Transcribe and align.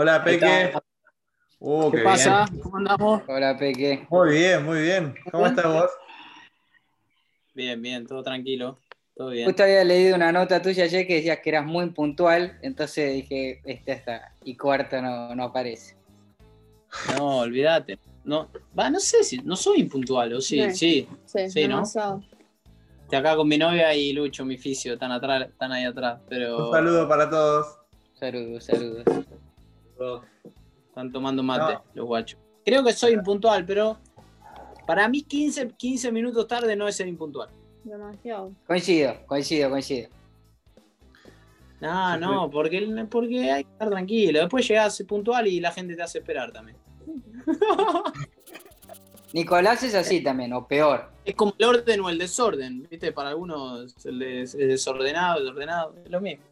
Hola, 0.00 0.22
Peque. 0.22 0.72
Uh, 1.58 1.90
¿Qué, 1.90 1.98
pasa? 2.04 2.46
¿Cómo 2.62 2.76
andamos? 2.76 3.20
Hola, 3.26 3.56
Peque. 3.58 4.06
Muy 4.08 4.30
bien, 4.30 4.64
muy 4.64 4.80
bien. 4.82 5.12
¿Cómo 5.32 5.44
estás 5.44 5.64
vos? 5.64 5.90
Bien, 7.52 7.82
bien, 7.82 8.06
todo 8.06 8.22
tranquilo. 8.22 8.78
Todo 9.16 9.30
bien. 9.30 9.46
Justo 9.46 9.64
había 9.64 9.82
leído 9.82 10.14
una 10.14 10.30
nota 10.30 10.62
tuya 10.62 10.84
ayer 10.84 11.04
que 11.04 11.16
decías 11.16 11.40
que 11.40 11.50
eras 11.50 11.66
muy 11.66 11.90
puntual, 11.90 12.60
entonces 12.62 13.12
dije, 13.12 13.60
este 13.64 13.90
está. 13.90 14.32
Y 14.44 14.56
cuarto 14.56 15.02
no, 15.02 15.34
no 15.34 15.42
aparece. 15.42 15.96
No, 17.16 17.38
olvídate. 17.38 17.98
No, 18.22 18.48
va, 18.78 18.90
no 18.90 19.00
sé 19.00 19.24
si, 19.24 19.38
no 19.38 19.56
soy 19.56 19.80
impuntual, 19.80 20.32
o 20.32 20.40
sí, 20.40 20.62
sí, 20.76 21.08
sí, 21.26 21.50
sí 21.50 21.66
¿no? 21.66 21.82
Estoy 21.82 23.18
acá 23.18 23.34
con 23.34 23.48
mi 23.48 23.58
novia 23.58 23.92
y 23.96 24.12
Lucho, 24.12 24.44
mi 24.44 24.58
fisio, 24.58 24.92
están 24.92 25.10
atrás, 25.10 25.48
están 25.48 25.72
ahí 25.72 25.86
atrás. 25.86 26.20
Pero... 26.28 26.68
Un 26.68 26.72
saludo 26.72 27.08
para 27.08 27.28
todos. 27.28 27.78
Saludos, 28.14 28.64
saludos. 28.64 29.04
Están 30.88 31.12
tomando 31.12 31.42
mate 31.42 31.78
los 31.94 32.06
guachos. 32.06 32.38
Creo 32.64 32.84
que 32.84 32.92
soy 32.92 33.12
impuntual, 33.12 33.64
pero 33.64 33.98
para 34.86 35.08
mí 35.08 35.22
15, 35.22 35.70
15 35.76 36.12
minutos 36.12 36.46
tarde 36.46 36.76
no 36.76 36.88
es 36.88 36.96
ser 36.96 37.08
impuntual. 37.08 37.48
Demasiado. 37.84 38.52
Coincido, 38.66 39.14
coincido, 39.26 39.70
coincido. 39.70 40.08
No, 41.80 42.16
no, 42.16 42.50
porque, 42.50 43.06
porque 43.08 43.50
hay 43.50 43.64
que 43.64 43.70
estar 43.70 43.88
tranquilo. 43.88 44.40
Después 44.40 44.66
llegas 44.66 45.02
puntual 45.06 45.46
y 45.46 45.60
la 45.60 45.70
gente 45.70 45.94
te 45.94 46.02
hace 46.02 46.18
esperar 46.18 46.50
también. 46.52 46.76
Nicolás 49.32 49.82
es 49.82 49.94
así 49.94 50.22
también, 50.22 50.52
o 50.54 50.66
peor. 50.66 51.10
Es 51.24 51.34
como 51.34 51.54
el 51.58 51.64
orden 51.66 52.00
o 52.00 52.08
el 52.08 52.18
desorden, 52.18 52.86
¿viste? 52.90 53.12
Para 53.12 53.30
algunos 53.30 53.94
el 54.06 54.18
desordenado, 54.18 55.40
el 55.40 55.48
ordenado, 55.48 55.94
es 56.04 56.10
lo 56.10 56.20
mismo. 56.20 56.44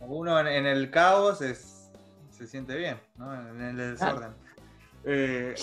Uno 0.00 0.38
en, 0.38 0.66
el 0.66 0.90
caos 0.90 1.40
se 2.36 2.46
siente 2.46 2.76
bien, 2.76 3.00
¿no? 3.16 3.34
En 3.34 3.60
el 3.60 3.76
desorden. 3.76 4.32
Eh, 5.04 5.54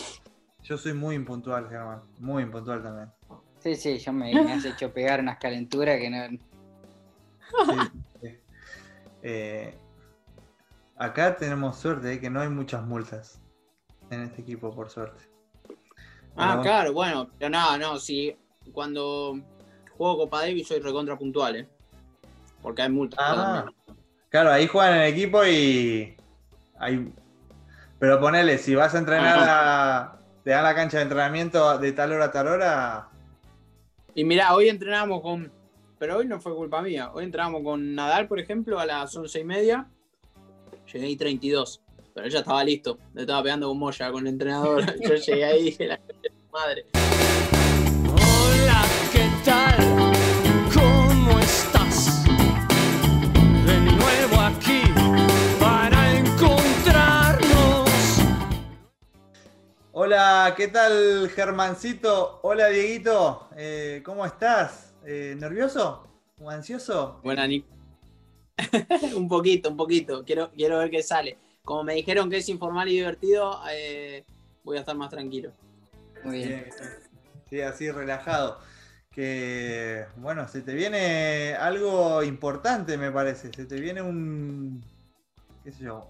yo 0.64 0.78
soy 0.78 0.94
muy 0.94 1.16
impuntual, 1.16 1.70
Germán. 1.70 2.02
Muy 2.20 2.44
impuntual 2.44 2.82
también. 2.82 3.12
Sí, 3.60 3.76
sí, 3.76 3.98
yo 4.00 4.12
me, 4.12 4.34
has 4.52 4.66
hecho 4.66 4.92
pegar 4.92 5.20
unas 5.20 5.38
calenturas 5.38 6.00
que 6.00 6.10
no. 6.10 6.40
Eh, 9.26 9.74
acá 10.98 11.38
tenemos 11.38 11.78
suerte 11.78 12.08
de 12.08 12.20
que 12.20 12.30
no 12.30 12.42
hay 12.42 12.50
muchas 12.50 12.84
multas 12.84 13.40
en 14.10 14.20
este 14.20 14.42
equipo, 14.42 14.76
por 14.76 14.90
suerte. 14.90 15.24
Ah, 16.36 16.60
claro, 16.62 16.92
bueno, 16.92 17.30
pero 17.38 17.50
no, 17.50 17.78
no, 17.78 18.00
si 18.00 18.36
cuando 18.74 19.40
juego 19.98 20.18
Copa 20.18 20.42
Davis 20.42 20.68
soy 20.68 20.82
recontra 20.82 21.18
puntual, 21.18 21.56
¿eh? 21.56 21.70
Porque 22.62 22.82
hay 22.82 22.90
multas. 22.90 23.18
Ah, 23.22 23.66
claro, 24.28 24.52
ahí 24.52 24.68
juegan 24.68 24.98
en 24.98 25.04
equipo 25.04 25.46
y. 25.46 26.18
Hay... 26.78 27.14
Pero 28.00 28.20
ponele, 28.20 28.58
si 28.58 28.76
vas 28.76 28.96
a 28.96 29.00
entrenar 29.00 29.40
a. 29.40 30.20
Te 30.44 30.52
dan 30.52 30.64
la 30.64 30.76
cancha 30.76 30.98
de 30.98 31.04
entrenamiento 31.04 31.78
de 31.78 31.94
tal 31.94 32.12
hora 32.12 32.26
a 32.26 32.32
tal 32.32 32.48
hora. 32.48 33.10
Y 34.14 34.26
mira, 34.26 34.54
hoy 34.54 34.68
entrenamos 34.68 35.22
con. 35.22 35.52
Pero 36.00 36.18
hoy 36.18 36.28
no 36.28 36.42
fue 36.42 36.54
culpa 36.54 36.82
mía. 36.82 37.12
Hoy 37.14 37.24
entrenamos 37.24 37.64
con 37.64 37.96
Nadal, 37.96 38.28
por 38.28 38.40
ejemplo, 38.40 38.78
a 38.80 38.86
las 38.86 39.16
once 39.16 39.40
y 39.40 39.46
media. 39.46 39.88
Llegué 40.92 41.06
ahí 41.06 41.16
32. 41.16 41.82
Pero 42.14 42.28
ya 42.28 42.40
estaba 42.40 42.64
listo. 42.64 42.98
Le 43.14 43.22
estaba 43.22 43.42
pegando 43.42 43.70
con 43.70 43.80
Moya 43.80 44.12
con 44.12 44.28
el 44.28 44.34
entrenador. 44.34 44.84
Yo 45.02 45.16
llegué 45.16 45.46
ahí 45.46 45.60
y 45.60 45.64
dije, 45.66 45.88
la 45.88 46.00
madre. 46.52 46.86
Hola, 60.44 60.56
¿qué 60.56 60.68
tal, 60.68 61.30
Germancito? 61.30 62.42
Hola, 62.44 62.68
Dieguito. 62.68 63.48
Eh, 63.56 64.02
¿Cómo 64.04 64.26
estás? 64.26 64.94
Eh, 65.06 65.38
¿Nervioso? 65.40 66.06
¿O 66.42 66.50
ansioso? 66.50 67.22
Buena, 67.24 67.48
Nick. 67.48 67.64
un 69.16 69.30
poquito, 69.30 69.70
un 69.70 69.78
poquito. 69.78 70.26
Quiero, 70.26 70.52
quiero 70.52 70.80
ver 70.80 70.90
qué 70.90 71.02
sale 71.02 71.38
como 71.64 71.86
me 71.86 71.94
dijeron 71.96 72.30
que 72.30 72.40
es 72.40 72.50
informal 72.50 72.90
y 72.90 72.96
divertido, 72.96 73.62
eh, 73.72 74.26
voy 74.66 74.76
a 74.76 74.82
estar 74.82 74.98
más 74.98 75.10
tranquilo. 75.10 75.54
Muy 76.26 76.40
bien. 76.40 76.66
Sí, 77.50 77.62
así 77.62 77.90
relajado. 77.90 78.60
Que, 79.12 80.06
bueno, 80.18 80.46
se 80.50 80.62
te 80.62 80.74
viene 80.74 81.56
algo 81.56 82.22
importante, 82.22 82.98
me 82.98 83.12
parece. 83.12 83.50
Se 83.54 83.66
te 83.66 83.80
viene 83.80 84.02
un, 84.02 84.84
qué 85.64 85.72
sé 85.72 85.86
yo, 85.86 86.10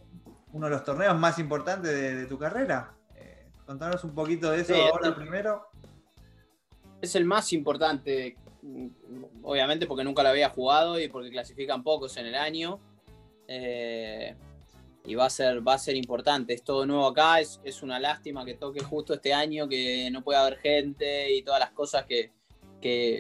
uno 0.53 0.65
de 0.65 0.71
los 0.71 0.83
torneos 0.83 1.19
más 1.19 1.37
importantes 1.37 1.91
de, 1.91 2.25
tu 2.25 2.39
carrera. 2.39 2.93
Contanos 3.65 4.03
un 4.03 4.13
poquito 4.13 4.51
de 4.51 4.61
eso 4.61 4.75
ahora 4.75 5.15
primero. 5.15 5.67
Es 7.01 7.15
el 7.15 7.25
más 7.25 7.51
importante, 7.53 8.37
obviamente 9.41 9.87
porque 9.87 10.03
nunca 10.03 10.23
lo 10.23 10.29
había 10.29 10.49
jugado 10.49 10.99
y 10.99 11.07
porque 11.07 11.29
clasifican 11.29 11.83
pocos 11.83 12.17
en 12.17 12.27
el 12.27 12.35
año. 12.35 12.79
Eh, 13.47 14.35
y 15.05 15.15
va 15.15 15.25
a 15.25 15.29
ser, 15.29 15.65
va 15.65 15.73
a 15.73 15.77
ser 15.77 15.95
importante. 15.95 16.53
Es 16.53 16.63
todo 16.63 16.85
nuevo 16.85 17.07
acá, 17.07 17.39
es, 17.39 17.83
una 17.83 17.99
lástima 17.99 18.45
que 18.45 18.53
toque 18.53 18.81
justo 18.81 19.13
este 19.13 19.33
año, 19.33 19.67
que 19.67 20.09
no 20.11 20.23
pueda 20.23 20.41
haber 20.41 20.59
gente 20.59 21.33
y 21.33 21.41
todas 21.41 21.59
las 21.59 21.71
cosas 21.71 22.05
que, 22.05 22.31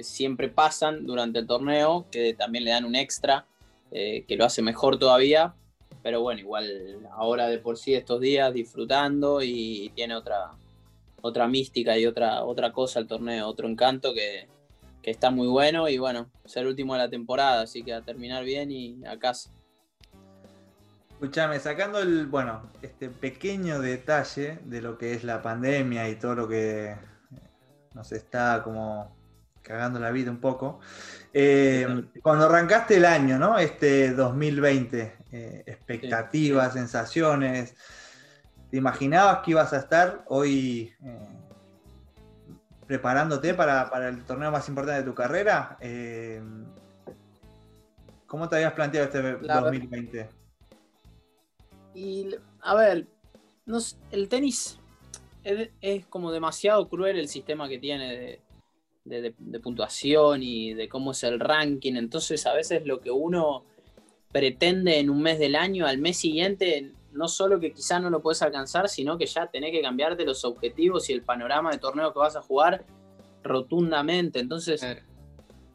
siempre 0.01 0.49
pasan 0.49 1.05
durante 1.05 1.39
el 1.39 1.47
torneo, 1.47 2.05
que 2.11 2.33
también 2.33 2.65
le 2.65 2.71
dan 2.71 2.83
un 2.83 2.95
extra, 2.95 3.45
eh, 3.91 4.25
que 4.27 4.35
lo 4.35 4.43
hace 4.43 4.61
mejor 4.61 4.99
todavía. 4.99 5.55
Pero 6.03 6.21
bueno, 6.21 6.41
igual 6.41 6.99
ahora 7.11 7.47
de 7.47 7.57
por 7.57 7.77
sí 7.77 7.95
estos 7.95 8.19
días 8.19 8.53
disfrutando 8.53 9.41
y, 9.41 9.91
tiene 9.95 10.15
otra, 10.15 10.51
otra 11.21 11.47
mística 11.47 11.97
y 11.97 12.05
otra, 12.05 12.43
otra 12.43 12.73
cosa 12.73 12.99
el 12.99 13.07
torneo, 13.07 13.47
otro 13.47 13.67
encanto 13.67 14.13
que, 14.13 14.47
que 15.01 15.11
está 15.11 15.31
muy 15.31 15.47
bueno 15.47 15.87
y 15.87 15.97
bueno, 15.97 16.29
ser 16.45 16.67
último 16.67 16.93
de 16.93 16.99
la 16.99 17.09
temporada, 17.09 17.61
así 17.61 17.83
que 17.83 17.93
a 17.93 18.01
terminar 18.01 18.43
bien 18.43 18.71
y 18.71 19.05
a 19.05 19.17
casa. 19.17 19.49
Escúchame, 21.11 21.57
sacando 21.59 21.99
el, 21.99 22.27
bueno, 22.27 22.63
este 22.81 23.09
pequeño 23.09 23.79
detalle 23.79 24.59
de 24.65 24.81
lo 24.81 24.97
que 24.97 25.13
es 25.13 25.23
la 25.23 25.41
pandemia 25.41 26.09
y 26.09 26.15
todo 26.15 26.35
lo 26.35 26.47
que 26.49 26.95
nos 27.93 28.11
está 28.11 28.61
como 28.61 29.15
cagando 29.61 29.99
la 29.99 30.11
vida 30.11 30.31
un 30.31 30.41
poco. 30.41 30.81
Eh, 31.35 31.87
cuando 32.21 32.45
arrancaste 32.45 32.97
el 32.97 33.05
año, 33.05 33.39
¿no? 33.39 33.57
Este 33.57 34.13
2020, 34.13 35.17
eh, 35.31 35.63
expectativas, 35.65 36.73
sensaciones, 36.73 37.75
¿te 38.69 38.77
imaginabas 38.77 39.39
que 39.39 39.51
ibas 39.51 39.73
a 39.73 39.79
estar 39.79 40.23
hoy 40.27 40.93
eh, 41.03 41.27
preparándote 42.85 43.55
para, 43.55 43.89
el 44.07 44.23
torneo 44.25 44.51
más 44.51 44.69
importante 44.69 45.01
de 45.01 45.09
tu 45.09 45.15
carrera? 45.15 45.77
¿Cómo 48.27 48.47
te 48.47 48.57
habías 48.57 48.73
planteado 48.73 49.07
este 49.07 49.21
2020? 49.47 50.29
Y, 51.95 52.35
a 52.61 52.75
ver, 52.75 53.07
no, 53.65 53.79
el 54.11 54.29
tenis 54.29 54.79
es, 55.43 56.05
como 56.07 56.31
demasiado 56.31 56.87
cruel 56.87 57.17
el 57.17 57.27
sistema 57.27 57.67
que 57.67 57.79
tiene 57.79 58.17
de, 58.17 58.41
puntuación 59.61 60.43
y 60.43 60.73
de 60.73 60.87
cómo 60.89 61.11
es 61.11 61.23
el 61.23 61.39
ranking. 61.39 61.95
Entonces, 61.95 62.45
a 62.45 62.53
veces 62.53 62.85
lo 62.85 62.99
que 62.99 63.11
uno 63.11 63.65
pretende 64.31 64.99
en 64.99 65.09
un 65.09 65.21
mes 65.21 65.39
del 65.39 65.55
año, 65.55 65.85
al 65.85 65.99
mes 65.99 66.17
siguiente, 66.17 66.91
no 67.11 67.27
solo 67.27 67.59
que 67.59 67.71
quizá 67.71 67.99
no 67.99 68.09
lo 68.09 68.21
puedes 68.21 68.41
alcanzar, 68.41 68.89
sino 68.89 69.17
que 69.17 69.25
ya 69.25 69.47
tenés 69.47 69.71
que 69.71 69.81
cambiarte 69.81 70.25
los 70.25 70.43
objetivos 70.43 71.09
y 71.09 71.13
el 71.13 71.21
panorama 71.21 71.71
de 71.71 71.77
torneo 71.77 72.11
que 72.11 72.19
vas 72.19 72.35
a 72.35 72.41
jugar 72.41 72.83
rotundamente. 73.43 74.39
Entonces, 74.39 74.85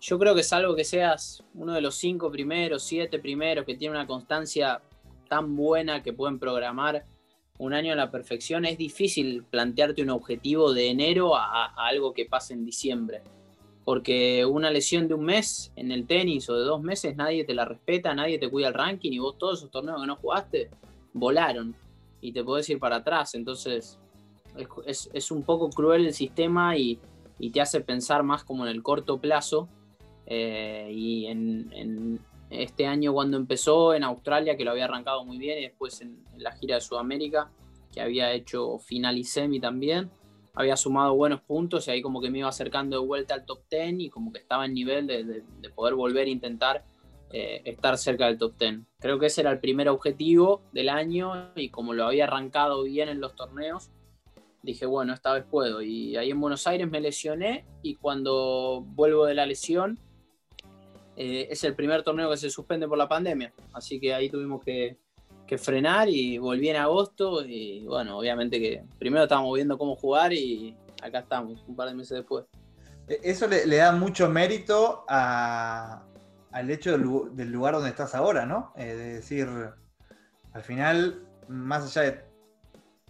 yo 0.00 0.18
creo 0.18 0.34
que 0.34 0.40
es 0.40 0.52
algo 0.52 0.74
que 0.74 0.84
seas 0.84 1.44
uno 1.54 1.72
de 1.74 1.80
los 1.80 1.94
cinco 1.94 2.30
primeros, 2.30 2.82
siete 2.82 3.18
primeros, 3.18 3.64
que 3.64 3.76
tiene 3.76 3.94
una 3.94 4.06
constancia 4.06 4.80
tan 5.28 5.54
buena 5.54 6.02
que 6.02 6.12
pueden 6.12 6.38
programar 6.38 7.04
un 7.58 7.74
año 7.74 7.92
a 7.92 7.96
la 7.96 8.10
perfección, 8.10 8.64
es 8.64 8.78
difícil 8.78 9.44
plantearte 9.44 10.02
un 10.02 10.10
objetivo 10.10 10.72
de 10.72 10.90
enero 10.90 11.36
a, 11.36 11.66
algo 11.76 12.14
que 12.14 12.24
pase 12.24 12.54
en 12.54 12.64
diciembre. 12.64 13.22
Porque 13.84 14.44
una 14.44 14.70
lesión 14.70 15.08
de 15.08 15.14
un 15.14 15.24
mes 15.24 15.72
en 15.74 15.90
el 15.90 16.06
tenis 16.06 16.48
o 16.50 16.56
de 16.56 16.64
dos 16.64 16.82
meses, 16.82 17.16
nadie 17.16 17.44
te 17.44 17.54
la 17.54 17.64
respeta, 17.64 18.14
nadie 18.14 18.38
te 18.38 18.48
cuida 18.48 18.68
el 18.68 18.74
ranking 18.74 19.12
y 19.12 19.18
vos 19.18 19.38
todos 19.38 19.58
esos 19.58 19.70
torneos 19.70 20.00
que 20.00 20.06
no 20.06 20.16
jugaste, 20.16 20.70
volaron 21.12 21.74
y 22.20 22.32
te 22.32 22.44
podés 22.44 22.68
ir 22.68 22.78
para 22.78 22.96
atrás. 22.96 23.34
Entonces, 23.34 23.98
es, 24.86 25.30
un 25.30 25.42
poco 25.42 25.70
cruel 25.70 26.06
el 26.06 26.14
sistema 26.14 26.76
y, 26.76 26.98
te 27.52 27.60
hace 27.60 27.80
pensar 27.80 28.22
más 28.24 28.44
como 28.44 28.66
en 28.66 28.72
el 28.72 28.82
corto 28.82 29.18
plazo 29.18 29.68
eh, 30.26 30.90
y 30.92 31.26
en, 31.26 32.20
este 32.50 32.86
año 32.86 33.12
cuando 33.12 33.36
empezó 33.36 33.94
en 33.94 34.04
Australia, 34.04 34.56
que 34.56 34.64
lo 34.64 34.70
había 34.70 34.84
arrancado 34.84 35.24
muy 35.24 35.38
bien, 35.38 35.58
y 35.58 35.62
después 35.62 36.00
en, 36.00 36.24
la 36.36 36.52
gira 36.52 36.76
de 36.76 36.80
Sudamérica, 36.80 37.50
que 37.92 38.00
había 38.00 38.32
hecho 38.32 38.78
final 38.78 39.18
y 39.18 39.24
semi 39.24 39.60
también, 39.60 40.10
había 40.54 40.76
sumado 40.76 41.14
buenos 41.14 41.40
puntos 41.40 41.86
y 41.86 41.90
ahí 41.92 42.02
como 42.02 42.20
que 42.20 42.30
me 42.30 42.38
iba 42.38 42.48
acercando 42.48 43.00
de 43.00 43.06
vuelta 43.06 43.34
al 43.34 43.44
top 43.44 43.60
10 43.70 44.00
y 44.00 44.10
como 44.10 44.32
que 44.32 44.40
estaba 44.40 44.66
en 44.66 44.74
nivel 44.74 45.06
de, 45.06 45.42
poder 45.74 45.94
volver 45.94 46.26
a 46.26 46.30
intentar 46.30 46.84
eh, 47.30 47.62
estar 47.64 47.96
cerca 47.96 48.26
del 48.26 48.38
top 48.38 48.58
10. 48.58 48.80
Creo 48.98 49.18
que 49.18 49.26
ese 49.26 49.42
era 49.42 49.52
el 49.52 49.60
primer 49.60 49.88
objetivo 49.88 50.62
del 50.72 50.88
año 50.88 51.52
y 51.54 51.68
como 51.68 51.94
lo 51.94 52.06
había 52.06 52.24
arrancado 52.24 52.82
bien 52.82 53.08
en 53.08 53.20
los 53.20 53.36
torneos, 53.36 53.90
dije, 54.62 54.86
bueno, 54.86 55.12
esta 55.14 55.32
vez 55.32 55.44
puedo. 55.48 55.80
Y 55.82 56.16
ahí 56.16 56.30
en 56.30 56.40
Buenos 56.40 56.66
Aires 56.66 56.90
me 56.90 57.00
lesioné 57.00 57.64
y 57.82 57.94
cuando 57.94 58.82
vuelvo 58.84 59.26
de 59.26 59.34
la 59.34 59.46
lesión, 59.46 59.98
eh, 61.18 61.48
es 61.50 61.64
el 61.64 61.74
primer 61.74 62.02
torneo 62.04 62.30
que 62.30 62.36
se 62.36 62.48
suspende 62.50 62.86
por 62.86 62.96
la 62.96 63.08
pandemia. 63.08 63.52
Así 63.72 63.98
que 64.00 64.14
ahí 64.14 64.30
tuvimos 64.30 64.62
que, 64.64 64.96
que 65.46 65.58
frenar 65.58 66.08
y 66.08 66.38
volví 66.38 66.68
en 66.68 66.76
agosto 66.76 67.44
y 67.44 67.84
bueno, 67.86 68.18
obviamente 68.18 68.60
que 68.60 68.84
primero 68.98 69.24
estábamos 69.24 69.54
viendo 69.54 69.76
cómo 69.76 69.96
jugar 69.96 70.32
y 70.32 70.76
acá 71.02 71.18
estamos, 71.20 71.64
un 71.66 71.74
par 71.76 71.88
de 71.88 71.94
meses 71.94 72.18
después. 72.18 72.44
E- 73.08 73.20
Eso 73.24 73.48
le, 73.48 73.66
le 73.66 73.76
da 73.76 73.92
mucho 73.92 74.28
mérito 74.28 75.04
a- 75.08 76.02
al 76.52 76.70
hecho 76.70 76.92
del, 76.92 77.00
lu- 77.02 77.30
del 77.34 77.50
lugar 77.50 77.74
donde 77.74 77.90
estás 77.90 78.14
ahora, 78.14 78.46
¿no? 78.46 78.72
Eh, 78.76 78.84
de 78.94 79.14
decir, 79.14 79.48
al 80.52 80.62
final, 80.62 81.22
más 81.48 81.84
allá 81.96 82.10
de 82.12 82.24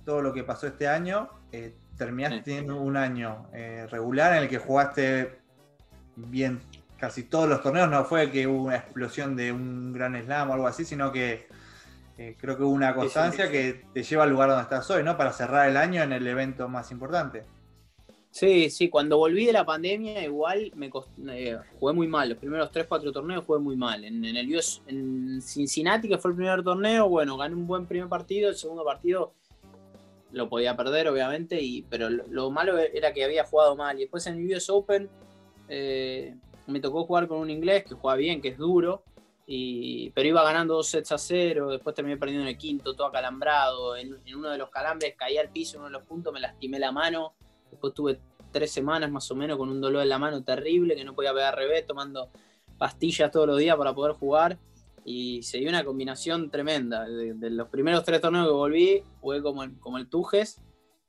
todo 0.05 0.23
lo 0.23 0.33
que 0.33 0.45
pasó 0.45 0.67
este 0.67 0.89
año, 0.89 1.29
eh, 1.53 1.77
terminaste 1.97 2.39
Sí. 2.39 2.43
teniendo 2.45 2.81
un 2.81 2.97
año 2.97 3.49
eh, 3.53 3.87
regular 3.91 4.37
en 4.37 4.45
el 4.45 4.49
que 4.49 4.59
jugaste 4.59 5.39
bien 6.17 6.61
casi 6.99 7.25
todos 7.25 7.49
los 7.49 7.63
torneos. 7.63 7.89
No 7.91 8.05
fue 8.05 8.31
que 8.31 8.47
hubo 8.47 8.65
una 8.65 8.77
explosión 8.77 9.37
de 9.37 9.53
un 9.53 9.93
gran 9.93 10.21
slam 10.23 10.51
o 10.51 10.55
algo 10.55 10.67
así, 10.67 10.85
sino 10.85 11.11
que 11.13 11.47
eh, 12.19 12.37
creo 12.41 12.57
que 12.57 12.63
hubo 12.65 12.73
una 12.73 12.93
sí. 12.93 12.99
constancia 12.99 13.51
que 13.51 13.85
te 13.95 14.03
lleva 14.03 14.25
al 14.25 14.31
lugar 14.31 14.49
donde 14.49 14.65
estás 14.65 14.91
hoy, 14.91 15.03
¿no? 15.03 15.17
Para 15.17 15.33
cerrar 15.33 15.69
el 15.69 15.77
año 15.77 16.03
en 16.03 16.13
el 16.13 16.27
evento 16.27 16.69
más 16.69 16.91
importante. 16.91 17.45
Sí, 18.31 18.69
sí, 18.71 18.89
cuando 18.89 19.17
volví 19.17 19.47
de 19.47 19.53
la 19.53 19.65
pandemia 19.65 20.23
igual 20.23 20.71
me 20.77 20.91
cost- 20.91 21.09
eh, 21.31 21.59
jugué 21.81 21.95
muy 21.95 22.07
mal. 22.07 22.29
Los 22.29 22.39
primeros 22.39 22.71
3-4 22.71 23.11
torneos 23.13 23.45
jugué 23.45 23.59
muy 23.59 23.75
mal. 23.75 24.05
En, 24.05 24.25
en 24.25 24.37
el 24.37 24.55
US, 24.55 24.83
en 24.87 25.41
Cincinnati, 25.41 26.09
que 26.09 26.19
fue 26.19 26.33
el 26.33 26.37
primer 26.37 26.63
torneo, 26.63 27.09
bueno, 27.09 27.37
gané 27.37 27.55
un 27.55 27.67
buen 27.67 27.87
primer 27.87 28.09
partido. 28.09 28.51
El 28.51 28.57
segundo 28.57 28.85
partido 28.85 29.33
lo 30.31 30.49
podía 30.49 30.77
perder, 30.77 31.09
obviamente, 31.09 31.61
y, 31.61 31.83
pero 31.89 32.11
lo, 32.11 32.25
lo 32.29 32.51
malo 32.51 32.77
era 32.79 33.13
que 33.15 33.25
había 33.25 33.45
jugado 33.45 33.75
mal. 33.77 33.97
Y 33.97 34.03
después 34.03 34.27
en 34.27 34.35
el 34.35 34.55
US 34.55 34.69
Open 34.71 35.09
eh, 35.69 36.37
me 36.69 36.81
tocó 36.81 37.05
jugar 37.05 37.27
con 37.29 37.39
un 37.39 37.51
inglés 37.51 37.85
que 37.85 37.95
juega 37.95 38.17
bien, 38.17 38.41
que 38.41 38.49
es 38.49 38.59
duro. 38.59 39.03
Y, 39.47 40.11
pero 40.11 40.29
iba 40.29 40.43
ganando 40.45 40.75
dos 40.75 40.89
sets 40.89 41.11
a 41.11 41.17
cero, 41.17 41.71
después 41.71 41.97
terminé 41.97 42.19
perdiendo 42.19 42.43
en 42.43 42.49
el 42.49 42.59
quinto, 42.59 42.95
todo 42.95 43.07
acalambrado. 43.07 43.97
En, 43.97 44.21
uno 44.37 44.51
de 44.51 44.59
los 44.59 44.69
calambres 44.69 45.15
caí 45.17 45.39
al 45.39 45.49
piso, 45.49 45.77
en 45.77 45.81
uno 45.81 45.89
de 45.89 45.99
los 45.99 46.07
puntos 46.07 46.33
me 46.33 46.41
lastimé 46.41 46.79
la 46.79 46.93
mano. 46.93 47.33
Después 47.71 47.95
tuve 47.95 48.21
tres 48.53 48.71
semanas 48.71 49.11
más 49.11 49.31
o 49.31 49.35
menos 49.35 49.57
con 49.57 49.71
un 49.71 49.81
dolor 49.81 50.03
en 50.03 50.11
la 50.11 50.19
mano 50.19 50.45
terrible, 50.45 50.95
que 50.95 51.05
no 51.05 51.15
podía 51.15 51.33
pegar 51.33 51.57
revés, 51.57 51.87
tomando 51.87 52.29
pastillas 52.77 53.31
todos 53.31 53.47
los 53.47 53.59
días 53.59 53.77
para 53.77 53.95
poder 53.95 54.13
jugar. 54.13 54.59
Y 55.05 55.43
se 55.43 55.57
dio 55.57 55.71
una 55.71 55.85
combinación 55.85 56.51
tremenda. 56.51 57.09
De, 57.09 57.33
de 57.33 57.49
los 57.49 57.69
primeros 57.69 58.05
tres 58.05 58.21
torneos 58.21 58.47
que 58.47 58.53
volví, 58.53 59.03
jugué 59.23 59.43
como 59.43 59.63
el, 59.63 59.79
como 59.79 59.97
el 59.97 60.11
Tujes. 60.11 60.61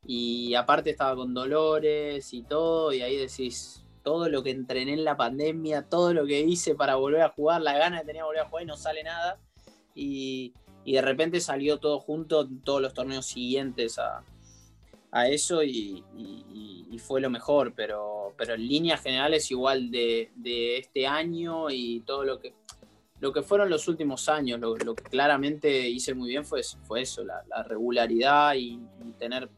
Y 0.06 0.54
aparte 0.54 0.92
estaba 0.92 1.18
con 1.18 1.34
dolores 1.34 2.34
y 2.34 2.44
todo. 2.44 2.94
Y 2.94 3.02
ahí 3.02 3.18
decís, 3.18 3.84
todo 4.04 4.30
lo 4.30 4.44
que 4.44 4.52
entrené 4.52 4.94
en 4.94 5.04
la 5.04 5.18
pandemia, 5.18 5.84
todo 5.84 6.14
lo 6.14 6.26
que 6.26 6.42
hice 6.42 6.76
para 6.76 6.96
volver 6.96 7.22
a 7.22 7.30
jugar, 7.30 7.62
la 7.62 7.78
gana 7.78 8.00
que 8.00 8.08
tenía 8.08 8.22
de 8.22 8.28
volver 8.28 8.42
a 8.42 8.50
jugar 8.50 8.64
y 8.64 8.68
no 8.68 8.78
sale 8.78 9.04
nada. 9.04 9.40
Y, 9.96 10.54
y 10.86 10.94
de 10.94 11.02
repente 11.02 11.42
salió 11.42 11.78
todo 11.78 12.00
junto 12.00 12.42
en 12.42 12.62
todos 12.62 12.82
los 12.82 12.94
torneos 12.94 13.26
siguientes 13.26 14.00
a, 14.00 14.24
a 15.12 15.28
eso 15.28 15.64
y, 15.64 16.04
fue 17.00 17.22
lo 17.22 17.30
mejor, 17.30 17.74
pero, 17.74 18.34
pero 18.38 18.56
en 18.56 18.68
líneas 18.68 19.02
generales 19.02 19.50
igual 19.52 19.90
de, 19.90 20.32
de 20.36 20.80
este 20.80 21.08
año 21.08 21.70
y 21.70 22.02
todo 22.02 22.26
lo 22.26 22.42
que, 22.42 22.54
lo 23.22 23.32
que 23.32 23.42
fueron 23.42 23.70
los 23.70 23.88
últimos 23.88 24.28
años, 24.28 24.60
lo, 24.60 24.76
que 24.76 25.04
claramente 25.04 25.88
hice 25.88 26.14
muy 26.14 26.28
bien 26.28 26.44
fue, 26.44 26.62
fue 26.84 27.04
eso, 27.04 27.24
la, 27.24 27.42
la 27.48 27.64
regularidad 27.64 28.54
y 28.56 28.80
tener 29.18 29.50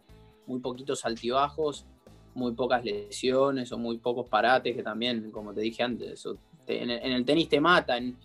muy 0.45 0.59
poquitos 0.59 1.03
altibajos, 1.03 1.87
muy 2.33 2.53
pocas 2.53 2.83
lesiones 2.83 3.71
o 3.71 3.77
muy 3.77 3.97
pocos 3.97 4.27
parates, 4.27 4.75
que 4.75 4.83
también, 4.83 5.31
como 5.31 5.53
te 5.53 5.61
dije 5.61 5.83
antes, 5.83 6.25
en, 6.67 6.89
el, 6.89 6.99
en 7.03 7.11
el 7.11 7.25
tenis 7.25 7.49
te 7.49 7.59
mata, 7.59 7.97
en, 7.97 8.17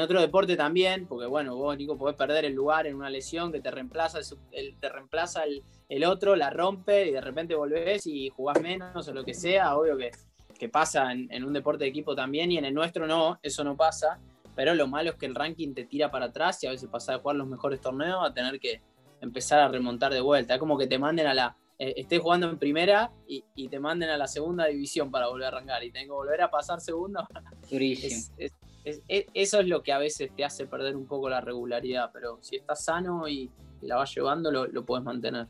otro 0.00 0.20
deporte 0.20 0.56
también, 0.56 1.06
porque 1.06 1.26
bueno, 1.26 1.56
vos 1.56 1.76
Nico 1.76 1.98
podés 1.98 2.16
perder 2.16 2.44
el 2.44 2.54
lugar 2.54 2.86
en 2.86 2.94
una 2.94 3.10
lesión 3.10 3.50
que 3.50 3.60
te 3.60 3.70
reemplaza, 3.70 4.20
el, 4.52 4.76
te 4.78 4.88
reemplaza 4.88 5.44
el, 5.44 5.62
el 5.88 6.04
otro, 6.04 6.36
la 6.36 6.50
rompe 6.50 7.08
y 7.08 7.10
de 7.10 7.20
repente 7.20 7.54
volvés 7.54 8.06
y 8.06 8.28
jugás 8.30 8.62
menos 8.62 9.08
o 9.08 9.12
lo 9.12 9.24
que 9.24 9.34
sea, 9.34 9.76
obvio 9.76 9.96
que, 9.96 10.10
que 10.58 10.68
pasa 10.68 11.12
en, 11.12 11.44
un 11.44 11.52
deporte 11.52 11.84
de 11.84 11.90
equipo 11.90 12.14
también 12.14 12.52
y 12.52 12.58
en 12.58 12.64
el 12.64 12.72
nuestro 12.72 13.06
no, 13.06 13.40
eso 13.42 13.64
no 13.64 13.76
pasa, 13.76 14.20
pero 14.54 14.74
lo 14.74 14.86
malo 14.86 15.10
es 15.10 15.16
que 15.16 15.26
el 15.26 15.34
ranking 15.34 15.74
te 15.74 15.84
tira 15.84 16.10
para 16.10 16.26
atrás 16.26 16.62
y 16.62 16.68
a 16.68 16.70
veces 16.70 16.88
pasás 16.88 17.16
de 17.16 17.20
jugar 17.20 17.36
los 17.36 17.48
mejores 17.48 17.80
torneos 17.80 18.24
a 18.24 18.32
tener 18.32 18.60
que 18.60 18.80
empezar 19.20 19.58
a 19.60 19.68
remontar 19.68 20.12
de 20.12 20.20
vuelta, 20.20 20.54
es 20.54 20.60
como 20.60 20.78
que 20.78 20.86
te 20.86 20.98
manden 20.98 21.26
a 21.26 21.34
la, 21.34 21.56
estés 21.96 22.20
jugando 22.20 22.48
en 22.48 22.58
primera 22.58 23.10
y, 23.26 23.44
y 23.54 23.68
te 23.68 23.78
manden 23.80 24.10
a 24.10 24.16
la 24.16 24.26
segunda 24.26 24.66
división 24.66 25.10
para 25.10 25.28
volver 25.28 25.46
a 25.46 25.48
arrancar 25.48 25.82
y 25.84 25.90
tengo 25.90 26.14
que 26.14 26.26
volver 26.26 26.42
a 26.42 26.50
pasar 26.50 26.80
segunda 26.80 27.26
es- 27.70 28.32
es- 28.38 28.52
es- 28.84 29.02
es- 29.08 29.26
eso 29.34 29.60
es 29.60 29.66
lo 29.68 29.82
que 29.82 29.92
a 29.92 29.98
veces 29.98 30.30
te 30.36 30.44
hace 30.44 30.66
perder 30.66 30.96
un 30.96 31.06
poco 31.06 31.28
la 31.28 31.40
regularidad, 31.40 32.10
pero 32.12 32.38
si 32.42 32.56
estás 32.56 32.84
sano 32.84 33.28
y, 33.28 33.50
y 33.80 33.86
la 33.86 33.96
vas 33.96 34.14
llevando, 34.14 34.50
lo, 34.50 34.66
lo 34.66 34.84
puedes 34.84 35.04
mantener. 35.04 35.46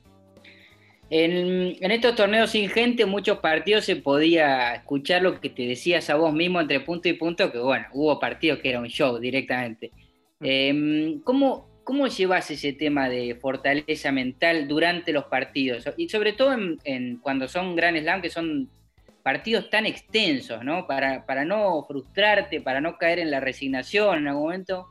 En, 1.11 1.77
en 1.85 1.91
estos 1.91 2.15
torneos 2.15 2.51
sin 2.51 2.71
gente, 2.71 3.05
muchos 3.05 3.39
partidos 3.39 3.85
se 3.85 3.97
podía 3.97 4.75
escuchar 4.75 5.23
lo 5.23 5.41
que 5.41 5.51
te 5.51 5.67
decías 5.67 6.09
a 6.09 6.15
vos 6.15 6.33
mismo 6.33 6.59
entre 6.61 6.81
punto 6.81 7.09
y 7.09 7.13
punto, 7.15 7.53
que 7.53 7.59
bueno, 7.59 7.87
hubo 7.93 8.19
partidos 8.19 8.61
que 8.61 8.71
era 8.71 8.81
un 8.81 8.89
show 8.89 9.19
directamente. 9.19 9.93
Eh, 10.41 11.19
¿cómo, 11.25 11.69
¿Cómo 11.85 12.07
llevas 12.07 12.51
ese 12.51 12.73
tema 12.73 13.09
de 13.09 13.35
fortaleza 13.35 14.13
mental 14.13 14.69
durante 14.69 15.13
los 15.13 15.25
partidos? 15.25 15.85
Y 15.97 16.09
sobre 16.09 16.33
todo 16.33 16.53
en, 16.53 16.79
en 16.85 17.17
cuando 17.19 17.49
son 17.49 17.75
Grand 17.75 17.99
Slam, 17.99 18.23
que 18.23 18.31
son 18.31 18.69
partidos 19.23 19.69
tan 19.71 19.87
extensos, 19.87 20.65
¿no? 20.65 20.87
Para, 20.87 21.25
para 21.27 21.45
no 21.45 21.83
frustrarte, 21.85 22.61
para 22.61 22.81
no 22.81 22.99
caer 22.99 23.19
en 23.19 23.31
la 23.31 23.41
resignación 23.41 24.19
en 24.19 24.29
algún 24.29 24.43
momento. 24.45 24.89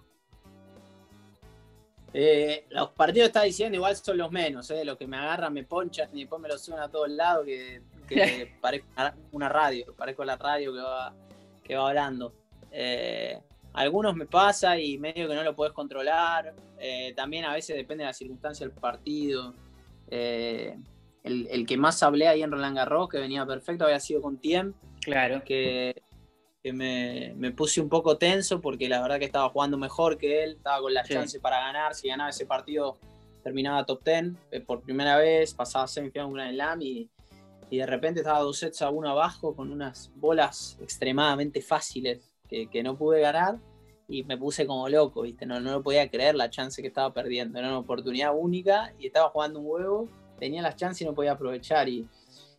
Eh, 2.14 2.66
los 2.70 2.90
partidos 2.90 3.26
que 3.26 3.28
estás 3.28 3.44
diciendo 3.46 3.78
igual 3.78 3.96
son 3.96 4.18
los 4.18 4.32
menos, 4.32 4.70
eh, 4.72 4.84
los 4.84 4.98
que 4.98 5.08
me 5.08 5.16
agarran, 5.16 5.54
me 5.54 5.64
ponchan 5.64 6.10
y 6.14 6.22
después 6.22 6.42
me 6.42 6.50
lo 6.50 6.58
suben 6.58 6.82
a 6.82 6.90
todos 6.90 7.10
lados, 7.10 7.46
que, 7.46 7.82
que 8.08 8.52
parezco 8.62 8.88
una- 8.98 9.16
una 9.32 9.50
radio, 9.50 9.94
parezco 9.96 10.26
la 10.26 10.36
radio 10.36 10.74
que 10.74 10.80
va, 10.80 11.14
que 11.64 11.76
va 11.76 11.88
hablando. 11.88 12.34
Eh, 12.70 13.40
algunos 13.74 14.16
me 14.16 14.26
pasa 14.26 14.78
y 14.80 14.98
medio 14.98 15.28
que 15.28 15.36
no 15.36 15.44
lo 15.44 15.56
puedes 15.56 15.74
controlar. 15.74 16.54
eh, 16.78 17.14
también 17.16 17.46
a 17.46 17.54
veces 17.54 17.76
depende 17.76 18.04
de 18.04 18.08
la 18.10 18.14
circunstancia 18.14 18.66
del 18.66 18.76
partido. 18.76 19.54
Eh, 20.10 20.76
el, 21.24 21.48
el 21.52 21.66
que 21.66 21.78
más 21.78 22.02
hablé 22.04 22.28
ahí 22.28 22.42
en 22.42 22.52
Roland 22.52 22.76
Garros, 22.76 23.08
que 23.10 23.20
venía 23.20 23.46
perfecto, 23.46 23.86
había 23.86 24.00
sido 24.00 24.22
con 24.22 24.38
Tiem, 24.38 24.74
Claro. 25.02 25.44
que, 25.44 26.02
que 26.64 26.74
me, 26.74 27.34
me 27.38 27.52
puse 27.52 27.80
un 27.82 27.88
poco 27.90 28.18
tenso 28.18 28.60
porque 28.60 28.90
la 28.90 29.02
verdad 29.02 29.20
que 29.20 29.26
estaba 29.26 29.50
jugando 29.50 29.78
mejor 29.78 30.18
que 30.18 30.44
él, 30.44 30.54
estaba 30.58 30.80
con 30.82 30.94
la 30.94 31.06
Sí. 31.06 31.14
chance 31.14 31.40
para 31.40 31.60
ganar, 31.60 31.94
si 31.94 32.08
ganaba 32.08 32.32
ese 32.32 32.46
partido 32.48 32.98
terminaba 33.44 33.86
top 33.86 34.04
10 34.04 34.34
eh, 34.52 34.60
por 34.62 34.82
primera 34.82 35.18
vez, 35.18 35.54
pasaba 35.54 35.88
semifinal 35.88 36.28
un 36.28 36.34
Grand 36.34 36.54
Slam 36.54 36.82
y, 36.82 37.10
y 37.70 37.78
de 37.78 37.86
repente 37.86 38.20
estaba 38.22 38.40
dos 38.40 38.58
sets 38.58 38.82
a 38.82 38.90
uno 38.90 39.10
abajo 39.10 39.56
con 39.56 39.72
unas 39.72 40.12
bolas 40.16 40.78
extremadamente 40.82 41.62
fáciles 41.62 42.31
que, 42.52 42.68
que 42.68 42.84
no 42.84 42.96
pude 42.98 43.22
ganar 43.22 43.58
y 44.08 44.24
me 44.24 44.38
puse 44.38 44.68
como 44.68 44.90
loco, 44.90 45.22
¿viste? 45.22 45.46
No, 45.46 45.60
no 45.62 45.72
lo 45.72 45.82
podía 45.82 46.10
creer 46.12 46.36
la 46.36 46.50
chance 46.50 46.82
que 46.82 46.90
estaba 46.90 47.14
perdiendo, 47.14 47.58
era 47.58 47.70
una 47.70 47.80
oportunidad 47.80 48.36
única 48.38 48.94
y 49.00 49.08
estaba 49.08 49.30
jugando 49.30 49.60
un 49.62 49.66
huevo, 49.68 50.10
tenía 50.38 50.62
las 50.62 50.76
chances 50.76 51.02
y 51.02 51.06
no 51.06 51.16
podía 51.16 51.32
aprovechar 51.32 51.88
y, 51.88 52.06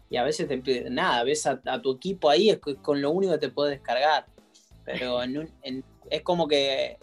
y 0.08 0.16
a 0.16 0.25
veces 0.25 0.49
te 0.49 0.90
nada, 0.90 1.22
ves 1.25 1.46
a, 1.46 1.61
a 1.66 1.80
tu 1.82 1.92
equipo 1.92 2.30
ahí 2.30 2.49
es 2.50 2.58
co- 2.58 2.76
con 2.76 3.02
lo 3.02 3.11
único 3.11 3.32
que 3.34 3.38
te 3.38 3.49
puedes 3.50 3.78
descargar. 3.78 4.26
Pero 4.84 5.22
en 5.22 5.38
un- 5.38 5.50
en- 5.62 5.84
es 6.11 6.22
como 6.22 6.49
que 6.49 6.96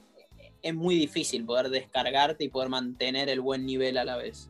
es 0.62 0.74
muy 0.75 0.96
difícil 0.96 1.46
poder 1.46 1.69
descargarte 1.69 2.43
y 2.43 2.50
poder 2.50 2.69
mantener 2.69 3.29
el 3.29 3.39
buen 3.41 3.65
nivel 3.65 3.98
a 4.00 4.03
la 4.03 4.17
vez. 4.17 4.50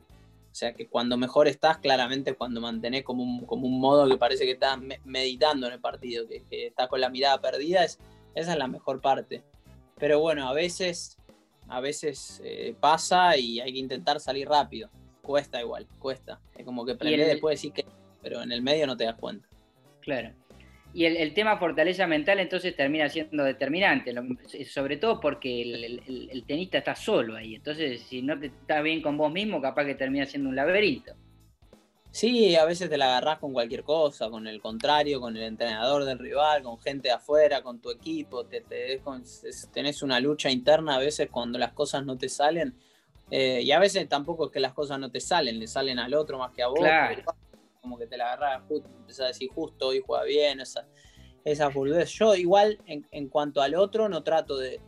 O 0.51 0.55
sea 0.55 0.74
que 0.74 0.88
cuando 0.88 1.15
mejor 1.17 1.48
estás, 1.48 1.77
claramente 1.77 2.34
cuando 2.34 2.60
mantenés 2.62 3.03
como 3.03 3.22
un, 3.24 3.46
como 3.46 3.67
un 3.67 3.79
modo 3.79 4.08
que 4.10 4.17
parece 4.17 4.46
que 4.46 4.51
estás 4.53 4.79
me- 4.79 5.00
meditando 5.03 5.67
en 5.67 5.74
el 5.74 5.79
partido, 5.79 6.27
que, 6.27 6.43
que 6.50 6.67
estás 6.67 6.88
con 6.88 7.00
la 7.01 7.10
mirada 7.10 7.39
perdida, 7.39 7.84
es, 7.84 8.00
esa 8.36 8.53
es 8.53 8.57
la 8.57 8.67
mejor 8.67 9.01
parte. 9.01 9.43
Pero 9.98 10.19
bueno, 10.19 10.48
a 10.50 10.53
veces, 10.53 11.17
a 11.67 11.79
veces 11.81 12.41
eh, 12.43 12.74
pasa 12.79 13.36
y 13.38 13.59
hay 13.59 13.74
que 13.74 13.79
intentar 13.79 14.19
salir 14.19 14.48
rápido. 14.48 14.89
Cuesta 15.21 15.59
igual, 15.62 15.88
cuesta. 16.00 16.39
Es 16.57 16.65
como 16.65 16.86
que 16.86 16.93
aprendés 16.93 17.21
el- 17.21 17.27
después 17.33 17.55
decir 17.59 17.71
que, 17.74 17.86
pero 18.21 18.41
en 18.41 18.51
el 18.51 18.62
medio 18.62 18.88
no 18.88 18.95
te 18.98 19.03
das 19.05 19.15
cuenta. 19.15 19.48
Claro. 20.01 20.31
Y 20.91 21.05
el, 21.05 21.17
el 21.17 21.36
tema 21.36 21.57
fortaleza 21.57 22.07
mental 22.07 22.39
entonces 22.39 22.75
termina 22.75 23.07
siendo 23.09 23.43
determinante, 23.43 24.12
sobre 24.65 24.98
todo 24.98 25.19
porque 25.19 25.62
el, 25.62 25.83
el- 26.07 26.29
el 26.31 26.43
tenista 26.45 26.79
está 26.79 26.95
solo 26.95 27.36
ahí. 27.36 27.55
Entonces, 27.55 28.01
si 28.01 28.24
no 28.24 28.39
te 28.39 28.48
estás 28.48 28.81
bien 28.81 29.01
con 29.01 29.15
vos 29.15 29.31
mismo, 29.31 29.62
capaz 29.62 29.86
que 29.86 29.93
termina 29.95 30.25
siendo 30.25 30.50
un 30.50 30.55
laberinto. 30.55 31.13
Sí, 32.12 32.56
a 32.56 32.66
veces 32.66 32.89
te 32.89 32.98
la 32.98 33.06
agarrás 33.06 33.38
con 33.38 33.54
cualquier 33.54 33.84
cosa, 33.84 34.30
con 34.30 34.48
el 34.48 34.60
contrario, 34.62 35.22
con 35.22 35.38
el 35.38 35.44
entrenador 35.44 36.06
del 36.06 36.18
rival, 36.18 36.63
con 36.63 36.80
gente 36.80 37.10
de 37.10 37.13
afuera, 37.13 37.62
con 37.62 37.80
tu 37.80 37.92
equipo, 37.92 38.46
te, 38.46 39.00
con- 39.04 39.24
tenés 39.72 40.01
una 40.01 40.20
lucha 40.20 40.50
interna 40.50 40.96
a 40.96 41.00
veces 41.00 41.30
cuando 41.32 41.60
las 41.60 41.72
cosas 41.74 42.04
no 42.04 42.18
te 42.18 42.28
salen, 42.28 42.75
eh, 43.30 43.62
y 43.63 43.72
a 43.72 43.80
veces 43.80 44.10
tampoco 44.10 44.48
es 44.48 44.51
que 44.51 44.60
las 44.60 44.74
cosas 44.74 45.00
no 45.00 45.12
te 45.12 45.20
salen, 45.20 45.60
le 45.60 45.68
salen 45.68 46.00
al 46.00 46.16
otro 46.16 46.39
más 46.39 46.51
que 46.51 46.63
a 46.63 46.68
vos, 46.68 46.80
Claro. 46.80 47.24
como 47.80 47.98
que 47.98 48.08
te 48.08 48.18
la 48.18 48.34
agarrás, 48.34 48.63
justo, 48.68 48.89
empezás 48.98 49.25
a 49.25 49.28
decir 49.28 49.50
justo 49.54 49.88
hoy 49.89 50.01
juega 50.04 50.24
bien, 50.24 50.62
esa, 50.62 50.88
esa 51.46 51.70
boludez. 51.70 52.10
Yo 52.10 52.34
igual 52.34 52.80
en, 52.88 53.08
en 53.12 53.30
cuanto 53.30 53.62
al 53.62 53.75
otro 53.75 54.10
no 54.10 54.24
trato 54.24 54.58
de, 54.58 54.82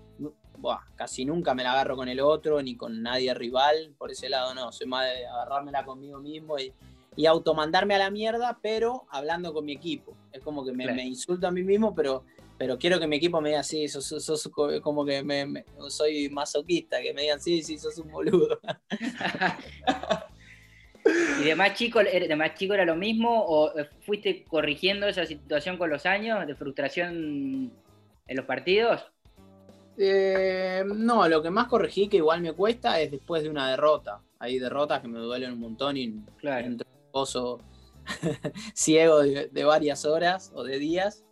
buah, 0.57 0.81
casi 0.95 1.23
nunca 1.23 1.53
me 1.53 1.61
la 1.63 1.73
agarro 1.73 1.95
con 1.95 2.09
el 2.09 2.19
otro, 2.19 2.61
ni 2.63 2.75
con 2.75 3.03
nadie 3.03 3.31
rival, 3.35 3.93
por 3.97 4.09
ese 4.09 4.27
lado 4.27 4.55
no, 4.55 4.71
soy 4.71 4.87
más 4.87 5.05
de 5.05 5.27
agarrármela 5.27 5.85
conmigo 5.85 6.19
mismo 6.19 6.57
y 6.57 6.73
y 7.15 7.25
automandarme 7.25 7.95
a 7.95 7.99
la 7.99 8.09
mierda, 8.09 8.57
pero 8.61 9.05
hablando 9.09 9.53
con 9.53 9.65
mi 9.65 9.73
equipo. 9.73 10.15
Es 10.31 10.41
como 10.41 10.63
que 10.65 10.71
me, 10.71 10.83
Claro. 10.85 10.95
me 10.95 11.03
insulto 11.05 11.47
a 11.47 11.51
mí 11.51 11.61
mismo, 11.61 11.93
pero, 11.93 12.23
pero 12.57 12.77
quiero 12.77 12.99
que 12.99 13.07
mi 13.07 13.17
equipo 13.17 13.41
me 13.41 13.49
diga, 13.49 13.63
sí, 13.63 13.87
sos, 13.89 14.05
sos- 14.05 14.23
sos 14.23 14.47
co- 14.49 14.81
como 14.81 15.03
que 15.05 15.21
me, 15.23 15.45
me- 15.45 15.65
soy 15.89 16.29
masoquista, 16.29 17.01
que 17.01 17.13
me 17.13 17.23
digan, 17.23 17.41
sí, 17.41 17.61
sí, 17.63 17.77
sos 17.77 17.97
un 17.97 18.11
boludo. 18.11 18.59
¿Y 21.41 21.43
de 21.43 21.55
más 21.55 21.73
chico, 21.73 21.99
era- 21.99 22.27
de 22.27 22.35
más 22.35 22.53
chico 22.55 22.73
era 22.75 22.85
lo 22.85 22.95
mismo 22.95 23.43
o 23.45 23.71
fuiste 24.05 24.45
corrigiendo 24.45 25.07
esa 25.07 25.25
situación 25.25 25.77
con 25.77 25.89
los 25.89 26.05
años 26.05 26.45
de 26.47 26.55
frustración 26.55 27.71
en 28.27 28.37
los 28.37 28.45
partidos? 28.45 29.03
Eh, 29.97 30.83
no, 30.85 31.27
lo 31.27 31.41
que 31.43 31.49
más 31.49 31.67
corregí, 31.67 32.07
que 32.07 32.17
igual 32.17 32.41
me 32.41 32.53
cuesta, 32.53 33.01
es 33.01 33.11
después 33.11 33.43
de 33.43 33.49
una 33.49 33.69
derrota. 33.69 34.21
Hay 34.39 34.57
derrotas 34.59 35.01
que 35.01 35.07
me 35.07 35.19
duelen 35.19 35.51
un 35.53 35.59
montón 35.59 35.97
y 35.97 36.13
Claro. 36.37 36.65
entro 36.67 36.87
pozo 37.11 37.59
ciego 38.73 39.19
de, 39.19 39.47
de 39.47 39.63
varias 39.63 40.05
horas 40.05 40.51
o 40.55 40.63
de 40.63 40.79
días. 40.79 41.23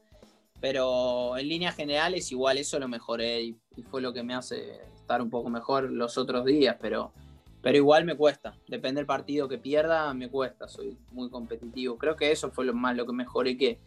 Pero 0.62 1.38
en 1.38 1.48
líneas 1.48 1.76
generales, 1.76 2.32
igual 2.32 2.58
eso 2.58 2.80
lo 2.80 2.88
mejoré 2.90 3.42
y, 3.44 3.58
y 3.78 3.84
fue 3.84 4.02
lo 4.02 4.12
que 4.12 4.24
me 4.24 4.34
hace 4.36 4.82
estar 4.94 5.22
un 5.22 5.30
poco 5.30 5.50
mejor 5.50 5.90
los 5.90 6.18
otros 6.18 6.44
días. 6.46 6.76
Pero, 6.82 7.14
pero 7.62 7.78
igual 7.78 8.04
me 8.04 8.16
cuesta. 8.18 8.58
Depende 8.68 9.00
del 9.00 9.06
partido 9.06 9.48
que 9.48 9.58
pierda, 9.58 10.14
me 10.14 10.30
cuesta. 10.30 10.68
Soy 10.68 10.98
muy 11.12 11.30
competitivo. 11.30 11.98
Creo 11.98 12.16
que 12.18 12.32
eso 12.32 12.52
fue 12.52 12.66
lo 12.66 12.74
más 12.74 12.96
lo 12.98 13.06
que 13.06 13.14
mejoré 13.14 13.58
que, 13.58 13.80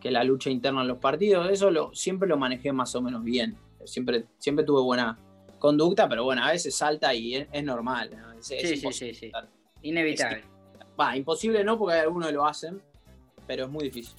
que 0.00 0.10
la 0.10 0.22
lucha 0.22 0.50
interna 0.50 0.82
en 0.82 0.88
los 0.88 0.98
partidos. 0.98 1.48
Eso 1.50 1.70
lo, 1.70 1.94
siempre 1.94 2.28
lo 2.28 2.36
manejé 2.36 2.72
más 2.72 2.94
o 2.94 3.00
menos 3.00 3.24
bien. 3.24 3.56
Siempre, 3.86 4.26
siempre 4.38 4.66
tuve 4.66 4.82
buena 4.82 5.18
conducta, 5.58 6.08
pero 6.10 6.24
bueno, 6.24 6.44
a 6.44 6.50
veces 6.52 6.74
salta 6.74 7.14
y 7.14 7.36
es, 7.36 7.48
es 7.52 7.64
normal. 7.64 8.10
¿no? 8.14 8.32
Es- 8.32 8.50
es 8.50 8.60
Sí, 8.60 8.66
sí, 8.68 8.74
imposible. 8.74 9.14
sí, 9.14 9.30
sí. 9.30 9.32
Inevitable. 9.80 10.44
Imposible 11.16 11.64
no, 11.64 11.78
porque 11.78 11.98
algunos 11.98 12.32
lo 12.32 12.46
hacen, 12.46 12.80
pero 13.46 13.64
es 13.64 13.70
muy 13.70 13.84
difícil. 13.84 14.14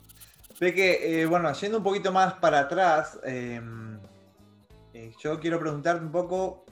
Ve 0.59 0.73
que, 0.73 1.21
eh, 1.21 1.25
bueno, 1.25 1.51
yendo 1.53 1.79
un 1.79 1.83
poquito 1.83 2.11
más 2.11 2.35
para 2.35 2.59
atrás, 2.61 3.19
eh, 3.25 3.59
eh, 4.93 5.11
yo 5.19 5.39
quiero 5.39 5.59
preguntarte 5.59 6.05
un 6.05 6.11
poco 6.11 6.63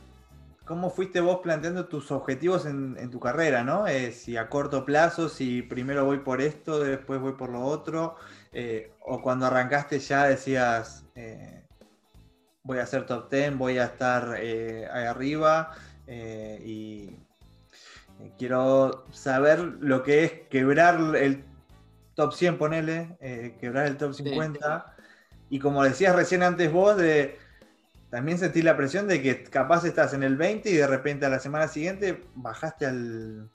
cómo 0.65 0.89
fuiste 0.89 1.19
vos 1.19 1.39
planteando 1.41 1.87
tus 1.87 2.11
objetivos 2.11 2.65
en, 2.65 2.95
en 2.97 3.09
tu 3.09 3.19
carrera, 3.19 3.63
¿no? 3.63 3.87
Eh, 3.87 4.11
si 4.11 4.37
a 4.37 4.47
corto 4.47 4.85
plazo, 4.85 5.27
si 5.27 5.61
primero 5.61 6.05
voy 6.05 6.19
por 6.19 6.41
esto, 6.41 6.79
después 6.79 7.19
voy 7.19 7.33
por 7.33 7.49
lo 7.49 7.63
otro, 7.63 8.15
o 9.01 9.21
cuando 9.21 9.47
arrancaste 9.47 9.99
ya 9.99 10.25
decías, 10.25 11.03
voy 12.63 12.77
a 12.77 12.85
ser 12.85 13.05
top 13.05 13.29
10, 13.29 13.57
voy 13.57 13.77
a 13.79 13.85
estar 13.85 14.31
ahí 14.33 15.05
arriba, 15.05 15.71
y 16.07 17.17
quiero 18.37 19.05
saber 19.11 19.59
lo 19.59 20.03
que 20.03 20.23
es 20.23 20.31
quebrar 20.49 21.15
el 21.15 21.43
top 22.15 22.33
100, 22.33 22.57
ponele, 22.57 23.17
eh, 23.21 23.57
quebrar 23.59 23.87
el 23.87 23.97
top 23.97 24.13
50. 24.13 24.95
Y 25.49 25.59
como 25.59 25.83
decías 25.83 26.15
recién 26.15 26.43
antes 26.43 26.71
vos, 26.71 26.97
de 26.97 27.37
también 28.09 28.37
sentir 28.37 28.63
la 28.63 28.75
presión 28.77 29.07
de 29.07 29.21
que 29.21 29.43
capaz 29.43 29.85
estás 29.85 30.13
en 30.13 30.23
el 30.23 30.35
20 30.35 30.69
y 30.69 30.75
de 30.75 30.87
repente 30.87 31.25
a 31.25 31.29
la 31.29 31.39
semana 31.39 31.67
siguiente 31.67 32.23
bajaste 32.35 32.85
al 32.85 33.49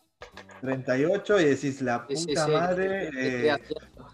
38 0.61 1.41
y 1.41 1.45
decís, 1.45 1.83
la 1.83 2.07
puta 2.07 2.17
Sí, 2.17 2.37
sí, 2.37 2.53
madre, 2.53 3.11
eh. 3.17 3.57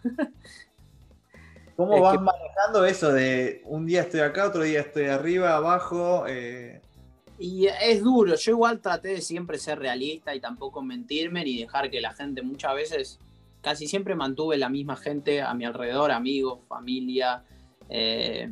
¿cómo 1.76 1.97
es 1.97 2.02
vas 2.02 2.12
que- 2.18 2.25
manejando 2.25 2.85
eso 2.85 3.12
de 3.12 3.62
un 3.66 3.87
día 3.87 4.02
estoy 4.02 4.21
acá, 4.21 4.47
otro 4.47 4.62
día 4.62 4.80
estoy 4.80 5.06
arriba, 5.06 5.54
abajo? 5.56 6.25
eh, 6.28 6.80
Y 7.45 7.67
es 7.67 8.05
duro, 8.05 8.37
yo 8.37 8.53
igual 8.53 8.81
traté 8.81 9.09
de 9.09 9.21
siempre 9.21 9.59
ser 9.59 9.81
realista 9.81 10.33
y 10.33 10.39
tampoco 10.39 10.81
mentirme 10.81 11.45
ni 11.45 11.59
dejar 11.59 11.91
que 11.91 12.01
la 12.01 12.13
gente 12.13 12.41
muchas 12.43 12.73
veces, 12.77 13.19
casi 13.61 13.89
siempre 13.89 14.15
mantuve 14.15 14.57
la 14.59 14.69
misma 14.69 14.95
gente 14.95 15.43
a 15.43 15.53
mi 15.53 15.65
alrededor, 15.65 16.13
amigos, 16.13 16.61
familia, 16.69 17.43
eh, 17.89 18.49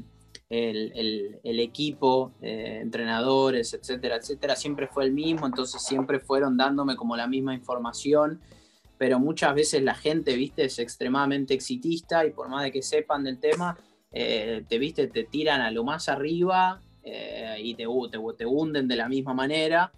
el, 0.49 1.39
el- 1.45 1.61
equipo, 1.61 2.33
eh, 2.43 2.81
entrenadores, 2.83 3.75
etcétera, 3.75 4.17
etcétera, 4.17 4.57
siempre 4.57 4.89
fue 4.89 5.05
el 5.05 5.13
mismo, 5.13 5.47
entonces 5.47 5.81
siempre 5.85 6.19
fueron 6.19 6.57
dándome 6.57 6.97
como 6.97 7.17
la 7.17 7.29
misma 7.29 7.55
información, 7.55 8.41
pero 8.99 9.21
muchas 9.21 9.55
veces 9.55 9.85
la 9.85 9.95
gente, 9.95 10.35
viste, 10.35 10.65
es 10.65 10.81
extremadamente 10.81 11.55
exitista 11.55 12.27
y 12.27 12.33
por 12.33 12.49
más 12.49 12.65
de 12.65 12.73
que 12.73 12.83
sepan 12.83 13.23
del 13.23 13.39
tema, 13.39 13.79
eh, 14.11 14.65
te 14.69 14.79
viste, 14.79 15.07
te 15.07 15.23
tiran 15.23 15.61
a 15.61 15.71
lo 15.71 15.85
más 15.85 16.09
arriba 16.09 16.81
eh, 17.13 17.57
y 17.61 17.75
te, 17.75 17.85
te, 18.11 18.19
te 18.37 18.47
hunden 18.47 18.87
de 18.87 18.97
la 18.97 19.09
misma 19.09 19.35
manera. 19.35 19.93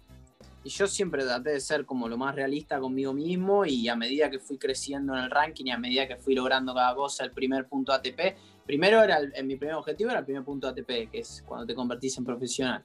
Y 0.63 0.69
yo 0.69 0.87
siempre 0.87 1.23
traté 1.23 1.51
de 1.51 1.59
ser 1.59 1.85
como 1.85 2.07
lo 2.07 2.17
más 2.17 2.33
realista 2.35 2.79
conmigo 2.79 3.13
mismo 3.13 3.65
y 3.65 3.87
a 3.89 3.95
medida 3.95 4.29
que 4.29 4.39
fui 4.39 4.57
creciendo 4.57 5.13
en 5.13 5.25
el 5.25 5.29
ranking 5.29 5.65
y 5.65 5.71
a 5.71 5.77
medida 5.77 6.07
que 6.07 6.15
fui 6.15 6.35
logrando 6.35 6.73
cada 6.73 6.95
cosa, 6.95 7.25
el 7.25 7.31
primer 7.31 7.67
punto 7.67 7.91
ATP, 7.91 8.37
primero 8.65 9.03
era 9.03 9.17
el, 9.17 9.33
en 9.35 9.45
mi 9.45 9.57
primer 9.57 9.75
objetivo 9.75 10.11
era 10.11 10.19
el 10.19 10.25
primer 10.25 10.43
punto 10.43 10.67
ATP, 10.69 11.11
que 11.11 11.19
es 11.19 11.43
cuando 11.45 11.65
te 11.65 11.75
convertís 11.75 12.17
en 12.17 12.23
profesional. 12.23 12.83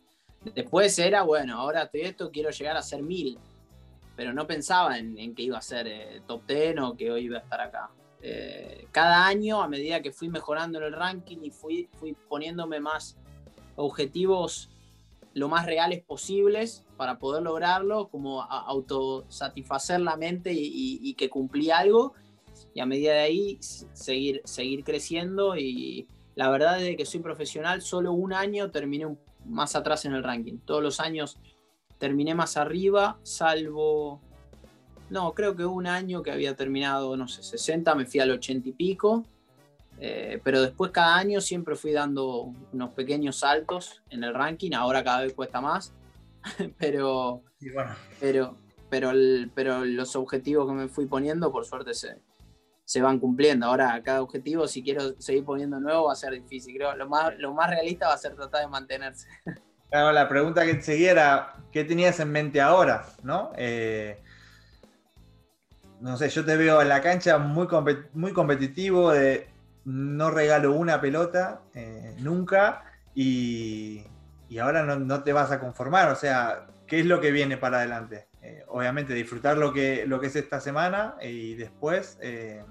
Después 0.54 0.98
era, 0.98 1.22
bueno, 1.22 1.56
ahora 1.56 1.84
estoy 1.84 2.02
esto, 2.02 2.30
quiero 2.32 2.50
llegar 2.50 2.76
a 2.76 2.82
ser 2.82 3.02
mil, 3.02 3.38
pero 4.16 4.32
no 4.32 4.46
pensaba 4.46 4.98
en, 4.98 5.16
en 5.16 5.34
que 5.34 5.44
iba 5.44 5.58
a 5.58 5.62
ser 5.62 5.86
eh, 5.86 6.22
top 6.26 6.46
10 6.48 6.80
o 6.80 6.96
que 6.96 7.12
hoy 7.12 7.26
iba 7.26 7.38
a 7.38 7.42
estar 7.42 7.60
acá. 7.60 7.90
Eh, 8.20 8.88
cada 8.90 9.26
año, 9.26 9.62
a 9.62 9.68
medida 9.68 10.02
que 10.02 10.10
fui 10.10 10.28
mejorando 10.28 10.78
en 10.78 10.84
el 10.84 10.92
ranking 10.92 11.38
y 11.42 11.50
fui, 11.50 11.88
fui 11.92 12.14
poniéndome 12.28 12.80
más 12.80 13.16
objetivos 13.78 14.70
lo 15.34 15.48
más 15.48 15.66
reales 15.66 16.02
posibles 16.02 16.84
para 16.96 17.18
poder 17.18 17.42
lograrlo, 17.42 18.08
como 18.08 18.42
autosatisfacer 18.42 20.00
la 20.00 20.16
mente 20.16 20.52
y, 20.52 21.14
que 21.14 21.30
cumplí 21.30 21.70
algo, 21.70 22.14
y 22.74 22.80
a 22.80 22.86
medida 22.86 23.12
de 23.12 23.20
ahí 23.20 23.58
seguir, 23.60 24.42
seguir 24.44 24.84
creciendo. 24.84 25.56
Y 25.56 26.08
la 26.34 26.50
verdad 26.50 26.82
es 26.82 26.96
que 26.96 27.06
soy 27.06 27.20
profesional, 27.20 27.82
solo 27.82 28.12
un 28.12 28.32
año 28.32 28.70
terminé 28.70 29.16
más 29.44 29.76
atrás 29.76 30.04
en 30.04 30.14
el 30.14 30.24
ranking. 30.24 30.58
Todos 30.58 30.82
los 30.82 30.98
años 30.98 31.38
terminé 31.98 32.34
más 32.34 32.56
arriba, 32.56 33.18
salvo. 33.22 34.20
No, 35.10 35.32
creo 35.34 35.54
que 35.56 35.64
un 35.64 35.86
año 35.86 36.22
que 36.22 36.32
había 36.32 36.56
terminado, 36.56 37.16
no 37.16 37.28
sé, 37.28 37.42
60, 37.42 37.94
me 37.94 38.06
fui 38.06 38.20
al 38.20 38.32
80 38.32 38.68
y 38.68 38.72
pico. 38.72 39.24
Eh, 40.00 40.40
pero 40.44 40.62
después 40.62 40.90
cada 40.92 41.16
año 41.16 41.40
siempre 41.40 41.74
fui 41.74 41.92
dando 41.92 42.52
unos 42.72 42.90
pequeños 42.90 43.40
saltos 43.40 44.02
en 44.10 44.22
el 44.22 44.32
ranking, 44.34 44.72
ahora 44.72 45.02
cada 45.02 45.22
vez 45.22 45.32
cuesta 45.34 45.60
más, 45.60 45.92
pero, 46.78 47.42
y 47.60 47.70
bueno, 47.70 47.90
pero, 48.20 48.56
pero, 48.88 49.10
el- 49.10 49.50
pero 49.54 49.84
los 49.84 50.14
objetivos 50.16 50.66
que 50.68 50.72
me 50.74 50.88
fui 50.88 51.06
poniendo 51.06 51.50
por 51.50 51.64
suerte 51.64 51.94
se, 51.94 52.22
se 52.84 53.02
van 53.02 53.18
cumpliendo. 53.18 53.66
Ahora 53.66 54.00
cada 54.04 54.22
objetivo, 54.22 54.68
si 54.68 54.82
quiero 54.84 55.20
seguir 55.20 55.44
poniendo 55.44 55.80
nuevo, 55.80 56.04
va 56.06 56.12
a 56.12 56.16
ser 56.16 56.32
difícil. 56.32 56.76
Creo 56.76 56.94
lo 56.96 57.08
más, 57.08 57.36
lo 57.38 57.52
más 57.52 57.68
realista 57.68 58.06
va 58.08 58.14
a 58.14 58.18
ser 58.18 58.34
tratar 58.36 58.62
de 58.62 58.68
mantenerse. 58.68 59.26
Claro, 59.90 60.12
la 60.12 60.28
pregunta 60.28 60.66
que 60.66 60.82
seguía 60.82 61.12
era, 61.12 61.54
¿qué 61.72 61.82
tenías 61.82 62.20
en 62.20 62.30
mente 62.30 62.60
ahora? 62.60 63.06
¿No? 63.22 63.52
Eh, 63.56 64.20
no 65.98 66.18
sé, 66.18 66.28
yo 66.28 66.44
te 66.44 66.58
veo 66.58 66.82
en 66.82 66.90
la 66.90 67.00
cancha 67.00 67.38
muy, 67.38 67.66
compet- 67.66 68.10
muy 68.12 68.34
competitivo, 68.34 69.10
de 69.12 69.48
no 69.88 70.30
regalo 70.30 70.72
una 70.74 71.00
pelota 71.00 71.62
eh, 71.74 72.14
nunca 72.20 72.84
y, 73.14 74.04
y 74.48 74.58
ahora 74.58 74.84
no, 74.84 74.98
no 74.98 75.22
te 75.22 75.32
vas 75.32 75.50
a 75.50 75.58
conformar. 75.60 76.10
O 76.10 76.14
sea, 76.16 76.66
¿qué 76.86 77.00
es 77.00 77.06
lo 77.06 77.20
que 77.20 77.30
viene 77.30 77.56
para 77.56 77.78
adelante? 77.78 78.28
Eh, 78.42 78.64
obviamente 78.68 79.14
disfrutar 79.14 79.56
lo 79.56 79.72
que, 79.72 80.04
lo 80.06 80.20
que 80.20 80.26
es 80.26 80.36
esta 80.36 80.60
semana 80.60 81.16
y 81.22 81.54
después... 81.54 82.18
eh, 82.20 82.62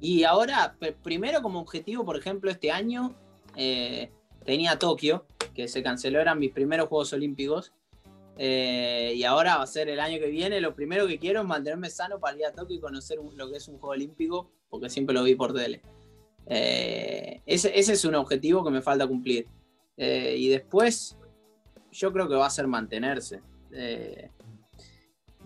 Y 0.00 0.24
ahora, 0.24 0.76
pr- 0.80 0.96
primero 1.02 1.42
como 1.42 1.60
objetivo, 1.60 2.04
por 2.04 2.16
ejemplo, 2.16 2.50
este 2.50 2.70
año 2.72 3.14
eh, 3.54 4.10
tenía 4.44 4.78
Tokio, 4.78 5.26
que 5.54 5.68
se 5.68 5.82
canceló, 5.82 6.20
eran 6.20 6.38
mis 6.38 6.52
primeros 6.52 6.88
Juegos 6.88 7.12
Olímpicos. 7.12 7.72
eh, 8.38 9.12
y 9.14 9.24
ahora 9.24 9.56
va 9.56 9.62
a 9.62 9.66
ser 9.66 9.88
el 9.88 10.00
año 10.00 10.18
que 10.18 10.28
viene. 10.28 10.60
Lo 10.60 10.74
primero 10.74 11.06
que 11.06 11.18
quiero 11.18 11.40
es 11.42 11.46
mantenerme 11.46 11.88
sano 11.90 12.18
para 12.18 12.36
ir 12.36 12.46
a 12.46 12.52
Tokio 12.52 12.76
y 12.76 12.80
conocer 12.80 13.18
un- 13.18 13.36
lo 13.36 13.48
que 13.50 13.56
es 13.56 13.68
un 13.68 13.78
Juego 13.78 13.92
Olímpico, 13.92 14.50
porque 14.68 14.90
siempre 14.90 15.14
lo 15.14 15.22
vi 15.22 15.34
por 15.34 15.52
tele. 15.54 15.82
Eh, 16.46 17.40
ese, 17.46 17.78
ese 17.78 17.92
es 17.92 18.04
un 18.04 18.14
objetivo 18.14 18.64
que 18.64 18.70
me 18.70 18.82
falta 18.82 19.06
cumplir. 19.06 19.46
Eh, 19.96 20.36
y 20.38 20.48
después, 20.48 21.16
yo 21.92 22.12
creo 22.12 22.28
que 22.28 22.34
va 22.34 22.46
a 22.46 22.50
ser 22.50 22.66
mantenerse. 22.66 23.40
Eh, 23.72 24.30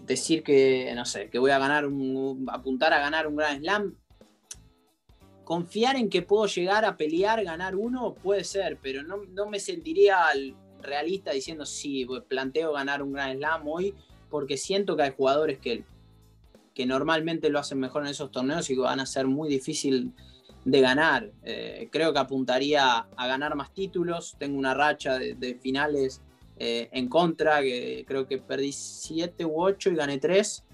decir 0.05 0.43
que, 0.43 0.93
no 0.95 1.05
sé, 1.05 1.31
que 1.31 1.39
voy 1.39 1.51
a 1.51 1.59
ganar 1.59 1.87
un, 1.87 2.47
apuntar 2.51 2.93
a 2.93 3.01
ganar 3.01 3.27
un 3.27 3.37
Grand 3.37 3.61
Slam. 3.61 3.95
Confiar 5.45 5.97
en 5.97 6.09
que 6.09 6.23
puedo 6.23 6.47
llegar 6.47 6.85
a 6.85 6.97
pelear, 6.97 7.43
ganar 7.45 7.75
uno, 7.75 8.15
puede 8.15 8.45
ser, 8.45 8.79
pero 8.81 9.03
no, 9.03 9.19
no 9.25 9.49
me 9.49 9.59
sentiría 9.59 10.27
al- 10.27 10.57
realista 10.81 11.33
diciendo 11.33 11.67
sí, 11.67 12.05
pues, 12.07 12.23
planteo 12.23 12.73
ganar 12.73 13.03
un 13.03 13.13
Grand 13.13 13.37
Slam 13.39 13.69
hoy, 13.69 13.95
porque 14.31 14.57
siento 14.57 14.97
que 14.97 15.03
hay 15.03 15.13
jugadores 15.17 15.59
que, 15.59 15.85
que 16.81 16.87
normalmente 16.87 17.51
lo 17.51 17.59
hacen 17.59 17.79
mejor 17.79 18.05
en 18.05 18.09
esos 18.09 18.31
torneos 18.31 18.71
y 18.71 18.75
que 18.75 18.81
van 18.81 19.01
a 19.01 19.05
ser 19.05 19.27
muy 19.27 19.51
difícil 19.51 20.15
de 20.65 20.81
ganar. 20.81 21.31
Eh, 21.43 21.91
creo 21.93 22.15
que 22.15 22.19
apuntaría 22.19 23.07
a 23.15 23.27
ganar 23.27 23.55
más 23.55 23.75
títulos. 23.75 24.35
Tengo 24.39 24.59
una 24.59 24.73
racha 24.73 25.19
de, 25.19 25.35
de 25.35 25.57
finales 25.57 26.23
eh, 26.57 26.89
en 26.93 27.07
contra, 27.09 27.61
que 27.61 28.07
creo 28.09 28.27
que 28.27 28.39
perdí 28.39 28.73
7 28.73 29.45
u 29.45 29.61
8 29.61 29.91
y 29.91 29.95
gané 29.95 30.17
3. 30.17 30.65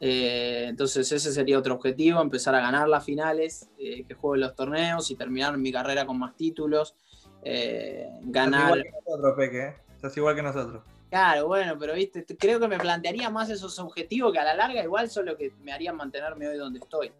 entonces 0.00 1.12
ese 1.12 1.32
sería 1.32 1.60
otro 1.60 1.76
objetivo, 1.76 2.20
empezar 2.20 2.56
a 2.56 2.60
ganar 2.60 2.88
las 2.88 3.04
finales, 3.04 3.70
eh, 3.78 4.02
que 4.02 4.14
juegue 4.14 4.40
los 4.40 4.56
torneos 4.56 5.12
y 5.12 5.14
terminar 5.14 5.56
mi 5.58 5.70
carrera 5.70 6.06
con 6.06 6.18
más 6.18 6.36
títulos. 6.36 6.96
Eh, 7.44 8.08
Estás 8.08 8.32
ganar... 8.32 8.78
igual 8.78 8.82
que 8.82 8.90
nosotros, 8.90 9.34
Peque. 9.36 9.60
¿eh? 9.60 9.74
Estás 9.94 10.16
igual 10.16 10.34
que 10.34 10.42
nosotros. 10.42 10.82
Claro, 11.10 11.46
bueno, 11.46 11.76
pero 11.78 11.94
viste, 11.94 12.24
creo 12.36 12.58
que 12.58 12.68
me 12.68 12.78
plantearía 12.78 13.30
más 13.30 13.48
esos 13.48 13.78
objetivos 13.78 14.32
que 14.32 14.38
a 14.38 14.44
la 14.44 14.54
larga 14.54 14.82
igual 14.82 15.08
son 15.08 15.26
lo 15.26 15.36
que 15.36 15.52
me 15.62 15.72
harían 15.72 15.96
mantenerme 15.96 16.48
hoy 16.48 16.56
donde 16.56 16.80
estoy. 16.80 17.12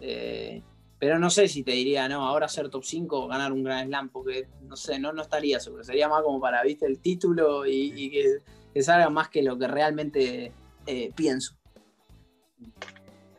Eh, 0.00 0.62
pero 0.98 1.18
no 1.18 1.30
sé 1.30 1.46
si 1.46 1.62
te 1.62 1.72
diría, 1.72 2.08
no, 2.08 2.26
ahora 2.26 2.48
ser 2.48 2.70
top 2.70 2.84
5 2.84 3.24
o 3.24 3.28
ganar 3.28 3.52
un 3.52 3.62
Grand 3.62 3.88
Slam, 3.88 4.08
porque 4.08 4.48
no 4.62 4.76
sé, 4.76 4.98
no, 4.98 5.12
no 5.12 5.22
estaría 5.22 5.60
seguro. 5.60 5.84
Sería 5.84 6.08
más 6.08 6.22
como 6.22 6.40
para, 6.40 6.62
viste, 6.62 6.86
el 6.86 6.98
título 6.98 7.66
y, 7.66 7.92
y 7.94 8.10
que, 8.10 8.38
que 8.72 8.82
salga 8.82 9.08
más 9.10 9.28
que 9.28 9.42
lo 9.42 9.58
que 9.58 9.68
realmente 9.68 10.52
eh, 10.86 11.12
pienso. 11.14 11.54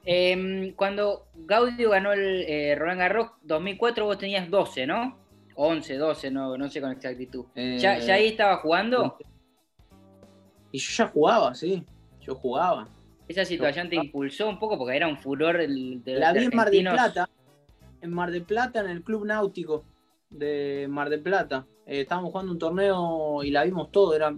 Em, 0.06 0.74
cuando 0.74 1.28
Gaudio 1.36 1.90
ganó 1.90 2.14
el 2.14 2.46
eh, 2.48 2.76
Roland 2.76 3.00
Garros 3.00 3.32
2004, 3.42 4.06
vos 4.06 4.18
tenías 4.18 4.50
12, 4.50 4.88
¿no? 4.88 5.18
11, 5.56 5.98
12, 5.98 6.32
no, 6.32 6.58
no 6.58 6.70
sé 6.70 6.80
con 6.80 6.92
exactitud. 6.92 7.46
¿Ya, 7.56 8.00
ya 8.00 8.14
ahí 8.14 8.28
estaba 8.28 8.58
jugando? 8.58 9.18
Y 10.72 10.80
yo 10.80 10.90
ya 10.96 11.08
jugaba, 11.08 11.56
sí, 11.56 11.84
yo 12.22 12.36
jugaba. 12.36 12.88
¿Esa 13.28 13.46
situación 13.46 13.90
te 13.90 13.96
impulsó 13.96 14.50
un 14.50 14.60
poco? 14.60 14.78
Porque 14.78 14.96
era 14.96 15.08
un 15.08 15.18
furor 15.18 15.58
de 15.58 16.02
La 16.06 16.34
los 16.34 16.40
vi 16.40 16.46
en 16.46 16.56
Mar 16.56 16.72
del. 16.72 16.84
Plata, 16.84 17.30
en 18.02 18.12
Mar 18.12 18.32
del 18.32 18.44
Plata, 18.44 18.80
en 18.80 18.90
el 18.90 19.04
Club 19.04 19.26
Náutico 19.26 19.84
de 20.30 20.88
Mar 20.90 21.10
del 21.10 21.22
Plata. 21.22 21.66
Eh, 21.86 22.02
estábamos 22.02 22.32
jugando 22.32 22.52
un 22.52 22.60
torneo 22.60 23.44
y 23.44 23.52
la 23.52 23.64
vimos 23.64 23.92
todo, 23.92 24.16
era 24.16 24.36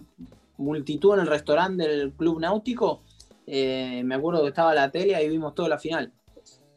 multitud 0.58 1.14
en 1.16 1.22
el 1.22 1.28
restaurante 1.28 1.88
del 1.88 2.12
Club 2.14 2.40
Náutico. 2.40 3.04
Eh, 3.48 4.02
me 4.06 4.16
acuerdo 4.16 4.42
que 4.44 4.50
estaba 4.50 4.74
la 4.74 4.92
tele 4.92 5.22
y 5.24 5.30
vimos 5.30 5.56
toda 5.56 5.70
la 5.70 5.78
final. 5.78 6.12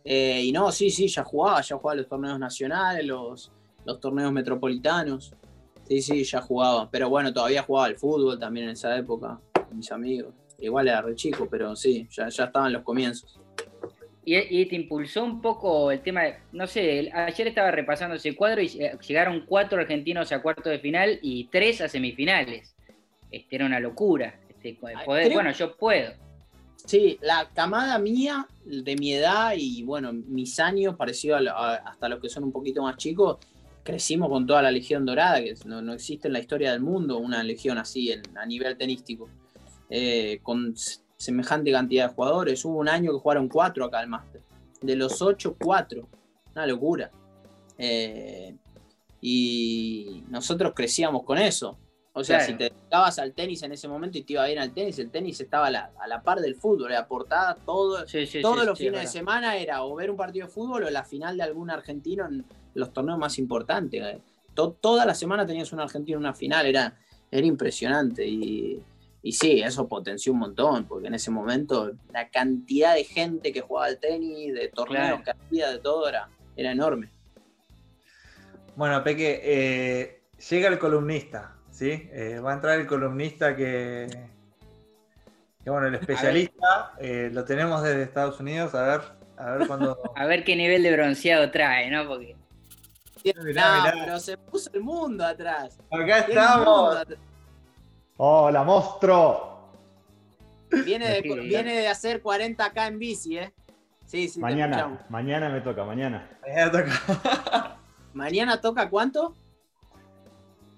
Eh, 0.05 0.43
y 0.45 0.53
no, 0.53 0.71
sí, 0.71 0.91
sí, 0.91 1.09
ya 1.09 1.25
jugaba, 1.25 1.61
ya 1.63 1.77
jugaba 1.77 1.97
los 1.97 2.09
torneos 2.09 2.39
nacionales, 2.39 3.07
los, 3.07 3.51
los 3.85 4.01
torneos 4.01 4.33
metropolitanos. 4.33 5.33
Sí, 5.89 6.01
sí, 6.03 6.25
ya 6.25 6.41
jugaba. 6.41 6.91
Pero 6.91 7.09
bueno, 7.11 7.33
todavía 7.33 7.63
jugaba 7.63 7.87
al 7.87 7.97
fútbol 7.97 8.39
también 8.39 8.67
en 8.67 8.73
esa 8.73 8.97
época, 8.97 9.39
con 9.53 9.77
mis 9.77 9.91
amigos. 9.93 10.35
Igual 10.59 10.89
era 10.89 11.03
re 11.03 11.15
chico, 11.15 11.47
pero 11.51 11.75
sí, 11.77 12.07
ya, 12.11 12.29
ya 12.29 12.45
estaban 12.45 12.73
los 12.73 12.83
comienzos. 12.83 13.39
Y, 14.25 14.37
y 14.37 14.65
te 14.67 14.77
impulsó 14.77 15.23
un 15.23 15.43
poco 15.43 15.91
el 15.91 16.01
tema 16.01 16.23
de, 16.23 16.37
no 16.53 16.67
sé, 16.67 16.99
el- 17.01 17.13
ayer 17.13 17.49
estaba 17.49 17.71
repasando 17.71 18.17
ese 18.17 18.35
cuadro 18.35 18.63
y 18.63 18.69
eh, 18.81 18.97
llegaron 19.07 19.45
cuatro 19.47 19.79
argentinos 19.79 20.33
a 20.33 20.41
cuartos 20.41 20.71
de 20.73 20.79
final 20.79 21.19
y 21.21 21.45
tres 21.49 21.83
a 21.83 21.89
semifinales. 21.89 22.75
Este, 23.31 23.57
era 23.57 23.67
una 23.67 23.81
locura. 23.81 24.41
Este, 24.49 24.75
poder- 24.81 24.97
creo- 25.27 25.35
bueno, 25.35 25.53
yo 25.53 25.77
puedo. 25.77 26.13
Sí, 26.87 27.19
la 27.21 27.51
camada 27.55 27.99
mía, 27.99 28.47
de 28.65 28.97
mi 28.97 29.13
edad 29.13 29.53
y 29.57 29.83
bueno, 29.83 30.13
mis 30.13 30.59
años, 30.59 30.97
parecido 30.97 31.37
a- 31.37 31.75
hasta 31.77 32.09
los 32.09 32.21
que 32.21 32.29
son 32.31 32.45
un 32.45 32.53
poquito 32.53 32.83
más 32.83 32.97
chicos, 32.97 33.39
crecimos 33.85 34.29
con 34.31 34.47
toda 34.47 34.63
la 34.63 34.71
Legión 34.73 35.07
Dorada, 35.07 35.41
que 35.41 35.55
no, 35.67 35.81
no 35.83 35.93
existe 35.93 36.27
en 36.29 36.33
la 36.33 36.41
historia 36.41 36.73
del 36.73 36.81
mundo 36.81 37.19
una 37.19 37.43
legión 37.45 37.79
así 37.79 38.11
en- 38.11 38.23
a 38.37 38.45
nivel 38.47 38.77
tenístico, 38.77 39.29
eh, 39.91 40.41
con 40.43 40.75
semejante 41.17 41.71
cantidad 41.71 42.09
de 42.09 42.15
jugadores. 42.15 42.65
Hubo 42.65 42.79
un 42.79 42.89
año 42.89 43.13
que 43.13 43.19
jugaron 43.19 43.49
cuatro 43.49 43.85
acá 43.85 44.01
al 44.01 44.09
Máster. 44.09 44.41
De 44.83 44.97
los 44.97 45.23
ocho, 45.23 45.57
cuatro. 45.63 46.09
Una 46.55 46.67
locura. 46.67 47.11
Eh, 47.79 48.57
y 49.21 50.23
nosotros 50.29 50.73
crecíamos 50.75 51.23
con 51.25 51.39
eso. 51.39 51.79
O 52.13 52.23
sea, 52.23 52.39
Claro. 52.39 52.53
si 52.53 52.59
te 52.59 52.65
dedicabas 52.71 53.19
al 53.19 53.33
tenis 53.33 53.63
en 53.65 53.73
ese 53.73 53.89
momento 53.89 54.19
y 54.19 54.23
te 54.23 54.35
iba 54.35 54.47
bien 54.47 54.59
al 54.61 54.73
tenis, 54.73 54.99
el 55.01 55.11
tenis 55.11 55.41
estaba 55.41 55.67
a 55.67 55.71
la, 55.71 55.91
a 55.99 56.07
la 56.07 56.23
par 56.23 56.41
del 56.41 56.55
fútbol, 56.55 56.93
era 56.93 57.09
portada 57.09 57.57
todo, 57.67 58.07
Sí, 58.07 58.25
sí, 58.27 58.41
todos 58.41 58.61
sí, 58.61 58.67
los 58.67 58.79
fines 58.79 59.01
de 59.01 59.07
semana 59.09 59.57
era 59.57 59.83
o 59.83 59.95
ver 59.97 60.11
un 60.11 60.17
partido 60.17 60.47
de 60.47 60.53
fútbol 60.53 60.85
o 60.85 60.91
la 60.91 61.03
final 61.05 61.37
de 61.37 61.43
algún 61.43 61.71
argentino 61.71 62.27
en 62.27 62.45
los 62.75 62.93
torneos 62.93 63.19
más 63.19 63.39
importantes. 63.39 64.03
eh. 64.03 64.19
To- 64.55 64.73
toda 64.73 65.05
la 65.05 65.15
semana 65.15 65.45
tenías 65.47 65.73
un 65.73 65.81
argentino 65.81 66.17
en 66.19 66.25
una 66.25 66.35
final, 66.35 66.67
era, 66.67 66.97
era 67.31 67.47
impresionante. 67.47 68.27
Y, 68.27 68.83
y 69.23 69.33
sí, 69.33 69.61
eso 69.63 69.89
potenció 69.89 70.33
un 70.33 70.39
montón, 70.41 70.85
porque 70.87 71.09
en 71.09 71.15
ese 71.15 71.31
momento 71.31 71.93
la 72.13 72.29
cantidad 72.29 72.95
de 72.95 73.05
gente 73.05 73.53
que 73.53 73.61
jugaba 73.63 73.87
al 73.87 73.99
tenis, 73.99 74.53
de 74.55 74.69
torneos 74.69 75.23
Claro. 75.23 75.23
que 75.25 75.31
había, 75.47 75.71
de 75.71 75.79
todo, 75.79 76.09
era, 76.09 76.29
era 76.57 76.73
enorme. 76.73 77.11
Bueno, 78.77 79.03
Peque, 79.05 79.41
eh, 79.43 80.21
llega 80.51 80.69
el 80.69 80.79
columnista, 80.79 81.57
¿sí? 81.71 82.09
Eh, 82.13 82.41
va 82.45 82.53
a 82.53 82.55
entrar 82.55 82.79
el 82.81 82.87
columnista 82.87 83.55
que, 83.57 84.09
que, 85.63 85.71
bueno, 85.71 85.87
el 85.87 85.95
especialista, 85.95 86.93
eh, 86.99 87.31
lo 87.33 87.45
tenemos 87.45 87.83
desde 87.83 88.03
Estados 88.03 88.41
Unidos, 88.41 88.75
a 88.75 88.83
ver, 88.85 89.01
a 89.37 89.51
ver 89.53 89.67
cuándo... 89.69 89.99
A 90.17 90.27
ver 90.27 90.45
qué 90.45 90.57
nivel 90.57 90.83
de 90.83 90.93
bronceado 90.93 91.51
trae, 91.53 91.89
¿no? 91.91 92.07
Porque 92.09 92.37
Mirá, 93.25 93.93
pero 93.95 94.19
se 94.21 94.37
puso 94.37 94.71
el 94.75 94.83
mundo 94.83 95.25
atrás. 95.25 95.79
Acá 95.91 96.19
estamos. 96.19 96.97
atrás. 96.97 97.19
¡Hola, 98.19 98.63
monstruo! 98.65 99.55
Viene 100.85 101.09
de, 101.09 101.23
Sí. 101.23 101.29
viene 101.41 101.73
de 101.75 101.89
hacer 101.89 102.23
40k 102.23 102.89
en 102.89 102.99
bici, 102.99 103.39
¿eh? 103.39 103.53
Sí, 104.07 104.31
Mañana, 104.37 105.05
mañana 105.09 105.49
me 105.49 105.61
toca, 105.63 105.85
mañana. 105.85 106.29
Mañana 106.43 106.71
toca. 106.71 107.77
¿Mañana 108.13 108.61
toca 108.61 108.91
cuánto? 108.91 109.35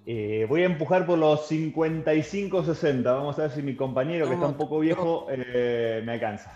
Eh, 0.07 0.47
voy 0.49 0.63
a 0.63 0.67
empujar 0.67 1.05
por 1.05 1.19
los 1.19 1.51
55-60. 1.51 3.03
Vamos 3.03 3.39
a 3.39 3.43
ver 3.43 3.51
si 3.51 3.63
mi 3.63 3.75
compañero, 3.75 4.29
que 4.29 4.35
está 4.35 4.47
un 4.47 4.55
poco 4.57 4.79
viejo, 4.79 5.27
eh, 5.31 6.01
me 6.05 6.13
alcanza. 6.13 6.53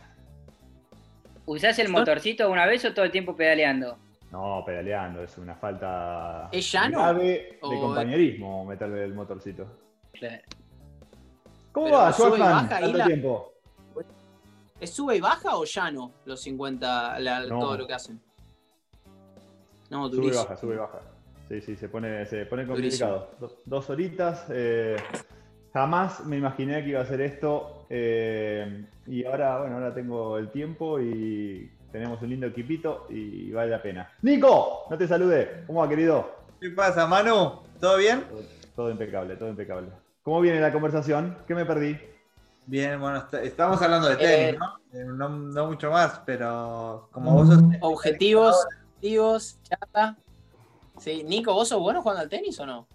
¿usás 1.46 1.76
el 1.80 1.86
¿Son- 1.88 1.92
motorcito 1.96 2.48
una 2.48 2.64
vez 2.66 2.84
o 2.84 2.94
todo 2.94 3.04
el 3.04 3.10
tiempo 3.10 3.34
pedaleando? 3.34 3.98
No, 4.32 4.62
pedaleando, 4.64 5.22
es 5.24 5.36
una 5.38 5.56
falta 5.56 6.48
¿Es 6.52 6.70
llano? 6.70 6.98
grave 6.98 7.58
¿O- 7.62 7.70
de 7.70 7.80
compañerismo 7.80 8.64
meterle 8.64 9.04
el 9.04 9.14
motorcito. 9.14 9.66
Claro. 10.12 10.42
¿Cómo 11.72 11.86
Pero 11.86 11.98
va, 11.98 12.08
ahí 12.08 12.68
Tanto 12.68 12.96
la- 12.98 13.06
tiempo. 13.06 13.52
¿Es 14.80 14.90
sube 14.90 15.16
y 15.16 15.20
baja 15.20 15.56
o 15.56 15.64
llano 15.64 16.12
los 16.24 16.40
50, 16.40 17.18
la- 17.18 17.40
No. 17.46 17.58
todo 17.58 17.76
lo 17.78 17.86
que 17.86 17.94
hacen? 17.94 18.20
No, 19.90 20.06
Sube 20.08 20.16
y 20.16 20.16
durísimo. 20.20 20.44
baja, 20.44 20.56
sube 20.56 20.74
y 20.74 20.78
baja. 20.78 21.00
Sí, 21.48 21.60
sí, 21.60 21.76
se 21.76 21.88
pone, 21.88 22.24
se 22.26 22.46
pone 22.46 22.64
Durísimo. 22.64 23.10
complicado. 23.10 23.36
Do- 23.40 23.60
dos 23.66 23.90
horitas. 23.90 24.46
eh, 24.50 24.96
jamás 25.74 26.24
me 26.24 26.36
imaginé 26.38 26.82
que 26.82 26.90
iba 26.90 27.00
a 27.00 27.02
hacer 27.02 27.20
esto. 27.20 27.86
eh, 27.90 28.86
y 29.08 29.24
ahora, 29.24 29.58
bueno, 29.58 29.74
ahora 29.74 29.92
tengo 29.92 30.38
el 30.38 30.50
tiempo 30.50 31.00
y 31.00 31.68
tenemos 31.92 32.20
un 32.22 32.30
lindo 32.30 32.46
equipito 32.46 33.06
y 33.10 33.50
vale 33.52 33.70
la 33.70 33.82
pena. 33.82 34.10
Nico, 34.22 34.84
no 34.90 34.96
te 34.98 35.06
saludé. 35.08 35.64
¿Cómo 35.66 35.80
va, 35.80 35.88
querido? 35.88 36.34
¿Qué 36.60 36.70
pasa, 36.70 37.06
Manu? 37.06 37.60
¿Todo 37.80 37.96
bien? 37.96 38.24
Todo, 38.28 38.40
todo 38.76 38.90
impecable, 38.90 39.36
todo 39.36 39.48
impecable. 39.48 39.88
¿Cómo 40.22 40.40
viene 40.40 40.60
la 40.60 40.72
conversación? 40.72 41.36
¿Qué 41.46 41.54
me 41.54 41.64
perdí? 41.64 41.98
Bien, 42.66 43.00
bueno, 43.00 43.18
est- 43.18 43.34
estamos 43.34 43.80
hablando 43.82 44.08
de 44.08 44.16
tenis, 44.16 44.54
Eh, 44.54 44.56
¿no? 44.58 44.78
Eh, 44.92 45.04
¿no? 45.06 45.28
no 45.28 45.66
mucho 45.66 45.90
más, 45.90 46.20
pero 46.26 47.08
como 47.12 47.32
vos 47.34 47.48
sos... 47.48 47.62
Objetivos, 47.80 48.54
objetivos, 48.66 49.58
chata. 49.62 50.16
Sí, 50.98 51.24
Nico, 51.24 51.54
¿vos 51.54 51.68
sos 51.68 51.80
bueno 51.80 52.02
jugando 52.02 52.22
al 52.22 52.28
tenis 52.28 52.60
o 52.60 52.66
no? 52.66 52.86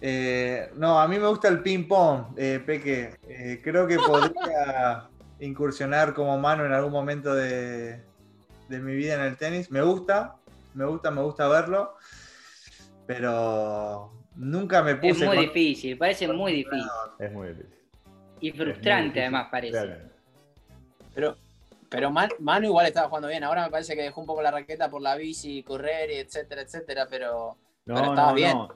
Eh, 0.00 0.70
no, 0.76 0.98
a 0.98 1.06
mí 1.08 1.18
me 1.18 1.28
gusta 1.28 1.48
el 1.48 1.62
ping-pong, 1.62 2.34
eh, 2.36 2.62
Peque. 2.64 3.16
Eh, 3.28 3.60
creo 3.62 3.86
que 3.86 3.98
podría 4.00 5.08
incursionar 5.40 6.14
como 6.14 6.38
mano 6.38 6.64
en 6.64 6.72
algún 6.72 6.92
momento 6.92 7.34
de, 7.34 8.00
de 8.68 8.78
mi 8.78 8.94
vida 8.94 9.14
en 9.14 9.20
el 9.22 9.36
tenis. 9.36 9.70
Me 9.70 9.82
gusta, 9.82 10.36
me 10.74 10.84
gusta, 10.84 11.10
me 11.10 11.22
gusta 11.22 11.48
verlo, 11.48 11.94
pero 13.06 14.12
nunca 14.36 14.82
me 14.82 14.92
Es 14.92 14.96
puse... 14.98 15.26
muy 15.26 15.36
con- 15.36 15.44
difícil, 15.46 15.98
parece 15.98 16.28
muy 16.28 16.52
difícil. 16.52 16.88
Es 17.18 17.32
muy 17.32 17.48
difícil. 17.48 17.74
Y 18.40 18.48
Es 18.48 18.56
muy 18.56 18.64
frustrante 18.64 19.04
difícil, 19.04 19.22
además 19.22 19.48
parece. 19.50 19.72
realmente. 19.72 20.14
Pero, 21.14 21.36
pero 21.88 22.10
Man- 22.10 22.30
Manu 22.40 22.66
igual 22.66 22.86
estaba 22.86 23.08
jugando 23.08 23.28
bien. 23.28 23.44
Ahora 23.44 23.64
me 23.64 23.70
parece 23.70 23.94
que 23.94 24.02
dejó 24.02 24.20
un 24.20 24.26
poco 24.26 24.42
la 24.42 24.50
raqueta 24.50 24.90
por 24.90 25.00
la 25.00 25.14
bici, 25.16 25.62
correr, 25.62 26.10
y 26.10 26.14
etcétera, 26.16 26.62
etcétera. 26.62 27.06
Pero 27.08 27.56
No, 27.86 27.94
Pero 27.94 28.06
estaba 28.10 28.28
no, 28.30 28.34
bien. 28.34 28.56
no. 28.58 28.68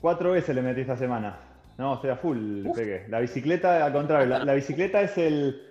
Cuatro 0.00 0.30
veces 0.32 0.54
le 0.54 0.62
metí 0.62 0.82
esta 0.82 0.96
semana. 0.96 1.40
No, 1.78 1.94
estoy 1.94 2.10
a 2.10 2.16
full, 2.16 2.66
Peque. 2.74 3.06
La 3.08 3.20
bicicleta, 3.20 3.86
al 3.86 3.92
contrario, 3.92 4.26
la, 4.26 4.44
la 4.44 4.54
bicicleta 4.54 5.00
es 5.00 5.16
el, 5.16 5.62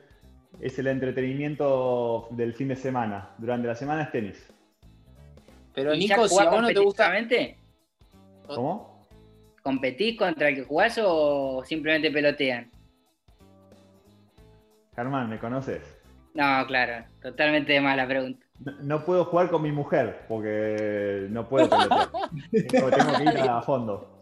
es 0.62 0.80
el 0.80 0.88
entretenimiento 0.88 2.30
del 2.32 2.54
fin 2.54 2.70
de 2.70 2.78
semana. 2.78 3.32
Durante 3.38 3.67
la 3.67 3.76
semana 3.76 4.04
es 4.04 4.12
tenis. 4.12 4.48
Pero 5.76 5.93
¿Y 5.93 6.08
ya 6.08 6.15
Nico, 6.15 6.30
si 6.30 6.39
a 6.39 6.50
vos 6.50 6.62
no 6.62 6.70
te 6.70 6.80
gusta. 6.80 7.13
¿Cómo? 8.48 9.06
¿Competís 9.62 10.17
contra 10.17 10.48
el 10.48 10.56
que 10.56 10.63
jugás 10.63 10.98
o 11.04 11.62
simplemente 11.65 12.10
pelotean? 12.10 12.72
Germán, 14.96 15.30
¿me 15.30 15.38
conoces? 15.38 15.84
No, 16.34 16.65
claro, 16.67 17.06
totalmente 17.22 17.74
de 17.74 17.82
más 17.82 17.98
la 17.98 18.08
pregunta. 18.08 18.46
No, 18.62 18.72
no 18.82 19.06
puedo 19.06 19.26
jugar 19.26 19.50
con 19.50 19.62
mi 19.62 19.74
mujer 19.74 20.22
porque 20.30 21.28
no 21.30 21.50
puedo 21.50 21.70
pelotear. 21.70 22.10
tengo, 22.70 22.89
tengo 22.89 23.17
que 23.17 23.24
ir 23.24 23.50
a 23.50 23.62
fondo. 23.62 24.20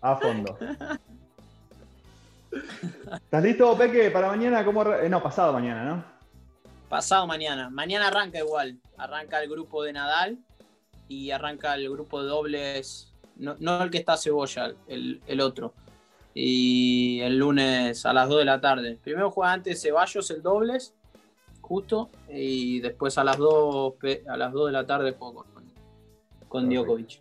A 0.00 0.16
fondo. 0.16 0.56
¿Estás 3.14 3.42
listo, 3.42 3.76
Peque, 3.76 4.10
para 4.10 4.28
mañana? 4.28 4.64
¿Cómo 4.64 4.82
eh, 4.94 5.08
no, 5.08 5.22
pasado 5.22 5.52
mañana, 5.52 5.84
¿no? 5.84 6.04
Pasado 6.88 7.26
mañana. 7.26 7.68
Mañana 7.70 8.08
arranca 8.08 8.38
igual. 8.38 8.78
Arranca 8.96 9.42
el 9.42 9.50
grupo 9.50 9.82
de 9.82 9.92
Nadal 9.92 10.38
y 11.08 11.30
arranca 11.30 11.74
el 11.74 11.90
grupo 11.90 12.22
de 12.22 12.28
dobles. 12.28 13.12
No, 13.36 13.56
no 13.58 13.82
el 13.82 13.90
que 13.90 13.98
está 13.98 14.16
Cebolla, 14.16 14.72
el, 14.88 15.20
el 15.26 15.40
otro. 15.40 15.74
Y 16.32 17.20
el 17.22 17.38
lunes 17.38 18.04
a 18.06 18.12
las 18.12 18.28
2 18.28 18.38
de 18.38 18.44
la 18.44 18.60
tarde. 18.60 18.98
Primero 19.02 19.30
juega 19.30 19.52
antes 19.52 19.82
Ceballos 19.82 20.30
el 20.30 20.42
dobles, 20.42 20.94
justo. 21.60 22.10
Y 22.28 22.80
después 22.80 23.18
a 23.18 23.24
las 23.24 23.36
2, 23.38 23.94
pe- 23.94 24.22
a 24.28 24.36
las 24.36 24.52
2 24.52 24.66
de 24.66 24.72
la 24.72 24.86
tarde 24.86 25.12
juego 25.12 25.44
con, 25.44 25.64
con. 26.48 26.68
Djokovic. 26.70 27.20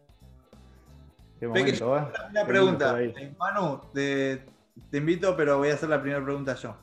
Qué 1.54 1.64
Peque, 1.64 1.84
momento, 1.84 1.98
¿eh? 1.98 2.02
Una 2.02 2.28
lindo 2.28 2.46
pregunta. 2.48 3.02
Eh, 3.02 3.36
Manu, 3.38 3.82
te, 3.94 4.46
te 4.92 4.98
invito, 4.98 5.36
pero 5.36 5.58
voy 5.58 5.70
a 5.70 5.74
hacer 5.76 5.90
la 5.90 6.02
primera 6.02 6.24
pregunta 6.24 6.56
yo. 6.56 6.76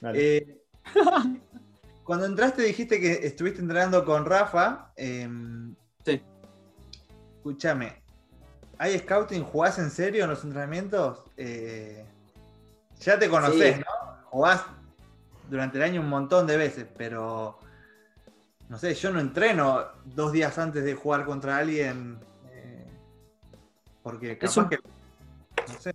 Dale. 0.00 0.36
Eh, 0.36 0.62
cuando 2.04 2.26
entraste 2.26 2.62
dijiste 2.62 3.00
que 3.00 3.26
estuviste 3.26 3.60
entrenando 3.60 4.04
con 4.04 4.24
Rafa. 4.24 4.92
eh, 4.96 5.28
Sí. 6.04 6.22
Escúchame, 7.36 8.02
¿hay 8.78 8.98
scouting? 8.98 9.44
¿Jugás 9.44 9.78
en 9.78 9.90
serio 9.90 10.24
en 10.24 10.30
los 10.30 10.42
entrenamientos? 10.44 11.22
Eh, 11.36 12.04
ya 13.00 13.18
te 13.18 13.28
conocés, 13.28 13.76
Sí. 13.76 13.80
¿no? 13.80 14.16
Jugás 14.30 14.64
durante 15.48 15.78
el 15.78 15.84
año 15.84 16.00
un 16.00 16.08
montón 16.08 16.46
de 16.46 16.56
veces, 16.56 16.86
pero 16.96 17.58
no 18.68 18.78
sé, 18.78 18.94
yo 18.94 19.10
no 19.10 19.20
entreno 19.20 19.84
dos 20.04 20.32
días 20.32 20.56
antes 20.58 20.84
de 20.84 20.94
jugar 20.94 21.24
contra 21.24 21.56
alguien. 21.58 22.18
Eh, 24.00 24.02
porque 24.02 24.38
capaz 24.38 24.56
un- 24.58 24.68
que. 24.68 24.76
No 25.68 25.80
sé. 25.80 25.92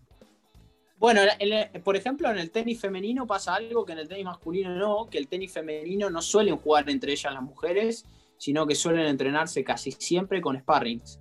Bueno, 0.97 1.21
en 1.39 1.53
el- 1.53 1.81
por 1.81 1.95
ejemplo, 1.95 2.29
en 2.31 2.37
el 2.37 2.51
tenis 2.51 2.79
femenino 2.79 3.27
pasa 3.27 3.55
algo 3.55 3.85
que 3.85 3.91
en 3.93 3.99
el 3.99 4.07
tenis 4.07 4.25
masculino 4.25 4.75
no, 4.75 5.07
que 5.09 5.17
el 5.17 5.27
tenis 5.27 5.51
femenino 5.51 6.09
no 6.09 6.21
suelen 6.21 6.57
jugar 6.57 6.89
entre 6.89 7.11
ellas 7.11 7.33
las 7.33 7.43
mujeres, 7.43 8.05
sino 8.37 8.65
que 8.65 8.75
suelen 8.75 9.05
entrenarse 9.07 9.63
casi 9.63 9.91
siempre 9.91 10.41
con 10.41 10.57
sparrings. 10.59 11.19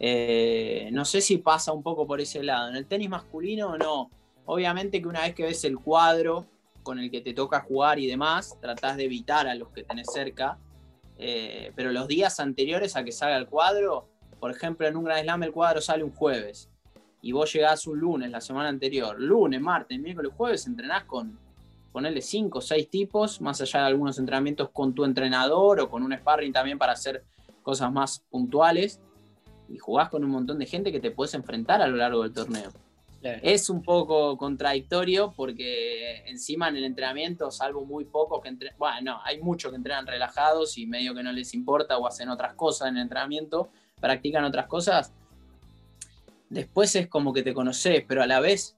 Eh, 0.00 0.88
no 0.92 1.04
sé 1.04 1.20
si 1.20 1.38
pasa 1.38 1.72
un 1.72 1.82
poco 1.82 2.06
por 2.06 2.20
ese 2.20 2.42
lado. 2.42 2.70
En 2.70 2.76
el 2.76 2.86
tenis 2.86 3.08
masculino 3.10 3.76
no. 3.78 4.10
Obviamente 4.46 5.00
que 5.00 5.06
una 5.08 5.20
vez 5.22 5.34
que 5.34 5.44
ves 5.44 5.62
el 5.64 5.78
cuadro 5.78 6.46
con 6.82 6.98
el 6.98 7.10
que 7.10 7.20
te 7.20 7.32
toca 7.32 7.60
jugar 7.60 8.00
y 8.00 8.08
demás, 8.08 8.56
tratás 8.60 8.96
de 8.96 9.04
evitar 9.04 9.46
a 9.46 9.54
los 9.54 9.68
que 9.68 9.84
tenés 9.84 10.08
cerca. 10.12 10.58
Eh, 11.18 11.70
pero 11.76 11.92
los 11.92 12.08
días 12.08 12.40
anteriores 12.40 12.96
a 12.96 13.04
que 13.04 13.12
salga 13.12 13.36
el 13.36 13.46
cuadro, 13.46 14.08
por 14.42 14.50
ejemplo, 14.50 14.88
en 14.88 14.96
un 14.96 15.04
Grand 15.04 15.22
Slam 15.22 15.44
el 15.44 15.52
cuadro 15.52 15.80
sale 15.80 16.02
un 16.02 16.10
jueves 16.10 16.68
y 17.20 17.30
vos 17.30 17.52
llegás 17.52 17.86
un 17.86 18.00
lunes, 18.00 18.28
la 18.28 18.40
semana 18.40 18.70
anterior, 18.70 19.14
lunes, 19.16 19.60
martes, 19.60 20.00
miércoles, 20.00 20.32
jueves, 20.36 20.66
entrenás 20.66 21.04
con, 21.04 21.38
ponerle 21.92 22.20
5 22.20 22.58
o 22.58 22.60
6 22.60 22.90
tipos, 22.90 23.40
más 23.40 23.60
allá 23.60 23.82
de 23.82 23.86
algunos 23.86 24.18
entrenamientos 24.18 24.70
con 24.70 24.96
tu 24.96 25.04
entrenador 25.04 25.78
o 25.78 25.88
con 25.88 26.02
un 26.02 26.12
sparring 26.12 26.52
también 26.52 26.76
para 26.76 26.94
hacer 26.94 27.22
cosas 27.62 27.92
más 27.92 28.18
puntuales, 28.30 29.00
y 29.68 29.78
jugás 29.78 30.08
con 30.08 30.24
un 30.24 30.30
montón 30.32 30.58
de 30.58 30.66
gente 30.66 30.90
que 30.90 30.98
te 30.98 31.12
puedes 31.12 31.34
enfrentar 31.34 31.80
a 31.80 31.86
lo 31.86 31.96
largo 31.96 32.24
del 32.24 32.32
torneo. 32.32 32.72
Claro. 33.20 33.38
Es 33.44 33.70
un 33.70 33.80
poco 33.80 34.36
contradictorio 34.36 35.32
porque 35.36 36.24
encima 36.26 36.68
en 36.68 36.78
el 36.78 36.82
entrenamiento, 36.82 37.52
salvo 37.52 37.84
muy 37.84 38.06
pocos 38.06 38.42
que 38.42 38.48
entrenan, 38.48 38.76
bueno, 38.76 39.12
no, 39.12 39.20
hay 39.22 39.40
muchos 39.40 39.70
que 39.70 39.76
entrenan 39.76 40.04
relajados 40.04 40.76
y 40.78 40.88
medio 40.88 41.14
que 41.14 41.22
no 41.22 41.30
les 41.30 41.54
importa 41.54 41.96
o 41.96 42.08
hacen 42.08 42.28
otras 42.28 42.54
cosas 42.54 42.88
en 42.88 42.96
el 42.96 43.02
entrenamiento, 43.02 43.70
practican 44.02 44.44
otras 44.44 44.66
cosas, 44.66 45.14
después 46.50 46.94
es 46.96 47.08
como 47.08 47.32
que 47.32 47.42
te 47.42 47.54
conoces, 47.54 48.04
pero 48.06 48.22
a 48.22 48.26
la 48.26 48.40
vez 48.40 48.76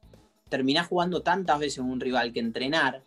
terminás 0.49 0.87
jugando 0.87 1.23
tantas 1.23 1.59
veces 1.59 1.79
un 1.79 1.99
rival 1.99 2.33
que 2.33 2.39
entrenar, 2.39 3.03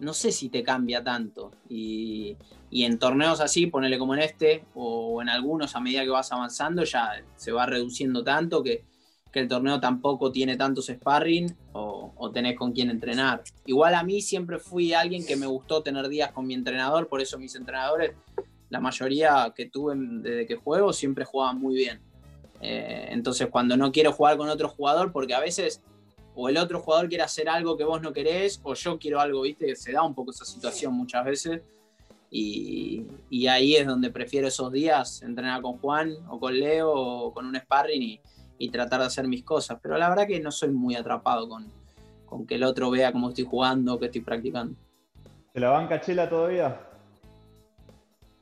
no 0.00 0.12
sé 0.12 0.32
si 0.32 0.48
te 0.48 0.62
cambia 0.62 1.04
tanto. 1.04 1.52
Y, 1.68 2.36
y 2.70 2.84
en 2.84 2.98
torneos 2.98 3.40
así, 3.40 3.66
ponele 3.66 3.98
como 3.98 4.14
en 4.14 4.20
este, 4.20 4.64
o 4.74 5.22
en 5.22 5.28
algunos 5.28 5.76
a 5.76 5.80
medida 5.80 6.02
que 6.02 6.10
vas 6.10 6.32
avanzando, 6.32 6.82
ya 6.84 7.22
se 7.36 7.52
va 7.52 7.66
reduciendo 7.66 8.24
tanto 8.24 8.62
que, 8.62 8.84
que 9.30 9.40
el 9.40 9.48
torneo 9.48 9.78
tampoco 9.78 10.32
tiene 10.32 10.56
tantos 10.56 10.86
sparring 10.86 11.54
o, 11.72 12.12
o 12.16 12.30
tenés 12.30 12.56
con 12.56 12.72
quién 12.72 12.90
entrenar. 12.90 13.42
Igual 13.66 13.94
a 13.94 14.02
mí 14.02 14.20
siempre 14.20 14.58
fui 14.58 14.94
alguien 14.94 15.24
que 15.24 15.36
me 15.36 15.46
gustó 15.46 15.82
tener 15.82 16.08
días 16.08 16.32
con 16.32 16.46
mi 16.46 16.54
entrenador, 16.54 17.08
por 17.08 17.20
eso 17.20 17.38
mis 17.38 17.54
entrenadores, 17.54 18.12
la 18.68 18.80
mayoría 18.80 19.52
que 19.54 19.66
tuve 19.66 19.94
desde 19.96 20.46
que 20.46 20.56
juego, 20.56 20.92
siempre 20.92 21.24
jugaban 21.24 21.58
muy 21.60 21.74
bien. 21.74 22.00
Eh, 22.60 23.08
entonces, 23.10 23.48
cuando 23.48 23.76
no 23.76 23.92
quiero 23.92 24.12
jugar 24.12 24.36
con 24.36 24.48
otro 24.48 24.68
jugador, 24.68 25.12
porque 25.12 25.34
a 25.34 25.40
veces 25.40 25.82
o 26.34 26.50
el 26.50 26.58
otro 26.58 26.80
jugador 26.80 27.08
quiere 27.08 27.24
hacer 27.24 27.48
algo 27.48 27.76
que 27.76 27.84
vos 27.84 28.02
no 28.02 28.12
querés, 28.12 28.60
o 28.62 28.74
yo 28.74 28.98
quiero 28.98 29.20
algo, 29.20 29.42
viste, 29.42 29.74
se 29.74 29.92
da 29.92 30.02
un 30.02 30.14
poco 30.14 30.32
esa 30.32 30.44
situación 30.44 30.92
muchas 30.92 31.24
veces. 31.24 31.62
Y, 32.30 33.06
y 33.30 33.46
ahí 33.46 33.76
es 33.76 33.86
donde 33.86 34.10
prefiero 34.10 34.48
esos 34.48 34.70
días 34.70 35.22
entrenar 35.22 35.62
con 35.62 35.78
Juan 35.78 36.14
o 36.28 36.38
con 36.38 36.58
Leo 36.58 36.92
o 36.92 37.32
con 37.32 37.46
un 37.46 37.56
sparring 37.56 38.02
y, 38.02 38.20
y 38.58 38.68
tratar 38.68 39.00
de 39.00 39.06
hacer 39.06 39.26
mis 39.28 39.44
cosas. 39.44 39.78
Pero 39.82 39.96
la 39.96 40.08
verdad 40.08 40.26
que 40.26 40.40
no 40.40 40.50
soy 40.50 40.70
muy 40.70 40.94
atrapado 40.94 41.48
con, 41.48 41.66
con 42.26 42.46
que 42.46 42.56
el 42.56 42.64
otro 42.64 42.90
vea 42.90 43.12
cómo 43.12 43.30
estoy 43.30 43.44
jugando, 43.44 43.98
que 43.98 44.06
estoy 44.06 44.20
practicando. 44.20 44.76
¿Se 45.54 45.60
la 45.60 45.70
banca 45.70 46.00
Chela 46.00 46.28
todavía? 46.28 46.85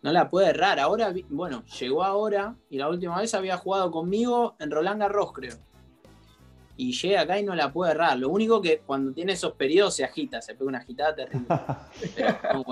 No 0.04 0.12
la 0.12 0.28
puede 0.28 0.50
errar. 0.50 0.78
Ahora, 0.80 1.14
bueno, 1.30 1.64
llegó 1.80 2.04
ahora 2.04 2.54
y 2.68 2.76
la 2.76 2.90
última 2.90 3.18
vez 3.18 3.32
había 3.32 3.56
jugado 3.56 3.90
conmigo 3.90 4.54
en 4.58 4.70
Roland 4.70 5.00
Garros, 5.00 5.32
creo. 5.32 5.54
Y 6.76 6.92
llega 6.92 7.22
acá 7.22 7.38
y 7.40 7.42
no 7.42 7.54
la 7.54 7.72
puede 7.72 7.92
errar. 7.92 8.18
Lo 8.18 8.28
único 8.28 8.60
que 8.60 8.80
cuando 8.84 9.12
tiene 9.14 9.32
esos 9.32 9.54
periodos 9.54 9.96
se 9.96 10.04
agita, 10.04 10.42
se 10.42 10.54
pega 10.56 10.68
una 10.68 10.78
agitada 10.80 11.14
terrible. 11.14 11.46
Pero, 12.16 12.36
no. 12.52 12.64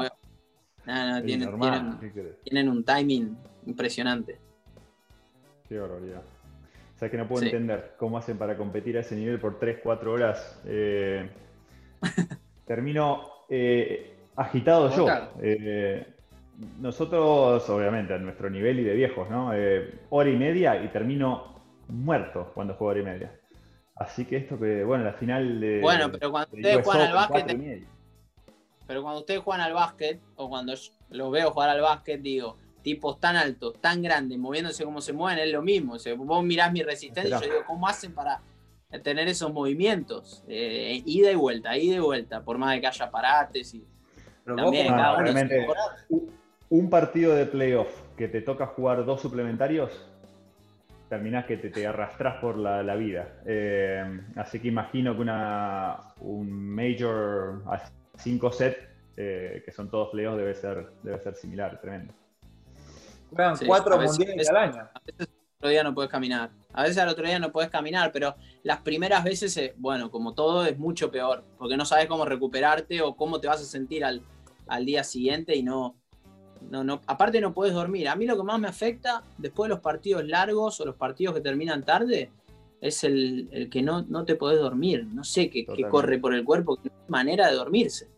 No, 0.85 1.23
tienen, 1.23 1.49
normal, 1.49 1.71
tienen- 1.71 1.99
¿qué 2.01 2.13
querés? 2.13 2.41
tienen 2.43 2.69
un 2.69 2.85
timing 2.85 3.39
impresionante. 3.65 4.39
Qué 5.67 5.79
barbaridad. 5.79 6.21
O 6.97 6.99
sea 6.99 7.11
que 7.11 7.17
no 7.17 7.27
puedo 7.27 7.41
Sí. 7.41 7.47
entender 7.47 7.95
cómo 7.99 8.19
hacen 8.19 8.37
para 8.37 8.59
competir 8.59 8.99
a 8.99 9.01
ese 9.01 9.17
nivel 9.17 9.41
por 9.41 9.59
3, 9.59 9.79
4 9.83 10.13
horas. 10.13 10.61
Eh, 10.67 11.31
termino 12.67 13.23
eh, 13.49 14.19
agitado 14.37 14.95
yo. 14.95 15.07
Eh, 15.41 16.12
nosotros, 16.79 17.69
obviamente, 17.69 18.15
a 18.15 18.19
nuestro 18.19 18.51
nivel 18.51 18.81
y 18.81 18.85
de 18.85 18.95
viejos, 18.95 19.29
¿no? 19.31 19.53
Eh, 19.55 20.01
hora 20.11 20.31
y 20.31 20.37
media 20.37 20.83
y 20.83 20.89
termino 20.89 21.63
muerto 21.89 22.53
cuando 22.55 22.75
juego 22.75 22.91
hora 22.91 23.01
y 23.01 23.05
media. 23.05 23.41
Así 23.97 24.25
que 24.25 24.37
esto 24.39 24.59
que, 24.59 24.85
bueno, 24.85 25.05
la 25.05 25.13
final 25.15 25.61
de. 25.61 25.81
Bueno, 25.81 26.11
pero 26.11 26.31
cuando 26.31 26.51
de 26.53 26.59
ustedes 26.59 26.77
US 26.79 26.85
juegan 26.85 27.09
al 27.09 27.15
básquet, 27.15 27.87
pero 28.87 29.03
cuando 29.03 29.21
ustedes 29.21 29.41
juegan 29.41 29.61
al 29.61 29.75
básquet, 29.75 30.21
o 30.37 30.49
cuando 30.49 30.75
yo 30.75 30.93
los 31.11 31.31
veo 31.31 31.51
jugar 31.51 31.71
al 31.71 31.81
básquet, 31.81 32.21
digo, 32.21 32.57
tipos 32.83 33.21
tan 33.21 33.37
altos, 33.37 33.81
tan 33.81 34.03
grandes, 34.03 34.39
moviéndose 34.39 34.85
como 34.85 35.01
se 35.01 35.13
mueven, 35.13 35.39
es 35.39 35.53
lo 35.53 35.63
mismo. 35.63 35.95
O 35.95 35.99
sea, 35.99 36.15
vos 36.15 36.45
mirás 36.45 36.73
mi 36.73 36.83
resistencia 36.83 37.37
y 37.37 37.41
yo 37.41 37.47
digo, 37.47 37.65
¿cómo 37.67 37.87
hacen 37.87 38.13
para 38.13 38.41
tener 39.03 39.29
esos 39.29 39.53
movimientos? 39.53 40.45
Eh, 40.49 41.03
ida 41.07 41.31
y 41.31 41.35
vuelta, 41.35 41.77
ida 41.77 41.97
y 41.97 42.01
vuelta, 42.01 42.43
por 42.43 42.59
más 42.59 42.75
de 42.75 42.81
que 42.81 42.87
haya 42.87 43.11
parates 43.11 43.75
y 43.75 43.85
Pero 44.45 44.57
vos 44.57 44.65
también 44.65 44.89
cada 44.89 45.23
no, 45.23 45.31
uno. 45.31 46.42
Un- 46.73 46.89
partido 46.89 47.35
de 47.35 47.45
playoff 47.45 47.91
que 48.17 48.29
te 48.29 48.41
toca 48.41 48.67
jugar 48.67 49.05
dos 49.05 49.21
suplementarios, 49.21 49.91
terminás 51.09 51.45
que 51.45 51.59
te, 51.59 51.69
te 51.69 51.87
arrastrás 51.87 52.41
por 52.41 52.57
la, 52.57 52.83
la 52.83 52.95
vida. 52.95 53.29
Eh, 53.45 54.21
así 54.37 54.59
que 54.59 54.69
imagino 54.69 55.15
que 55.15 55.21
una, 55.21 55.99
un 56.21 56.51
Major 56.51 57.63
a 57.67 57.83
5 58.17 58.51
set, 58.51 58.79
eh, 59.17 59.63
que 59.65 59.71
son 59.73 59.91
todos 59.91 60.09
playoffs, 60.11 60.39
debe 60.39 60.55
ser, 60.55 60.93
debe 61.03 61.19
ser 61.21 61.35
similar, 61.35 61.79
tremendo. 61.81 62.15
Juegan 63.31 63.57
Sí, 63.57 63.67
cuatro 63.67 63.99
mundiales 63.99 64.49
al 64.49 64.57
año. 64.57 64.89
A 64.95 65.01
veces 65.05 65.29
al 65.29 65.29
otro 65.59 65.69
día 65.69 65.83
no 65.85 65.95
puedes 65.95 66.11
caminar. 66.11 66.51
A 66.73 66.83
veces 66.83 66.99
al 66.99 67.09
otro 67.09 67.27
día 67.27 67.39
no 67.39 67.53
puedes 67.53 67.71
caminar, 67.71 68.13
pero 68.13 68.35
las 68.63 68.81
primeras 68.81 69.23
veces, 69.25 69.55
eh, 69.59 69.75
bueno, 69.77 70.11
como 70.11 70.35
todo, 70.35 70.65
es 70.65 70.79
mucho 70.79 71.11
peor, 71.11 71.45
porque 71.59 71.77
no 71.77 71.85
sabes 71.85 72.07
cómo 72.07 72.25
recuperarte 72.25 73.03
o 73.03 73.15
cómo 73.15 73.41
te 73.41 73.49
vas 73.49 73.61
a 73.61 73.65
sentir 73.65 74.05
al, 74.05 74.23
al 74.69 74.85
día 74.87 75.05
siguiente 75.05 75.55
y 75.55 75.63
no, 75.63 75.97
no, 76.71 76.85
no. 76.85 77.01
Aparte 77.07 77.41
no 77.41 77.53
puedes 77.53 77.75
dormir. 77.75 78.09
A 78.09 78.17
mí 78.17 78.27
lo 78.27 78.37
que 78.37 78.43
más 78.43 78.59
me 78.61 78.69
afecta 78.69 79.23
después 79.39 79.69
de 79.69 79.75
los 79.75 79.81
partidos 79.81 80.25
largos 80.25 80.81
o 80.81 80.85
los 80.85 80.97
partidos 80.97 81.35
que 81.35 81.41
terminan 81.41 81.85
tarde 81.85 82.31
es 82.81 83.05
el, 83.05 83.49
el 83.53 83.71
que 83.71 83.83
no, 83.83 84.03
no 84.03 84.25
te 84.25 84.35
podés 84.35 84.59
dormir. 84.59 85.07
No 85.13 85.23
sé 85.25 85.49
qué, 85.51 85.65
corre 85.91 86.19
por 86.19 86.35
el 86.35 86.45
cuerpo, 86.45 86.77
qué 86.83 86.91
manera 87.09 87.49
de 87.49 87.55
dormirse. 87.55 88.09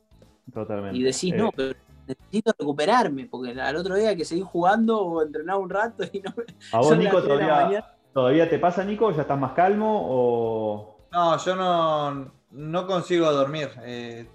Totalmente. 0.53 0.97
Y 0.97 1.03
decís, 1.03 1.33
Eh, 1.33 1.37
no, 1.37 1.51
pero 1.55 1.75
necesito 2.07 2.53
recuperarme, 2.59 3.27
porque 3.27 3.59
al 3.61 3.77
otro 3.77 3.95
día 3.95 4.11
hay 4.11 4.17
que 4.17 4.25
seguir 4.25 4.45
jugando 4.45 5.01
o 5.01 5.23
entrenar 5.23 5.59
un 5.59 5.71
rato 5.71 6.05
y 6.13 6.21
no 6.21 6.33
me- 6.37 6.45
¿A 6.73 6.79
vos, 6.79 6.97
Nico, 6.99 7.23
tres 7.23 7.39
todavía, 7.39 7.95
todavía 8.13 8.49
te 8.51 8.59
pasa, 8.59 8.85
Nico? 8.85 9.11
¿Ya 9.13 9.23
estás 9.23 9.39
más 9.39 9.53
calmo? 9.53 10.03
O... 10.11 10.97
No, 11.13 11.39
yo 11.39 11.57
no, 11.57 12.31
no 12.53 12.87
consigo 12.87 13.31
dormir. 13.33 13.69
eh, 13.83 14.27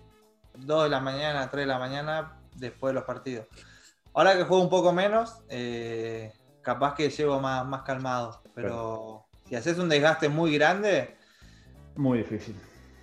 2 0.57 0.83
de 0.83 0.89
la 0.89 0.99
mañana, 0.99 1.49
3 1.49 1.63
de 1.63 1.67
la 1.67 1.79
mañana, 1.79 2.39
después 2.55 2.89
de 2.91 2.95
los 2.95 3.03
partidos. 3.05 3.45
Ahora 4.13 4.35
que 4.35 4.43
juego 4.43 4.63
un 4.63 4.69
poco 4.69 4.91
menos, 4.91 5.41
eh, 5.49 6.31
capaz 6.61 6.95
que 6.95 7.09
llego 7.09 7.39
más, 7.39 7.65
más 7.65 7.83
calmado. 7.83 8.41
Pero 8.53 9.25
si 9.47 9.55
haces 9.55 9.77
un 9.77 9.89
desgaste 9.89 10.29
muy 10.29 10.53
grande, 10.55 11.15
Muy 11.95 12.19
difícil. 12.19 12.55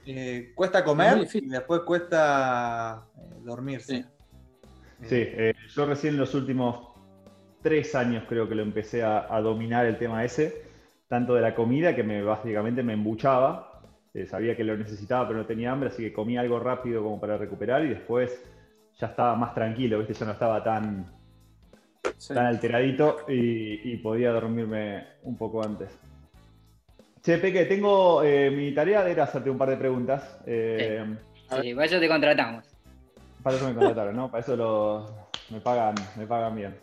eh, 0.07 0.53
cuesta 0.55 0.79
Es 0.79 0.85
comer 0.85 1.29
y 1.35 1.49
después 1.49 1.83
cuesta 1.83 3.07
eh, 3.17 3.21
dormirse. 3.45 4.03
Sí. 4.03 4.05
Sí, 5.03 5.17
eh, 5.19 5.55
yo 5.75 5.87
recién 5.87 6.15
en 6.15 6.21
los 6.21 6.35
últimos 6.35 6.89
tres 7.63 7.95
años 7.95 8.25
creo 8.29 8.49
que 8.49 8.55
lo 8.55 8.63
empecé 8.63 9.03
a, 9.03 9.27
a 9.35 9.41
dominar 9.43 9.85
el 9.87 9.99
tema 9.99 10.25
ese, 10.25 10.63
tanto 11.09 11.35
de 11.35 11.43
la 11.43 11.55
comida 11.55 11.95
que 11.95 12.03
me 12.03 12.23
básicamente 12.23 12.83
me 12.83 12.95
embuchaba, 12.95 13.83
eh, 14.15 14.27
sabía 14.27 14.57
que 14.57 14.65
lo 14.65 14.77
necesitaba 14.77 15.27
pero 15.29 15.41
no 15.41 15.47
tenía 15.47 15.73
hambre, 15.73 15.91
así 15.91 16.03
que 16.03 16.13
comía 16.13 16.41
algo 16.41 16.59
rápido 16.61 17.03
como 17.03 17.21
para 17.21 17.37
recuperar 17.37 17.85
y 17.85 17.89
después 17.91 18.43
ya 18.99 19.09
estaba 19.09 19.35
más 19.37 19.55
tranquilo, 19.55 19.99
¿viste? 19.99 20.15
ya 20.15 20.27
no 20.27 20.33
estaba 20.33 20.63
tan, 20.65 21.07
Sí. 22.19 22.33
tan 22.35 22.47
alteradito 22.47 23.19
y, 23.29 23.93
y 23.93 23.97
podía 23.99 24.33
dormirme 24.33 25.05
un 25.25 25.37
poco 25.37 25.63
antes. 25.63 25.91
Che, 27.23 27.39
Peque, 27.39 27.65
tengo 27.67 28.23
eh, 28.23 28.51
mi 28.51 28.73
tarea 28.73 29.07
era 29.09 29.25
hacerte 29.25 29.51
un 29.51 29.59
par 29.59 29.69
de 29.71 29.77
preguntas. 29.77 30.41
eh, 30.47 31.05
Sí, 31.49 31.75
para 31.75 31.87
eso 31.87 32.01
te 32.01 32.09
contratamos. 32.09 32.65
para 33.43 33.57
eso 33.57 33.67
me 33.67 33.75
contrataron, 33.75 34.17
¿no? 34.17 34.31
Para 34.31 34.43
eso 34.43 34.57
lo- 34.57 35.29
me, 35.51 35.61
pagan, 35.61 36.09
me 36.17 36.27
pagan 36.27 36.57
bien. 36.57 36.77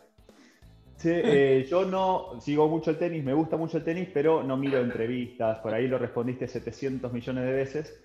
Che, 0.98 1.60
eh, 1.60 1.64
yo 1.70 1.86
no 1.86 2.40
sigo 2.40 2.68
mucho 2.70 2.92
el 2.92 2.98
tenis, 2.98 3.24
me 3.24 3.34
gusta 3.34 3.58
mucho 3.58 3.78
el 3.78 3.84
tenis, 3.84 4.10
pero 4.14 4.44
no 4.44 4.56
miro 4.56 4.80
entrevistas. 4.80 5.60
Por 5.60 5.74
ahí 5.74 5.88
lo 5.88 5.98
respondiste 5.98 6.48
700 6.48 7.12
millones 7.12 7.44
de 7.46 7.52
veces, 7.54 8.04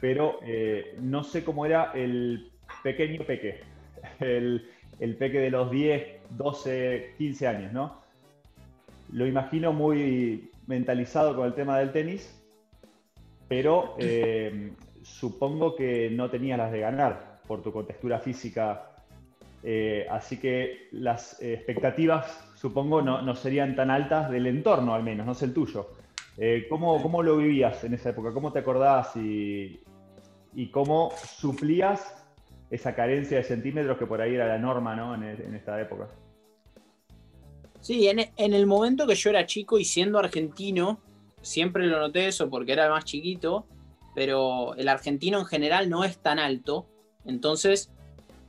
pero 0.00 0.38
eh, 0.44 0.96
no 1.00 1.22
sé 1.22 1.44
cómo 1.44 1.66
era 1.66 1.92
el 1.94 2.49
pequeño 2.82 3.24
peque. 3.24 3.60
El, 4.18 4.68
el 4.98 5.16
peque 5.16 5.38
de 5.40 5.50
los 5.50 5.70
10, 5.70 6.02
12, 6.30 7.14
15 7.18 7.46
años, 7.46 7.72
¿no? 7.72 8.00
Lo 9.12 9.26
imagino 9.26 9.72
muy 9.72 10.50
mentalizado 10.66 11.34
con 11.34 11.46
el 11.46 11.54
tema 11.54 11.78
del 11.78 11.90
tenis, 11.90 12.40
pero 13.48 13.96
eh, 13.98 14.72
supongo 15.02 15.74
que 15.74 16.10
no 16.10 16.30
tenías 16.30 16.58
las 16.58 16.70
de 16.70 16.80
ganar 16.80 17.40
por 17.46 17.62
tu 17.62 17.72
contextura 17.72 18.20
física. 18.20 18.86
eh, 19.62 20.06
así 20.10 20.38
que 20.38 20.88
las 20.92 21.42
expectativas, 21.42 22.52
supongo, 22.54 23.02
no, 23.02 23.20
no 23.22 23.34
serían 23.34 23.74
tan 23.74 23.90
altas 23.90 24.30
del 24.30 24.46
entorno, 24.46 24.94
al 24.94 25.02
menos, 25.02 25.26
no 25.26 25.32
es 25.32 25.42
el 25.42 25.52
tuyo. 25.52 25.88
Eh, 26.38 26.66
¿cómo, 26.70 27.02
cómo 27.02 27.22
lo 27.22 27.36
vivías 27.36 27.82
en 27.84 27.94
esa 27.94 28.10
época? 28.10 28.32
¿Cómo 28.32 28.52
te 28.52 28.60
acordás 28.60 29.16
y, 29.16 29.80
y 30.54 30.70
cómo 30.70 31.10
suplías 31.26 32.19
esa 32.70 32.94
carencia 32.94 33.38
de 33.38 33.44
centímetros 33.44 33.98
que 33.98 34.06
por 34.06 34.20
ahí 34.20 34.34
era 34.34 34.46
la 34.46 34.58
norma 34.58 34.94
¿no? 34.94 35.14
en, 35.14 35.54
esta 35.54 35.80
época? 35.80 36.08
Sí, 37.80 38.08
en, 38.08 38.20
en 38.36 38.54
el 38.54 38.66
momento 38.66 39.06
que 39.06 39.14
yo 39.14 39.30
era 39.30 39.46
chico 39.46 39.78
y 39.78 39.84
siendo 39.84 40.18
argentino, 40.18 41.00
siempre 41.42 41.86
lo 41.86 41.98
noté 41.98 42.28
eso 42.28 42.48
porque 42.48 42.72
era 42.72 42.88
más 42.90 43.04
chiquito, 43.04 43.66
pero 44.14 44.74
el 44.76 44.88
argentino 44.88 45.38
en 45.38 45.46
general 45.46 45.88
no 45.88 46.04
es 46.04 46.18
tan 46.18 46.38
alto, 46.38 46.86
entonces 47.24 47.90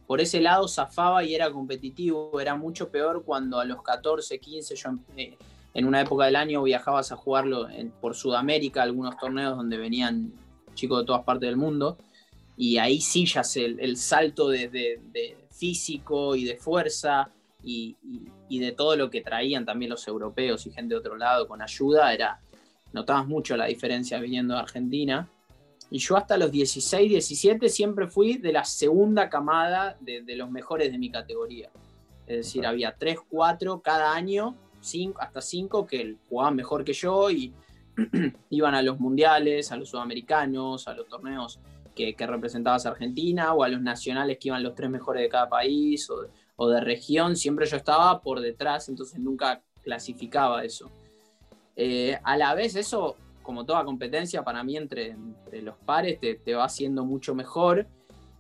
por 0.06 0.20
ese 0.20 0.42
lado 0.42 0.68
zafaba 0.68 1.24
y 1.24 1.34
era 1.34 1.50
competitivo, 1.52 2.40
era 2.42 2.56
mucho 2.56 2.90
peor 2.90 3.24
cuando 3.24 3.60
a 3.60 3.66
los 3.66 3.82
14, 3.82 4.40
15, 4.40 4.76
yo 4.76 4.90
eh, 5.16 5.38
en 5.74 5.86
una 5.86 6.02
época 6.02 6.26
del 6.26 6.36
año 6.36 6.62
viajabas 6.64 7.14
a 7.14 7.16
jugarlo 7.16 7.70
en- 7.70 7.92
por 7.92 8.14
Sudamérica, 8.14 8.84
algunos 8.84 9.18
torneos 9.18 9.56
donde 9.56 9.78
venían 9.78 10.34
chicos 10.74 11.00
de 11.00 11.06
todas 11.06 11.24
partes 11.24 11.48
del 11.48 11.56
mundo, 11.56 11.98
y 12.58 12.78
ahí 12.78 13.02
sí 13.02 13.26
ya 13.26 13.44
se, 13.44 13.66
el, 13.66 13.80
el 13.80 13.98
salto 13.98 14.50
de, 14.50 14.68
de- 14.70 15.00
de 15.12 15.38
físico 15.52 16.36
y 16.36 16.44
de 16.46 16.58
fuerza 16.58 17.30
y, 17.64 17.96
y- 18.04 18.22
y 18.50 18.60
de 18.60 18.72
todo 18.74 18.96
lo 18.96 19.10
que 19.10 19.22
traían 19.22 19.66
también 19.66 19.90
los 19.92 20.08
europeos 20.08 20.66
y 20.68 20.72
gente 20.72 20.94
de 20.94 21.00
otro 21.00 21.16
lado 21.16 21.48
con 21.48 21.62
ayuda, 21.62 22.14
era, 22.14 22.40
notabas 22.94 23.28
mucho 23.28 23.56
la 23.56 23.66
diferencia 23.66 24.20
viniendo 24.20 24.54
de 24.56 24.60
Argentina. 24.60 25.30
Y 25.90 26.00
yo 26.00 26.18
hasta 26.18 26.38
los 26.38 26.52
16, 26.52 27.10
17 27.10 27.70
siempre 27.70 28.08
fui 28.08 28.38
de 28.38 28.52
la 28.54 28.64
segunda 28.64 29.30
camada 29.30 29.98
de, 30.00 30.22
de 30.22 30.36
los 30.36 30.50
mejores 30.50 30.92
de 30.92 30.98
mi 30.98 31.10
categoría. 31.12 31.70
Es 32.28 32.38
decir, 32.38 32.66
había 32.66 32.96
3, 32.98 33.18
4 33.30 33.82
cada 33.82 34.14
año, 34.14 34.56
cinco, 34.80 35.20
hasta 35.22 35.42
5 35.42 35.86
que 35.86 36.16
jugaban 36.30 36.56
mejor 36.56 36.84
que 36.86 36.94
yo 36.94 37.30
y 37.30 37.54
iban 38.50 38.74
a 38.74 38.82
los 38.82 39.00
mundiales, 39.00 39.72
a 39.72 39.76
los 39.76 39.90
sudamericanos, 39.90 40.88
a 40.88 40.94
los 40.94 41.08
torneos 41.08 41.60
que, 41.96 42.16
que 42.16 42.28
representabas 42.28 42.86
a 42.86 42.90
Argentina 42.90 43.54
o 43.54 43.64
a 43.64 43.70
los 43.70 43.82
nacionales 43.82 44.38
que 44.40 44.50
iban 44.50 44.64
los 44.64 44.76
tres 44.76 44.90
mejores 44.90 45.22
de 45.22 45.30
cada 45.30 45.50
país 45.50 46.10
o, 46.10 46.70
de 46.70 46.80
región. 46.80 47.36
Siempre 47.36 47.66
yo 47.66 47.78
estaba 47.78 48.22
por 48.22 48.40
detrás, 48.40 48.88
entonces 48.88 49.20
nunca 49.20 49.62
clasificaba 49.84 50.64
eso. 50.64 50.92
Eh, 51.76 52.20
a 52.24 52.38
la 52.38 52.54
vez 52.54 52.76
eso, 52.76 53.16
como 53.42 53.66
toda 53.66 53.84
competencia, 53.84 54.44
para 54.44 54.64
mí 54.64 54.78
entre, 54.78 55.12
entre 55.12 55.64
los 55.64 55.76
pares 55.78 56.20
te, 56.20 56.36
te 56.36 56.54
va 56.54 56.66
haciendo 56.66 57.04
mucho 57.04 57.34
mejor. 57.34 57.88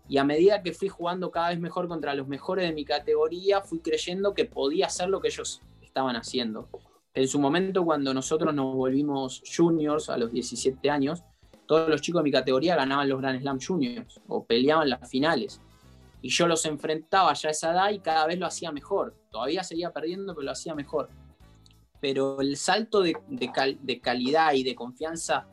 Y 0.07 0.17
a 0.17 0.23
medida 0.23 0.61
que 0.61 0.73
fui 0.73 0.89
jugando 0.89 1.31
cada 1.31 1.49
vez 1.49 1.59
mejor 1.59 1.87
contra 1.87 2.13
los 2.13 2.27
mejores 2.27 2.67
de 2.67 2.73
mi 2.73 2.85
categoría, 2.85 3.61
fui 3.61 3.79
creyendo 3.79 4.33
que 4.33 4.45
podía 4.45 4.87
hacer 4.87 5.09
lo 5.09 5.19
que 5.19 5.29
ellos 5.29 5.61
estaban 5.81 6.15
haciendo. 6.15 6.67
En 7.13 7.27
su 7.27 7.39
momento, 7.39 7.83
cuando 7.83 8.13
nosotros 8.13 8.53
nos 8.53 8.73
volvimos 8.73 9.43
juniors 9.45 10.09
a 10.09 10.17
los 10.17 10.31
17 10.31 10.89
años, 10.89 11.23
todos 11.65 11.89
los 11.89 12.01
chicos 12.01 12.19
de 12.19 12.23
mi 12.25 12.31
categoría 12.31 12.75
ganaban 12.75 13.07
los 13.09 13.19
Grand 13.21 13.39
Slam 13.41 13.59
juniors 13.59 14.19
o 14.27 14.43
peleaban 14.43 14.89
las 14.89 15.09
finales. 15.09 15.61
Y 16.21 16.29
yo 16.29 16.47
los 16.47 16.65
enfrentaba 16.65 17.33
ya 17.33 17.49
a 17.49 17.51
esa 17.51 17.71
edad 17.71 17.89
y 17.91 17.99
cada 17.99 18.27
vez 18.27 18.37
lo 18.37 18.45
hacía 18.45 18.71
mejor. 18.71 19.15
Todavía 19.31 19.63
seguía 19.63 19.91
perdiendo, 19.91 20.33
pero 20.35 20.45
lo 20.45 20.51
hacía 20.51 20.75
mejor. 20.75 21.09
Pero 21.99 22.41
el 22.41 22.57
salto 22.57 23.01
de, 23.01 23.15
de 23.27 23.51
cal- 23.51 23.77
de 23.81 23.99
calidad 23.99 24.53
y 24.53 24.63
de 24.63 24.75
confianza 24.75 25.47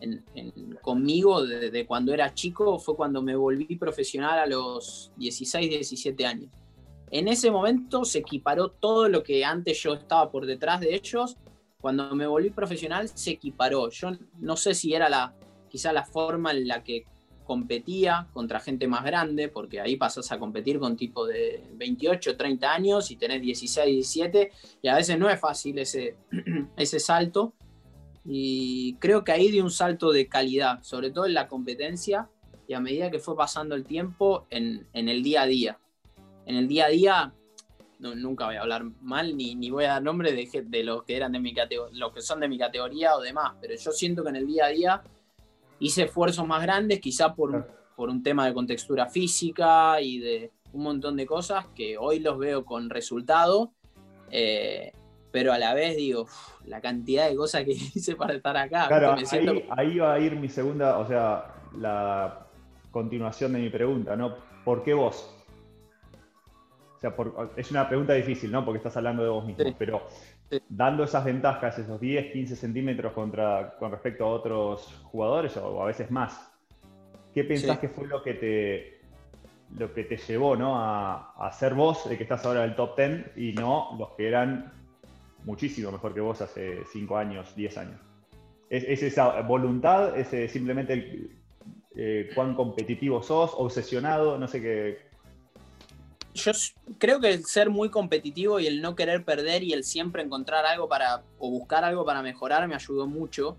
en- 0.00 0.24
en- 0.34 0.76
conmigo 0.82 1.44
de, 1.46 1.70
de 1.70 1.86
cuando 1.86 2.12
era 2.12 2.34
chico 2.34 2.78
fue 2.78 2.96
cuando 2.96 3.22
me 3.22 3.36
volví 3.36 3.76
profesional 3.76 4.38
a 4.38 4.46
los 4.46 5.12
16, 5.16 5.68
17 5.70 6.26
años. 6.26 6.50
En 7.10 7.28
ese 7.28 7.50
momento 7.50 8.04
se 8.04 8.18
equiparó 8.18 8.68
todo 8.70 9.08
lo 9.08 9.22
que 9.22 9.44
antes 9.44 9.80
yo 9.82 9.94
estaba 9.94 10.30
por 10.30 10.46
detrás 10.46 10.80
de 10.80 10.94
ellos. 10.94 11.36
Cuando 11.80 12.14
me 12.14 12.26
volví 12.26 12.50
profesional 12.50 13.08
se 13.08 13.32
equiparó. 13.32 13.90
Yo 13.90 14.10
no 14.38 14.56
sé 14.56 14.72
si 14.74 14.94
era 14.94 15.08
la, 15.08 15.34
quizá 15.72 15.90
la 15.90 16.04
forma 16.04 16.50
en 16.50 16.68
la 16.68 16.84
que 16.84 17.06
competía 17.44 18.28
contra 18.34 18.60
gente 18.60 18.86
más 18.86 19.04
grande, 19.04 19.48
porque 19.48 19.80
ahí 19.80 19.96
pasas 19.96 20.30
a 20.30 20.38
competir 20.38 20.78
con 20.78 20.98
tipo 20.98 21.26
de 21.26 21.64
28, 21.76 22.36
30 22.36 22.72
años 22.72 23.10
y 23.10 23.16
tenés 23.16 23.40
16, 23.40 23.86
17, 23.86 24.52
y 24.82 24.88
a 24.88 24.96
veces 24.96 25.18
no 25.18 25.30
es 25.30 25.40
fácil 25.40 25.78
ese, 25.78 26.16
ese 26.76 27.00
salto. 27.00 27.54
Y 28.24 28.96
creo 29.00 29.24
que 29.24 29.32
ahí 29.32 29.50
di 29.50 29.60
un 29.60 29.70
salto 29.70 30.12
de 30.12 30.28
calidad, 30.28 30.82
sobre 30.82 31.10
todo 31.10 31.24
en 31.24 31.34
la 31.34 31.48
competencia 31.48 32.28
y 32.68 32.74
a 32.74 32.80
medida 32.80 33.10
que 33.10 33.18
fue 33.18 33.34
pasando 33.34 33.74
el 33.74 33.84
tiempo 33.84 34.46
en, 34.50 34.86
en 34.92 35.08
el 35.08 35.22
día 35.22 35.42
a 35.42 35.46
día. 35.46 35.78
En 36.44 36.56
el 36.56 36.68
día 36.68 36.84
a 36.84 36.88
día, 36.90 37.34
no, 37.98 38.14
nunca 38.14 38.44
voy 38.44 38.56
a 38.56 38.60
hablar 38.60 38.84
mal 39.00 39.36
ni, 39.36 39.54
ni 39.54 39.70
voy 39.70 39.84
a 39.84 39.94
dar 39.94 40.02
nombre 40.02 40.32
de, 40.32 40.62
de 40.66 40.84
los 40.84 41.02
que 41.04 41.16
eran 41.16 41.32
de 41.32 41.40
mi 41.40 41.54
los 41.92 42.12
que 42.12 42.20
son 42.20 42.40
de 42.40 42.48
mi 42.48 42.58
categoría 42.58 43.16
o 43.16 43.22
demás, 43.22 43.54
pero 43.60 43.74
yo 43.74 43.90
siento 43.90 44.22
que 44.22 44.28
en 44.28 44.36
el 44.36 44.46
día 44.46 44.66
a 44.66 44.68
día 44.68 45.02
hice 45.84 46.04
esfuerzos 46.04 46.46
más 46.46 46.62
grandes, 46.62 47.00
quizá 47.00 47.34
por, 47.34 47.50
Claro. 47.50 47.66
por 47.96 48.08
un 48.08 48.22
tema 48.22 48.46
de 48.46 48.54
contextura 48.54 49.06
física 49.06 50.00
y 50.00 50.18
de 50.18 50.50
un 50.72 50.82
montón 50.84 51.16
de 51.16 51.26
cosas 51.26 51.66
que 51.74 51.98
hoy 51.98 52.18
los 52.20 52.38
veo 52.38 52.64
con 52.64 52.88
resultado, 52.90 53.72
eh, 54.30 54.92
pero 55.30 55.52
a 55.52 55.58
la 55.58 55.74
vez 55.74 55.96
digo, 55.96 56.22
"Uf, 56.22 56.64
la 56.66 56.80
cantidad 56.80 57.28
de 57.28 57.36
cosas 57.36 57.64
que 57.64 57.72
hice 57.94 58.16
para 58.16 58.34
estar 58.34 58.56
acá. 58.56 58.86
Claro, 58.88 59.16
¿viste? 59.16 59.36
Me 59.40 59.42
siento 59.44 59.72
ahí, 59.74 59.90
ahí 59.90 59.98
va 59.98 60.14
a 60.14 60.18
ir 60.18 60.36
mi 60.36 60.48
segunda, 60.48 60.98
o 60.98 61.06
sea, 61.06 61.54
la 61.78 62.46
continuación 62.90 63.52
de 63.54 63.58
mi 63.60 63.70
pregunta, 63.70 64.14
¿no? 64.16 64.34
¿Por 64.64 64.82
qué 64.82 64.94
vos? 64.94 65.34
O 66.96 67.00
sea, 67.00 67.16
por- 67.16 67.50
es 67.56 67.70
una 67.70 67.88
pregunta 67.88 68.12
difícil, 68.12 68.52
¿no? 68.52 68.64
Porque 68.64 68.78
estás 68.78 68.96
hablando 68.96 69.22
de 69.24 69.28
vos 69.30 69.44
mismo, 69.44 69.64
Sí. 69.64 69.74
pero 69.78 70.02
Sí. 70.52 70.62
dando 70.68 71.04
esas 71.04 71.24
ventajas, 71.24 71.78
esos 71.78 71.98
10, 71.98 72.30
15 72.32 72.56
centímetros 72.56 73.14
contra, 73.14 73.74
con 73.78 73.90
respecto 73.90 74.24
a 74.24 74.28
otros 74.28 75.00
jugadores, 75.04 75.56
o 75.56 75.82
a 75.82 75.86
veces 75.86 76.10
más, 76.10 76.52
¿qué 77.32 77.42
pensás 77.44 77.76
Sí. 77.76 77.80
que 77.80 77.88
fue 77.88 78.06
lo 78.06 78.22
que 78.22 78.34
te, 78.34 79.00
lo 79.78 79.94
que 79.94 80.04
te 80.04 80.18
llevó 80.18 80.54
¿no? 80.54 80.78
a, 80.78 81.32
a 81.38 81.50
ser 81.52 81.72
vos 81.72 82.06
el 82.06 82.18
que 82.18 82.24
estás 82.24 82.44
ahora 82.44 82.64
en 82.64 82.70
el 82.70 82.76
top 82.76 82.98
10 82.98 83.36
y 83.38 83.54
no 83.54 83.96
los 83.98 84.10
que 84.10 84.28
eran 84.28 84.70
muchísimo 85.44 85.90
mejor 85.90 86.12
que 86.12 86.20
vos 86.20 86.42
hace 86.42 86.84
5 86.92 87.16
años, 87.16 87.56
10 87.56 87.78
años? 87.78 88.00
¿Es, 88.68 88.84
es 88.84 89.02
esa 89.02 89.40
voluntad? 89.40 90.18
¿Es 90.18 90.34
eh, 90.34 90.48
simplemente 90.48 90.92
el, 90.92 91.30
eh, 91.96 92.30
cuán 92.34 92.54
competitivo 92.54 93.22
sos? 93.22 93.52
¿Obsesionado? 93.56 94.36
No 94.38 94.46
sé 94.48 94.60
qué. 94.60 95.11
Yo 96.34 96.52
creo 96.98 97.20
que 97.20 97.30
el 97.30 97.44
ser 97.44 97.68
muy 97.68 97.90
competitivo 97.90 98.58
y 98.58 98.66
el 98.66 98.80
no 98.80 98.94
querer 98.96 99.24
perder 99.24 99.62
y 99.62 99.72
el 99.72 99.84
siempre 99.84 100.22
encontrar 100.22 100.64
algo 100.64 100.88
para, 100.88 101.22
o 101.38 101.50
buscar 101.50 101.84
algo 101.84 102.04
para 102.06 102.22
mejorar 102.22 102.66
me 102.68 102.74
ayudó 102.74 103.06
mucho. 103.06 103.56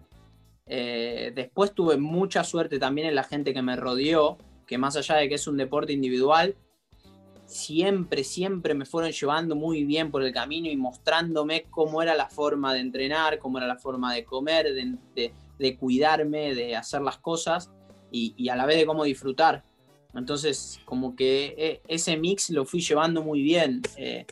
Eh, 0.65 1.31
después 1.35 1.73
tuve 1.73 1.97
mucha 1.97 2.43
suerte 2.43 2.79
también 2.79 3.07
en 3.07 3.15
la 3.15 3.23
gente 3.23 3.53
que 3.53 3.61
me 3.61 3.75
rodeó, 3.75 4.37
que 4.65 4.77
más 4.77 4.95
allá 4.95 5.15
de 5.15 5.29
que 5.29 5.35
es 5.35 5.45
un 5.47 5.57
deporte 5.57 5.93
individual, 5.93 6.55
siempre, 7.45 8.23
siempre 8.23 8.73
me 8.73 8.85
fueron 8.85 9.11
llevando 9.11 9.55
muy 9.55 9.83
bien 9.83 10.09
por 10.09 10.23
el 10.23 10.33
camino 10.33 10.69
y 10.69 10.77
mostrándome 10.77 11.65
cómo 11.69 12.01
era 12.01 12.15
la 12.15 12.27
forma 12.29 12.73
de 12.73 12.79
entrenar, 12.79 13.37
cómo 13.37 13.59
era 13.59 13.67
la 13.67 13.77
forma 13.77 14.13
de 14.15 14.23
comer, 14.23 14.73
de, 14.73 14.95
de- 15.15 15.33
de 15.59 15.77
cuidarme, 15.77 16.55
de 16.55 16.75
hacer 16.75 17.01
las 17.01 17.17
cosas 17.19 17.69
y 18.11 18.49
a 18.49 18.55
la 18.55 18.65
vez 18.65 18.77
de 18.77 18.85
cómo 18.85 19.03
disfrutar. 19.03 19.63
Entonces, 20.15 20.79
como 20.85 21.15
que 21.15 21.55
eh, 21.57 21.81
ese 21.87 22.17
mix 22.17 22.49
lo 22.51 22.65
fui 22.65 22.81
llevando 22.81 23.23
muy 23.23 23.41
bien. 23.41 23.81
Eh, 23.97 24.25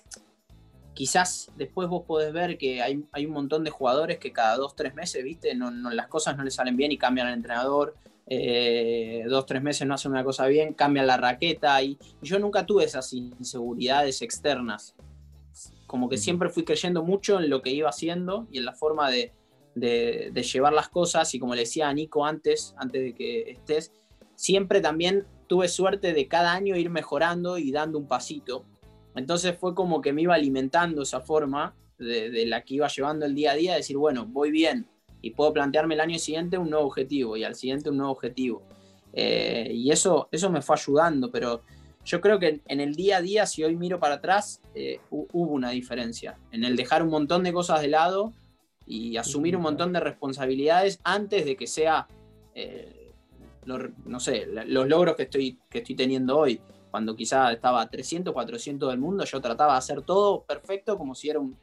quizás 0.94 1.50
después 1.58 1.88
vos 1.88 2.04
podés 2.06 2.32
ver 2.34 2.58
que 2.58 2.82
hay, 2.82 3.04
hay 3.12 3.26
un 3.26 3.32
montón 3.34 3.64
de 3.64 3.72
jugadores 3.72 4.20
que 4.20 4.32
cada 4.32 4.58
dos, 4.58 4.76
tres 4.76 4.94
meses, 4.94 5.24
viste, 5.24 5.56
no, 5.56 5.72
no- 5.72 5.90
las 5.92 6.08
cosas 6.08 6.38
no 6.38 6.44
les 6.44 6.54
salen 6.56 6.78
bien 6.78 6.92
y 6.92 6.98
cambian 6.98 7.28
al 7.28 7.34
entrenador. 7.34 7.96
Eh, 8.28 9.24
dos, 9.28 9.46
tres 9.46 9.62
meses 9.62 9.86
no 9.88 9.94
hacen 9.96 10.12
una 10.12 10.24
cosa 10.24 10.46
bien, 10.48 10.74
cambian 10.74 11.08
la 11.08 11.18
raqueta. 11.18 11.82
Y, 11.82 11.98
y 12.22 12.28
yo 12.28 12.40
nunca 12.40 12.66
tuve 12.66 12.84
esas 12.86 13.12
inseguridades 13.14 14.22
externas. 14.22 14.96
Como 15.88 16.08
que 16.08 16.18
siempre 16.18 16.50
fui 16.50 16.64
creyendo 16.64 17.04
mucho 17.04 17.40
en 17.40 17.50
lo 17.50 17.62
que 17.62 17.72
iba 17.72 17.90
haciendo 17.90 18.48
y 18.52 18.60
en 18.60 18.66
la 18.66 18.74
forma 18.74 19.10
de, 19.10 19.34
de- 19.76 20.30
de 20.32 20.44
llevar 20.44 20.74
las 20.74 20.90
cosas. 20.90 21.34
Y 21.34 21.40
como 21.40 21.56
le 21.56 21.62
decía 21.62 21.90
a 21.90 21.94
Nico 21.94 22.26
antes, 22.26 22.74
antes 22.78 23.02
de 23.02 23.14
que 23.16 23.52
estés, 23.52 23.92
siempre 24.36 24.80
también 24.80 25.26
tuve 25.52 25.68
suerte 25.68 26.14
de 26.14 26.30
cada 26.30 26.54
año 26.54 26.78
ir 26.78 26.90
mejorando 26.90 27.58
y 27.58 27.74
dando 27.74 27.98
un 27.98 28.08
pasito. 28.08 28.64
Entonces 29.16 29.58
fue 29.60 29.76
como 29.76 30.00
que 30.00 30.14
me 30.14 30.22
iba 30.22 30.34
alimentando 30.34 31.02
esa 31.02 31.20
forma 31.20 31.76
de, 32.00 32.30
de 32.30 32.46
la 32.46 32.64
que 32.64 32.76
iba 32.76 32.88
llevando 32.88 33.26
el 33.26 33.36
día 33.36 33.52
a 33.52 33.56
día, 33.56 33.76
decir, 33.76 33.98
bueno, 33.98 34.26
voy 34.26 34.50
bien 34.50 34.88
y 35.22 35.32
puedo 35.32 35.52
plantearme 35.52 35.96
el 35.96 36.00
año 36.00 36.18
siguiente 36.20 36.58
un 36.58 36.70
nuevo 36.70 36.86
objetivo 36.86 37.36
y 37.36 37.44
al 37.44 37.56
siguiente 37.56 37.90
un 37.90 37.98
nuevo 37.98 38.14
objetivo. 38.14 38.64
Eh, 39.12 39.72
y 39.74 39.92
eso, 39.92 40.30
eso 40.32 40.50
me 40.50 40.62
fue 40.62 40.78
ayudando, 40.78 41.30
pero 41.30 41.64
yo 42.06 42.22
creo 42.22 42.40
que 42.40 42.62
en, 42.66 42.80
el 42.80 42.96
día 42.96 43.18
a 43.18 43.22
día, 43.22 43.46
si 43.46 43.62
hoy 43.66 43.76
miro 43.76 44.00
para 44.00 44.16
atrás, 44.16 44.62
eh, 44.74 45.02
hu- 45.10 45.28
hubo 45.34 45.52
una 45.52 45.72
diferencia 45.72 46.38
en 46.54 46.64
el 46.64 46.78
dejar 46.78 47.04
un 47.04 47.10
montón 47.10 47.44
de 47.44 47.52
cosas 47.52 47.82
de 47.82 47.90
lado 47.90 48.32
y 48.88 49.18
asumir 49.18 49.58
un 49.58 49.64
montón 49.64 49.92
de 49.92 50.00
responsabilidades 50.00 51.02
antes 51.04 51.44
de 51.44 51.58
que 51.58 51.68
sea, 51.68 52.08
eh, 52.56 53.01
no 53.66 54.20
sé, 54.20 54.48
los 54.66 54.88
logros 54.88 55.16
que 55.16 55.24
estoy, 55.24 55.60
que 55.70 55.80
estoy 55.80 55.96
teniendo 55.96 56.38
hoy. 56.38 56.60
Cuando 56.90 57.16
quizá 57.16 57.52
estaba 57.54 57.82
a 57.82 57.90
300, 57.90 58.34
400 58.34 58.90
del 58.90 59.00
mundo, 59.00 59.24
yo 59.24 59.40
trataba 59.40 59.74
de 59.74 59.78
hacer 59.80 60.02
todo 60.02 60.44
perfecto 60.44 60.98
como 60.98 61.16
si 61.16 61.30
era 61.30 61.40
un, 61.40 61.56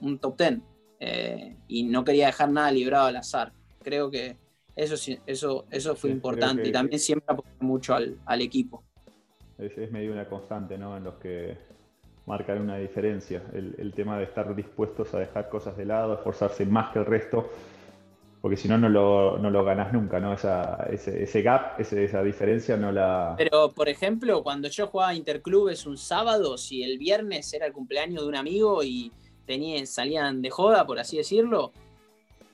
un 0.00 0.18
top 0.18 0.36
10. 0.38 0.58
eh, 1.00 1.56
y 1.68 1.84
no 1.84 2.04
quería 2.04 2.26
dejar 2.26 2.50
nada 2.50 2.70
librado 2.70 3.06
al 3.06 3.16
azar. 3.16 3.52
Creo 3.82 4.10
que 4.10 4.36
eso, 4.76 4.94
eso, 5.26 5.66
eso 5.70 5.94
fue 5.96 6.10
Sí, 6.10 6.14
importante. 6.16 6.62
que- 6.62 6.68
Y 6.68 6.72
también 6.72 6.98
siempre 7.00 7.26
apoyé 7.28 7.48
mucho 7.60 7.94
al, 7.94 8.18
al 8.26 8.40
equipo. 8.40 8.82
Es, 9.58 9.76
es 9.78 9.90
medio 9.92 10.12
una 10.12 10.26
constante, 10.28 10.78
¿no? 10.78 10.96
En 10.96 11.04
los 11.04 11.14
que 11.14 11.56
marcan 12.26 12.60
una 12.62 12.76
diferencia. 12.78 13.42
El, 13.52 13.74
el 13.78 13.92
tema 13.92 14.16
de 14.18 14.24
estar 14.24 14.54
dispuestos 14.54 15.12
a 15.14 15.18
dejar 15.18 15.48
cosas 15.48 15.76
de 15.76 15.84
lado, 15.84 16.14
esforzarse 16.14 16.64
más 16.66 16.92
que 16.92 17.00
el 17.00 17.06
resto, 17.06 17.50
porque 18.42 18.56
si 18.56 18.68
no, 18.68 18.76
no 18.76 18.88
lo, 18.88 19.38
no 19.38 19.50
lo 19.50 19.64
ganás 19.64 19.92
nunca, 19.92 20.18
¿no? 20.20 20.34
Esa, 20.34 20.86
ese, 20.90 21.22
ese 21.22 21.42
gap, 21.42 21.80
ese- 21.80 22.04
esa 22.04 22.22
diferencia 22.22 22.76
no 22.76 22.90
la. 22.92 23.34
Pero, 23.38 23.70
por 23.72 23.88
ejemplo, 23.88 24.42
cuando 24.42 24.68
yo 24.68 24.88
jugaba 24.88 25.14
Interclubes 25.14 25.86
un 25.86 25.96
sábado, 25.96 26.58
si 26.58 26.82
el 26.82 26.98
viernes 26.98 27.54
era 27.54 27.66
el 27.66 27.72
cumpleaños 27.72 28.22
de 28.22 28.28
un 28.28 28.34
amigo 28.36 28.82
y 28.82 29.12
tenían, 29.46 29.86
salían 29.86 30.42
de 30.42 30.50
joda, 30.50 30.84
por 30.84 30.98
así 30.98 31.16
decirlo, 31.16 31.72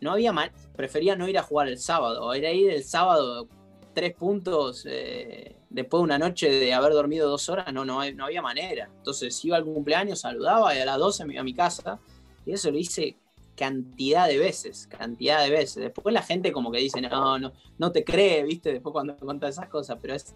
no 0.00 0.12
había 0.12 0.30
mal, 0.32 0.52
prefería 0.76 1.16
no 1.16 1.26
ir 1.26 1.38
a 1.38 1.42
jugar 1.42 1.68
el 1.68 1.78
sábado, 1.78 2.32
era 2.34 2.52
ir 2.52 2.70
el 2.70 2.84
sábado 2.84 3.48
tres 3.94 4.14
puntos 4.14 4.84
eh, 4.88 5.56
después 5.70 6.00
de 6.00 6.04
una 6.04 6.18
noche 6.18 6.48
de 6.50 6.72
haber 6.72 6.92
dormido 6.92 7.28
dos 7.28 7.48
horas, 7.48 7.72
no, 7.72 7.84
no, 7.84 8.08
no 8.12 8.24
había 8.26 8.40
manera. 8.42 8.88
Entonces 8.98 9.44
iba 9.44 9.56
al 9.56 9.64
cumpleaños, 9.64 10.20
saludaba 10.20 10.74
y 10.76 10.78
a 10.78 10.84
las 10.84 10.98
12 10.98 11.24
me 11.24 11.32
iba 11.32 11.40
a 11.40 11.44
mi 11.44 11.54
casa 11.54 11.98
y 12.46 12.52
eso 12.52 12.70
lo 12.70 12.78
hice 12.78 13.16
cantidad 13.58 14.28
de 14.28 14.38
veces, 14.38 14.86
cantidad 14.86 15.42
de 15.42 15.50
veces. 15.50 15.76
Después 15.82 16.12
la 16.12 16.22
gente 16.22 16.52
como 16.52 16.70
que 16.70 16.78
dice, 16.78 17.00
no, 17.00 17.38
no, 17.38 17.52
no 17.78 17.92
te 17.92 18.04
cree, 18.04 18.44
viste, 18.44 18.72
después 18.72 18.92
cuando 18.92 19.16
cuentas 19.18 19.50
esas 19.50 19.68
cosas, 19.68 19.98
pero 20.00 20.14
es 20.14 20.34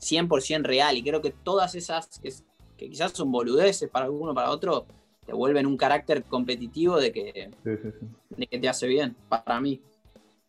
100% 0.00 0.62
real 0.62 0.96
y 0.96 1.02
creo 1.02 1.20
que 1.22 1.30
todas 1.30 1.74
esas 1.74 2.20
que, 2.20 2.32
que 2.76 2.88
quizás 2.90 3.12
son 3.12 3.32
boludeces 3.32 3.88
para 3.90 4.04
alguno 4.04 4.34
para 4.34 4.50
otro 4.50 4.86
te 5.26 5.32
vuelven 5.32 5.66
un 5.66 5.76
carácter 5.76 6.22
competitivo 6.24 6.98
de 7.00 7.12
que, 7.12 7.50
Sí, 7.64 7.70
sí, 7.82 7.90
sí. 7.98 8.06
de 8.30 8.46
que 8.46 8.58
te 8.58 8.68
hace 8.68 8.86
bien 8.86 9.16
para 9.28 9.60
mí 9.60 9.80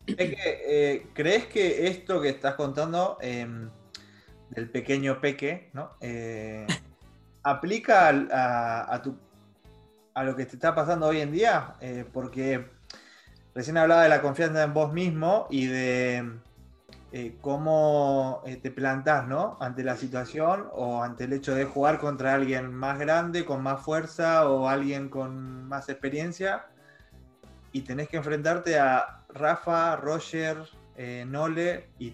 Es 0.06 0.16
que, 0.16 0.36
eh, 0.66 1.06
¿crees 1.14 1.46
que 1.46 1.88
esto 1.88 2.20
que 2.20 2.28
estás 2.28 2.54
contando 2.54 3.18
em, 3.20 3.68
del 4.50 4.70
pequeño 4.70 5.20
peque, 5.20 5.70
¿no? 5.72 5.90
Eh, 6.00 6.66
aplica 7.42 8.08
a 8.92 9.02
tu- 9.02 9.18
a 10.20 10.24
lo 10.24 10.36
que 10.36 10.44
te 10.44 10.56
está 10.56 10.74
pasando 10.74 11.06
hoy 11.06 11.20
en 11.20 11.32
día? 11.32 11.76
Eh, 11.80 12.04
porque 12.12 12.68
recién 13.54 13.78
hablaba 13.78 14.02
de 14.02 14.10
la 14.10 14.20
confianza 14.20 14.62
en 14.62 14.74
vos 14.74 14.92
mismo 14.92 15.46
y 15.48 15.66
de 15.66 16.30
eh, 17.12 17.38
cómo 17.40 18.42
eh, 18.44 18.56
te 18.56 18.70
plantás, 18.70 19.26
¿no? 19.26 19.56
Ante 19.60 19.82
la 19.82 19.96
situación 19.96 20.68
o 20.72 21.02
ante 21.02 21.24
el 21.24 21.32
hecho 21.32 21.54
de 21.54 21.64
jugar 21.64 21.98
contra 21.98 22.34
alguien 22.34 22.74
más 22.74 22.98
grande, 22.98 23.46
con 23.46 23.62
más 23.62 23.80
fuerza 23.80 24.46
o 24.46 24.68
alguien 24.68 25.08
con 25.08 25.66
más 25.66 25.88
experiencia 25.88 26.66
y 27.72 27.80
tenés 27.80 28.10
que 28.10 28.18
enfrentarte 28.18 28.78
a 28.78 29.22
Rafa, 29.30 29.96
Roger, 29.96 30.58
Nole 31.26 31.88
y. 31.98 32.12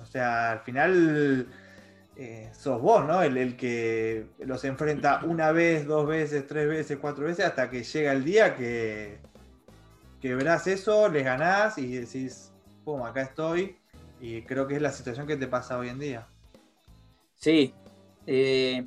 O 0.00 0.06
sea, 0.06 0.52
al 0.52 0.60
final 0.60 1.46
eh, 2.16 2.50
sos 2.52 2.80
vos, 2.80 3.04
¿no? 3.04 3.22
El, 3.22 3.36
el 3.36 3.56
que 3.56 4.26
los 4.38 4.64
enfrenta 4.64 5.22
una 5.24 5.52
vez, 5.52 5.86
dos 5.86 6.06
veces, 6.06 6.46
tres 6.46 6.68
veces, 6.68 6.98
cuatro 7.00 7.24
veces, 7.24 7.44
hasta 7.44 7.70
que 7.70 7.82
llega 7.82 8.12
el 8.12 8.24
día 8.24 8.56
que, 8.56 9.18
que 10.20 10.34
verás 10.34 10.66
eso, 10.66 11.08
les 11.08 11.24
ganás 11.24 11.78
y 11.78 11.96
decís, 11.96 12.52
pum, 12.84 13.02
acá 13.02 13.22
estoy. 13.22 13.76
Y 14.20 14.42
creo 14.42 14.66
que 14.66 14.76
es 14.76 14.82
la 14.82 14.92
situación 14.92 15.26
que 15.26 15.36
te 15.36 15.46
pasa 15.46 15.78
hoy 15.78 15.88
en 15.88 15.98
día. 15.98 16.26
Sí. 17.36 17.74
eh, 18.26 18.86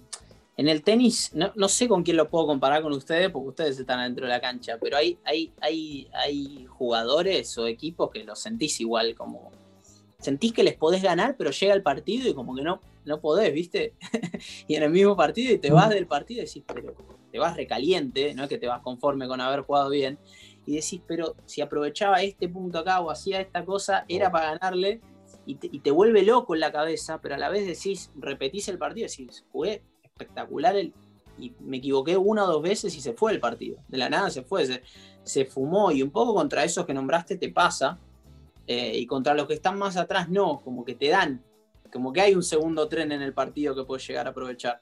en 0.58 0.68
el 0.68 0.82
tenis, 0.82 1.32
no, 1.36 1.52
no 1.56 1.70
sé 1.70 1.88
con 1.88 2.02
quién 2.02 2.18
lo 2.18 2.30
puedo 2.30 2.48
comparar 2.48 2.82
con 2.82 2.92
ustedes, 2.92 3.30
porque 3.30 3.50
ustedes 3.50 3.80
están 3.80 4.00
adentro 4.00 4.26
de 4.26 4.32
la 4.32 4.42
cancha, 4.42 4.80
pero 4.82 4.98
hay, 4.98 5.20
hay, 5.24 5.54
hay, 5.62 6.10
hay 6.14 6.66
jugadores 6.66 7.56
o 7.60 7.68
equipos 7.68 8.10
que 8.10 8.24
los 8.24 8.40
sentís 8.40 8.82
igual, 8.82 9.14
como 9.14 9.52
sentís 10.20 10.54
que 10.54 10.64
les 10.64 10.74
podés 10.76 11.04
ganar, 11.04 11.36
pero 11.38 11.52
llega 11.52 11.76
el 11.76 11.84
partido 11.84 12.28
y 12.28 12.34
como 12.34 12.56
que 12.56 12.64
no, 12.64 12.82
no 13.08 13.20
podés, 13.20 13.54
¿viste? 13.54 13.96
y 14.68 14.76
en 14.76 14.84
el 14.84 14.92
mismo 14.92 15.16
partido 15.16 15.54
y 15.54 15.58
te 15.58 15.72
vas 15.72 15.90
del 15.90 16.08
partido 16.08 16.42
y 16.42 16.46
decís, 16.46 16.64
pero 16.68 16.94
te 17.32 17.40
vas 17.40 17.56
recaliente, 17.56 18.34
no 18.34 18.44
es 18.44 18.50
que 18.50 18.58
te 18.58 18.68
vas 18.68 18.82
conforme 18.82 19.28
con 19.28 19.42
haber 19.42 19.62
jugado 19.62 19.90
bien, 19.90 20.20
y 20.66 20.76
decís, 20.76 21.02
pero 21.08 21.36
si 21.46 21.62
aprovechaba 21.62 22.22
este 22.22 22.50
punto 22.50 22.80
acá 22.80 23.00
o 23.00 23.10
hacía 23.10 23.42
esta 23.42 23.66
cosa, 23.66 24.06
era 24.08 24.32
para 24.32 24.52
ganarle, 24.52 25.02
y 25.46 25.56
te, 25.56 25.70
te 25.70 25.92
vuelve 25.92 26.24
loco 26.24 26.54
en 26.54 26.60
la 26.60 26.72
cabeza, 26.72 27.22
pero 27.22 27.36
a 27.36 27.38
la 27.38 27.50
vez 27.50 27.66
decís, 27.66 28.12
repetís 28.16 28.68
el 28.68 28.78
partido 28.78 29.08
decís, 29.08 29.46
jugué 29.52 29.82
espectacular 30.04 30.76
el, 30.76 30.94
y 31.40 31.54
me 31.60 31.78
equivoqué 31.78 32.18
una 32.18 32.44
o 32.44 32.48
dos 32.48 32.62
veces 32.62 32.96
y 32.96 33.02
se 33.02 33.14
fue 33.14 33.32
el 33.32 33.40
partido. 33.40 33.78
De 33.88 33.98
la 33.98 34.10
nada 34.10 34.30
se 34.30 34.44
fue, 34.44 34.66
se, 34.66 34.82
se 35.24 35.46
fumó 35.46 35.92
y 35.92 36.02
un 36.02 36.12
poco 36.12 36.34
contra 36.34 36.64
esos 36.64 36.86
que 36.86 36.94
nombraste 36.94 37.38
te 37.38 37.50
pasa 37.50 38.00
eh, 38.66 38.98
y 38.98 39.06
contra 39.06 39.34
los 39.34 39.48
que 39.48 39.54
están 39.54 39.78
más 39.78 39.98
atrás 39.98 40.30
no, 40.30 40.60
como 40.60 40.84
que 40.84 40.96
te 40.96 41.10
dan, 41.10 41.44
como 41.98 42.14
que 42.14 42.22
hay 42.22 42.36
un 42.36 42.44
segundo 42.44 42.88
tren 42.88 43.12
en 43.12 43.24
el 43.24 43.34
partido 43.34 43.74
que 43.74 43.84
puedes 43.84 44.08
llegar 44.08 44.28
a 44.28 44.30
aprovechar. 44.30 44.80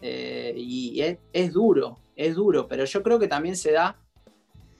Eh, 0.00 0.54
y 0.56 0.98
es, 1.02 1.18
es 1.30 1.52
duro, 1.52 1.98
es 2.16 2.34
duro, 2.34 2.66
pero 2.66 2.86
yo 2.86 3.02
creo 3.02 3.18
que 3.18 3.28
también 3.28 3.54
se 3.54 3.72
da 3.72 3.98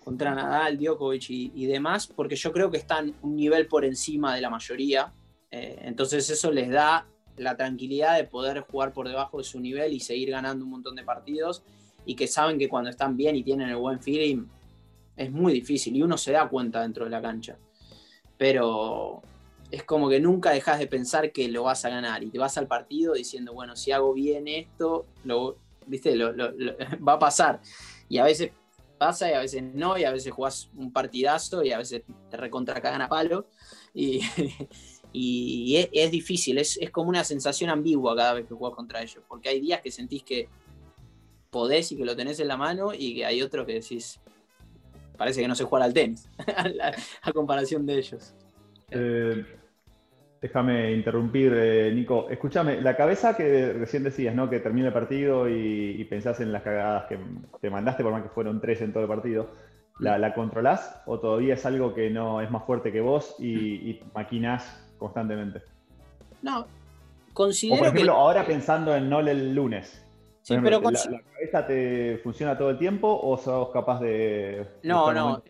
contra 0.02 0.34
Nadal, 0.34 0.78
Djokovic 0.78 1.28
y, 1.28 1.52
y 1.54 1.66
demás, 1.66 2.06
porque 2.06 2.36
yo 2.36 2.52
creo 2.54 2.70
que 2.70 2.78
están 2.78 3.14
un 3.20 3.36
nivel 3.36 3.66
por 3.66 3.84
encima 3.84 4.34
de 4.34 4.40
la 4.40 4.48
mayoría. 4.48 5.12
Eh, 5.50 5.78
entonces 5.82 6.30
eso 6.30 6.50
les 6.50 6.70
da 6.70 7.06
la 7.36 7.54
tranquilidad 7.54 8.16
de 8.16 8.24
poder 8.24 8.60
jugar 8.60 8.94
por 8.94 9.06
debajo 9.06 9.36
de 9.36 9.44
su 9.44 9.60
nivel 9.60 9.92
y 9.92 10.00
seguir 10.00 10.30
ganando 10.30 10.64
un 10.64 10.70
montón 10.70 10.96
de 10.96 11.04
partidos 11.04 11.62
y 12.06 12.14
que 12.14 12.26
saben 12.26 12.58
que 12.58 12.70
cuando 12.70 12.88
están 12.88 13.14
bien 13.14 13.36
y 13.36 13.42
tienen 13.42 13.68
el 13.68 13.76
buen 13.76 14.00
feeling 14.00 14.46
es 15.18 15.30
muy 15.30 15.52
difícil 15.52 15.94
y 15.94 16.02
uno 16.02 16.16
se 16.16 16.32
da 16.32 16.48
cuenta 16.48 16.80
dentro 16.80 17.04
de 17.04 17.10
la 17.10 17.20
cancha. 17.20 17.58
Pero 18.38 19.20
es 19.70 19.82
como 19.82 20.08
que 20.08 20.20
nunca 20.20 20.50
dejas 20.50 20.78
de 20.78 20.86
pensar 20.86 21.32
que 21.32 21.48
lo 21.48 21.64
vas 21.64 21.84
a 21.84 21.90
ganar 21.90 22.22
y 22.22 22.30
te 22.30 22.38
vas 22.38 22.56
al 22.56 22.66
partido 22.66 23.14
diciendo, 23.14 23.52
bueno, 23.52 23.76
si 23.76 23.92
hago 23.92 24.14
bien 24.14 24.48
esto, 24.48 25.06
lo, 25.24 25.56
¿viste? 25.86 26.14
Lo, 26.16 26.34
va 27.06 27.14
a 27.14 27.18
pasar. 27.18 27.60
Y 28.08 28.18
a 28.18 28.24
veces 28.24 28.52
pasa 28.96 29.30
y 29.30 29.34
a 29.34 29.40
veces 29.40 29.62
no, 29.62 29.98
y 29.98 30.04
a 30.04 30.10
veces 30.10 30.32
jugás 30.32 30.70
un 30.74 30.92
partidazo 30.92 31.62
y 31.62 31.72
a 31.72 31.78
veces 31.78 32.02
te 32.30 32.36
recontra 32.36 32.80
cagan 32.80 33.02
a 33.02 33.08
palo. 33.08 33.46
Y, 33.92 34.20
y 35.12 35.88
es, 35.92 36.10
difícil, 36.10 36.58
es, 36.58 36.78
es 36.78 36.90
como 36.90 37.10
una 37.10 37.24
sensación 37.24 37.70
ambigua 37.70 38.16
cada 38.16 38.34
vez 38.34 38.46
que 38.46 38.54
jugás 38.54 38.74
contra 38.74 39.02
ellos, 39.02 39.22
porque 39.28 39.50
hay 39.50 39.60
días 39.60 39.82
que 39.82 39.90
sentís 39.90 40.22
que 40.22 40.48
podés 41.50 41.92
y 41.92 41.96
que 41.96 42.04
lo 42.04 42.16
tenés 42.16 42.40
en 42.40 42.48
la 42.48 42.56
mano 42.56 42.92
y 42.94 43.16
que 43.16 43.26
hay 43.26 43.42
otros 43.42 43.66
que 43.66 43.74
decís, 43.74 44.20
parece 45.16 45.40
que 45.40 45.48
no 45.48 45.54
se 45.54 45.64
juega 45.64 45.84
al 45.84 45.92
tenis, 45.92 46.28
a 47.22 47.32
comparación 47.32 47.84
de 47.84 47.98
ellos. 47.98 48.34
Eh, 48.90 49.44
déjame 50.40 50.92
interrumpir, 50.92 51.52
eh, 51.54 51.92
Nico. 51.94 52.28
Escúchame, 52.30 52.80
la 52.80 52.96
cabeza 52.96 53.36
que 53.36 53.72
recién 53.72 54.04
decías, 54.04 54.34
¿no? 54.34 54.48
Que 54.48 54.60
termina 54.60 54.88
el 54.88 54.92
partido 54.92 55.48
y, 55.48 55.96
y 55.98 56.04
pensás 56.04 56.40
en 56.40 56.52
las 56.52 56.62
cagadas 56.62 57.06
que 57.06 57.18
te 57.60 57.70
mandaste, 57.70 58.02
por 58.02 58.12
más 58.12 58.22
que 58.22 58.28
fueron 58.28 58.60
tres 58.60 58.80
en 58.82 58.92
todo 58.92 59.02
el 59.02 59.08
partido. 59.08 59.50
¿La, 59.98 60.16
la 60.16 60.32
controlás 60.32 61.02
o 61.06 61.18
todavía 61.18 61.54
es 61.54 61.66
algo 61.66 61.92
que 61.92 62.08
no 62.08 62.40
es 62.40 62.50
más 62.52 62.64
fuerte 62.64 62.92
que 62.92 63.00
vos 63.00 63.34
y, 63.40 63.90
y 63.90 64.00
maquinás 64.14 64.88
constantemente? 64.96 65.62
No, 66.40 66.60
O 66.60 66.66
considero 67.34 67.78
por 67.78 67.88
ejemplo, 67.88 68.12
que... 68.12 68.18
ahora 68.18 68.46
pensando 68.46 68.94
en 68.94 69.10
no 69.10 69.18
el 69.18 69.54
lunes. 69.54 70.04
Sí, 70.42 70.56
pero 70.62 70.80
¿la, 70.80 70.90
la 70.92 71.22
cabeza 71.34 71.66
te 71.66 72.20
funciona 72.22 72.56
todo 72.56 72.70
el 72.70 72.78
tiempo 72.78 73.20
o 73.22 73.36
sos 73.36 73.70
capaz 73.70 74.00
de... 74.00 74.64
No, 74.84 75.12
no? 75.12 75.42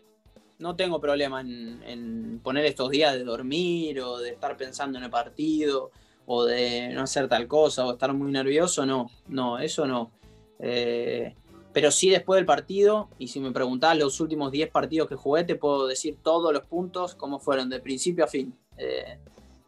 No 0.59 0.75
tengo 0.75 0.99
problema 0.99 1.41
en, 1.41 2.39
poner 2.43 2.65
estos 2.65 2.89
días 2.89 3.13
de 3.13 3.23
dormir 3.23 3.99
o 4.01 4.17
de 4.19 4.31
estar 4.31 4.55
pensando 4.57 4.97
en 4.97 5.05
el 5.05 5.09
partido 5.09 5.91
o 6.25 6.45
de 6.45 6.89
no 6.89 7.01
hacer 7.01 7.27
tal 7.27 7.47
cosa 7.47 7.85
o 7.85 7.93
estar 7.93 8.13
muy 8.13 8.31
nervioso, 8.31 8.85
no, 8.85 9.09
no, 9.27 9.57
eso 9.57 9.87
no. 9.87 10.11
Eh, 10.59 11.33
pero 11.73 11.91
sí 11.91 12.09
después 12.09 12.37
del 12.37 12.45
partido, 12.45 13.09
y 13.17 13.29
si 13.29 13.39
me 13.39 13.51
preguntás 13.51 13.97
los 13.97 14.19
últimos 14.19 14.51
10 14.51 14.69
partidos 14.69 15.07
que 15.07 15.15
jugué, 15.15 15.43
te 15.43 15.55
puedo 15.55 15.87
decir 15.87 16.17
todos 16.21 16.53
los 16.53 16.65
puntos, 16.65 17.15
cómo 17.15 17.39
fueron, 17.39 17.69
de 17.69 17.79
principio 17.79 18.25
a 18.25 18.27
fin. 18.27 18.53
Eh, 18.77 19.17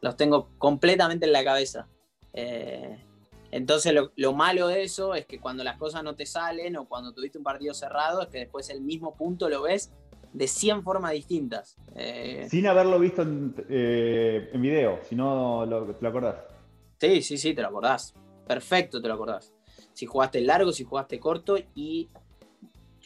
los 0.02 0.16
tengo 0.18 0.50
completamente 0.58 1.26
en 1.26 1.32
la 1.32 1.44
cabeza. 1.44 1.88
Eh, 2.34 3.04
entonces 3.52 3.94
lo, 3.94 4.12
lo 4.16 4.34
malo 4.34 4.68
de 4.68 4.84
eso 4.84 5.16
es 5.16 5.26
que 5.26 5.40
cuando 5.40 5.64
las 5.64 5.78
cosas 5.78 6.04
no 6.04 6.16
te 6.16 6.26
salen 6.26 6.76
o 6.78 6.88
cuando 6.88 7.14
tuviste 7.14 7.38
un 7.38 7.44
partido 7.44 7.74
cerrado, 7.74 8.22
es 8.22 8.28
que 8.28 8.40
después 8.40 8.70
el 8.70 8.82
mismo 8.82 9.16
punto 9.16 9.50
lo 9.50 9.64
ves 9.64 9.92
de 10.34 10.48
100 10.48 10.84
formas 10.84 11.12
distintas. 11.12 11.78
Eh, 11.96 12.48
Sin 12.50 12.68
haberlo 12.68 13.00
visto 13.00 13.22
en, 13.22 13.54
eh, 13.70 14.50
en 14.54 14.62
video, 14.62 15.00
si 15.08 15.16
no 15.16 15.66
lo, 15.66 15.86
te 15.94 16.02
lo 16.02 16.10
acordás. 16.10 16.36
Sí, 17.00 17.22
sí, 17.22 17.38
sí, 17.38 17.54
te 17.54 17.62
lo 17.62 17.68
acordás. 17.68 18.14
Perfecto, 18.48 19.02
te 19.02 19.08
lo 19.08 19.16
acordás. 19.16 19.54
Si 19.94 20.06
jugaste 20.06 20.42
largo, 20.42 20.72
si 20.72 20.84
jugaste 20.84 21.20
corto 21.20 21.58
y 21.76 22.10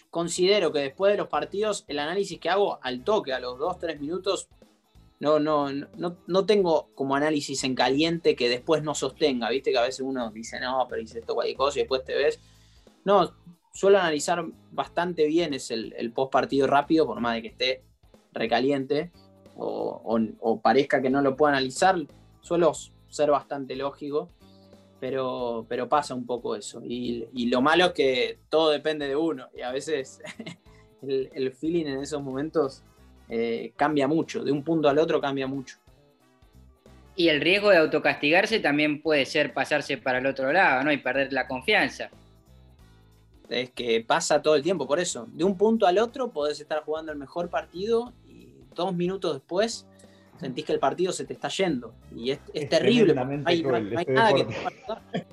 considero 0.10 0.72
que 0.72 0.80
después 0.80 1.12
de 1.12 1.18
los 1.18 1.28
partidos 1.28 1.84
el 1.88 2.00
análisis 2.00 2.40
que 2.40 2.50
hago 2.50 2.80
al 2.82 3.04
toque, 3.04 3.34
a 3.34 3.40
los 3.40 3.58
2-3 3.58 4.00
minutos, 4.00 4.48
no, 5.20 5.40
no, 5.40 5.72
no, 5.72 6.18
no 6.28 6.46
tengo 6.46 6.90
como 6.94 7.16
análisis 7.16 7.64
en 7.64 7.74
caliente 7.76 8.36
que 8.36 8.50
después 8.50 8.84
no 8.84 8.96
sostenga, 8.96 9.50
viste 9.50 9.72
que 9.72 9.78
a 9.78 9.84
veces 9.84 10.02
uno 10.02 10.30
dice, 10.32 10.60
no, 10.60 10.86
pero 10.90 11.02
hice 11.02 11.20
esto 11.20 11.34
cualquier 11.34 11.58
cosa 11.58 11.80
y 11.80 11.82
después 11.82 12.04
te 12.04 12.16
ves. 12.16 12.40
No, 13.06 13.34
suelo 13.76 14.00
analizar 14.00 14.46
bastante 14.72 15.28
bien 15.28 15.54
es 15.54 15.70
el, 15.70 16.12
post 16.14 16.32
partido 16.32 16.66
rápido, 16.66 17.06
por 17.06 17.20
más 17.20 17.36
de 17.36 17.42
que 17.42 17.48
esté 17.50 17.84
recaliente 18.32 19.12
o, 19.58 20.60
parezca 20.64 21.02
que 21.02 21.10
no 21.10 21.22
lo 21.22 21.36
puedo 21.36 21.52
analizar, 21.52 21.98
suelo 22.40 22.72
ser 23.10 23.32
bastante 23.32 23.76
lógico, 23.76 24.30
pero, 25.00 25.66
pero 25.68 25.90
pasa 25.90 26.16
un 26.16 26.26
poco 26.26 26.56
eso. 26.56 26.82
Y, 26.84 27.48
lo 27.48 27.62
malo 27.62 27.88
es 27.88 27.92
que 27.92 28.40
todo 28.50 28.72
depende 28.72 29.10
de 29.10 29.16
uno 29.18 29.50
y 29.54 29.62
a 29.62 29.72
veces 29.72 30.22
el, 31.02 31.30
el 31.34 31.52
feeling 31.52 31.86
en 31.86 32.00
esos 32.00 32.24
momentos 32.24 32.82
eh, 33.28 33.74
cambia 33.76 34.08
mucho, 34.08 34.42
de 34.44 34.54
un 34.54 34.64
punto 34.64 34.88
al 34.88 35.00
otro 35.00 35.20
cambia 35.20 35.48
mucho. 35.48 35.78
Y 37.18 37.28
el 37.28 37.42
riesgo 37.42 37.72
de 37.72 37.78
autocastigarse 37.78 38.62
también 38.62 39.02
puede 39.02 39.26
ser 39.26 39.54
pasarse 39.54 39.98
para 39.98 40.20
el 40.20 40.28
otro 40.28 40.52
lado, 40.54 40.84
¿no? 40.84 40.92
Y 40.94 40.98
perder 40.98 41.34
la 41.34 41.48
confianza. 41.48 42.10
Es 43.50 43.72
que 43.72 44.04
pasa 44.06 44.42
todo 44.42 44.56
el 44.56 44.64
tiempo, 44.64 44.88
por 44.88 45.00
eso. 45.00 45.28
De 45.32 45.44
un 45.44 45.58
punto 45.58 45.86
al 45.88 45.98
otro 45.98 46.32
podés 46.32 46.60
estar 46.60 46.84
jugando 46.84 47.12
el 47.12 47.18
mejor 47.18 47.50
partido 47.50 48.14
y 48.28 48.50
dos 48.74 48.94
minutos 48.96 49.34
después 49.34 49.88
sentís 50.40 50.66
que 50.66 50.74
el 50.74 50.80
partido 50.80 51.12
se 51.14 51.26
te 51.26 51.34
está 51.34 51.48
yendo. 51.50 51.94
Y 52.16 52.32
es, 52.32 52.40
es 52.54 52.64
Es 52.64 52.70
terrible. 52.70 53.14
no 53.14 53.22
hay- 53.46 53.64
no 53.64 53.70
nada 54.10 54.34
que 54.34 54.44
te 54.44 54.52
deporte. 54.54 54.64
pueda 54.86 55.02
ayudar. 55.08 55.26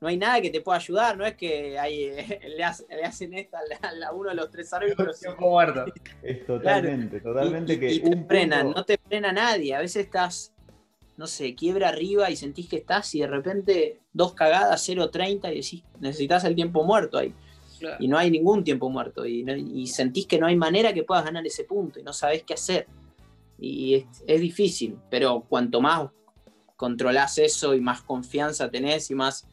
No 0.00 0.06
hay 0.06 0.16
nada 0.16 0.40
que 0.40 0.50
te 0.50 0.60
pueda 0.60 0.78
ayudar, 0.78 1.16
no 1.16 1.26
es 1.26 1.34
que 1.34 1.76
hay, 1.76 2.04
eh, 2.04 2.40
le, 2.56 2.62
hace- 2.62 2.86
le 2.88 3.02
hacen 3.04 3.34
esta 3.34 3.58
a, 4.08 4.12
uno 4.12 4.28
de 4.30 4.36
los 4.36 4.48
tres 4.48 4.72
árbitros. 4.72 5.20
Es 6.22 6.46
totalmente, 6.46 7.20
totalmente 7.20 7.72
y, 7.72 7.76
y- 7.76 7.80
que 7.80 7.92
y 7.94 8.00
te 8.00 8.08
un 8.08 8.26
frenan, 8.28 8.62
punto- 8.66 8.78
no 8.78 8.84
te 8.84 8.98
frena 8.98 9.32
nadie. 9.32 9.74
A 9.74 9.80
veces 9.80 10.04
estás, 10.04 10.52
no 11.18 11.26
sé, 11.26 11.56
quiebra 11.56 11.88
arriba 11.88 12.30
y 12.30 12.36
sentís 12.36 12.68
que 12.68 12.76
estás 12.76 13.12
y 13.16 13.20
de 13.20 13.26
repente 13.26 14.00
dos 14.12 14.34
cagadas, 14.34 14.88
0.30 14.88 15.50
y 15.50 15.56
decís, 15.56 15.82
necesitas 15.98 16.44
el 16.44 16.54
tiempo 16.54 16.84
muerto 16.84 17.18
ahí. 17.18 17.34
Y 17.98 18.06
no 18.06 18.16
hay 18.16 18.30
ningún 18.30 18.62
tiempo 18.62 18.88
muerto. 18.88 19.26
Y, 19.26 19.86
sentís 19.88 20.26
que 20.26 20.38
no 20.38 20.46
hay 20.46 20.54
manera 20.54 20.94
que 20.94 21.02
puedas 21.02 21.24
ganar 21.24 21.44
ese 21.44 21.64
punto 21.64 21.98
y 21.98 22.04
no 22.04 22.12
sabés 22.12 22.44
qué 22.44 22.54
hacer. 22.54 22.86
Y 23.58 23.94
es, 23.94 24.04
es 24.28 24.40
difícil, 24.40 24.96
pero 25.10 25.44
cuanto 25.48 25.80
más 25.80 26.08
controlás 26.76 27.36
eso 27.38 27.74
y 27.74 27.80
más 27.80 28.02
confianza 28.02 28.70
tenés 28.70 29.10
y 29.10 29.16
más 29.16 29.48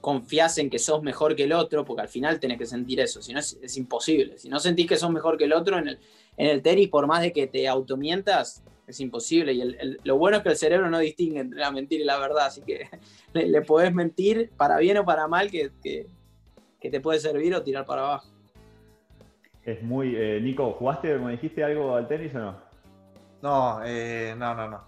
confías 0.00 0.58
en 0.58 0.70
que 0.70 0.78
sos 0.78 1.02
mejor 1.02 1.34
que 1.34 1.44
el 1.44 1.52
otro, 1.52 1.84
porque 1.84 2.02
al 2.02 2.08
final 2.08 2.38
tenés 2.38 2.58
que 2.58 2.66
sentir 2.66 3.00
eso, 3.00 3.20
si 3.20 3.32
no 3.32 3.40
es, 3.40 3.58
es 3.60 3.76
imposible. 3.76 4.38
Si 4.38 4.48
no 4.48 4.60
sentís 4.60 4.86
que 4.86 4.96
sos 4.96 5.10
mejor 5.10 5.36
que 5.36 5.44
el 5.44 5.52
otro 5.52 5.78
en 5.78 5.88
el, 5.88 5.98
en 6.36 6.46
el 6.46 6.62
tenis, 6.62 6.88
por 6.88 7.08
más 7.08 7.22
de 7.22 7.32
que 7.32 7.48
te 7.48 7.66
automientas, 7.66 8.62
es 8.86 9.00
imposible. 9.00 9.52
Y 9.52 9.60
el- 9.60 9.76
el- 9.80 10.00
lo 10.04 10.16
bueno 10.18 10.36
es 10.38 10.42
que 10.42 10.48
el 10.50 10.56
cerebro 10.56 10.90
no 10.90 10.98
distingue 10.98 11.40
entre 11.40 11.60
la 11.60 11.70
mentira 11.70 12.02
y 12.02 12.06
la 12.06 12.18
verdad, 12.18 12.46
así 12.46 12.62
que 12.62 12.88
le, 13.32 13.46
le 13.48 13.62
podés 13.62 13.94
mentir 13.94 14.50
para 14.56 14.78
bien 14.78 14.98
o 14.98 15.04
para 15.04 15.26
mal 15.28 15.50
que, 15.50 15.70
que- 15.82 16.06
que 16.80 16.90
te 16.90 17.00
puede 17.00 17.20
servir 17.20 17.54
o 17.54 17.62
tirar 17.62 17.84
para 17.86 18.02
abajo. 18.02 18.28
Es 19.64 19.80
muy. 19.82 20.16
eh, 20.16 20.40
Nico, 20.42 20.72
¿jugaste, 20.72 21.14
como 21.14 21.28
dijiste, 21.28 21.62
algo 21.62 21.94
al 21.94 22.08
tenis 22.08 22.34
o 22.34 22.38
no? 22.40 22.60
No, 23.42 23.80
eh, 23.84 24.34
no, 24.36 24.54
no, 24.54 24.68
no. 24.68 24.80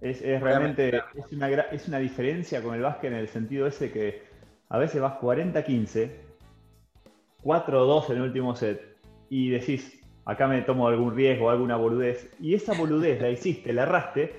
Es, 0.00 0.22
es 0.22 0.40
realmente 0.40 0.96
es 1.14 1.32
una, 1.32 1.48
es 1.48 1.86
una 1.88 1.98
diferencia 1.98 2.62
con 2.62 2.74
el 2.74 2.80
básquet 2.82 3.12
en 3.12 3.18
el 3.18 3.28
sentido 3.28 3.66
ese 3.66 3.90
que 3.92 4.22
a 4.68 4.78
veces 4.78 5.00
vas 5.02 5.14
40-15, 5.20 6.10
4-2 7.42 8.10
en 8.10 8.16
el 8.16 8.22
último 8.22 8.54
set 8.56 8.96
y 9.28 9.50
decís, 9.50 9.99
acá 10.24 10.46
me 10.46 10.62
tomo 10.62 10.88
algún 10.88 11.14
riesgo, 11.14 11.50
alguna 11.50 11.76
boludez, 11.76 12.34
y 12.40 12.54
esa 12.54 12.72
boludez 12.74 13.20
la 13.20 13.30
hiciste, 13.30 13.72
la 13.72 13.82
erraste, 13.82 14.32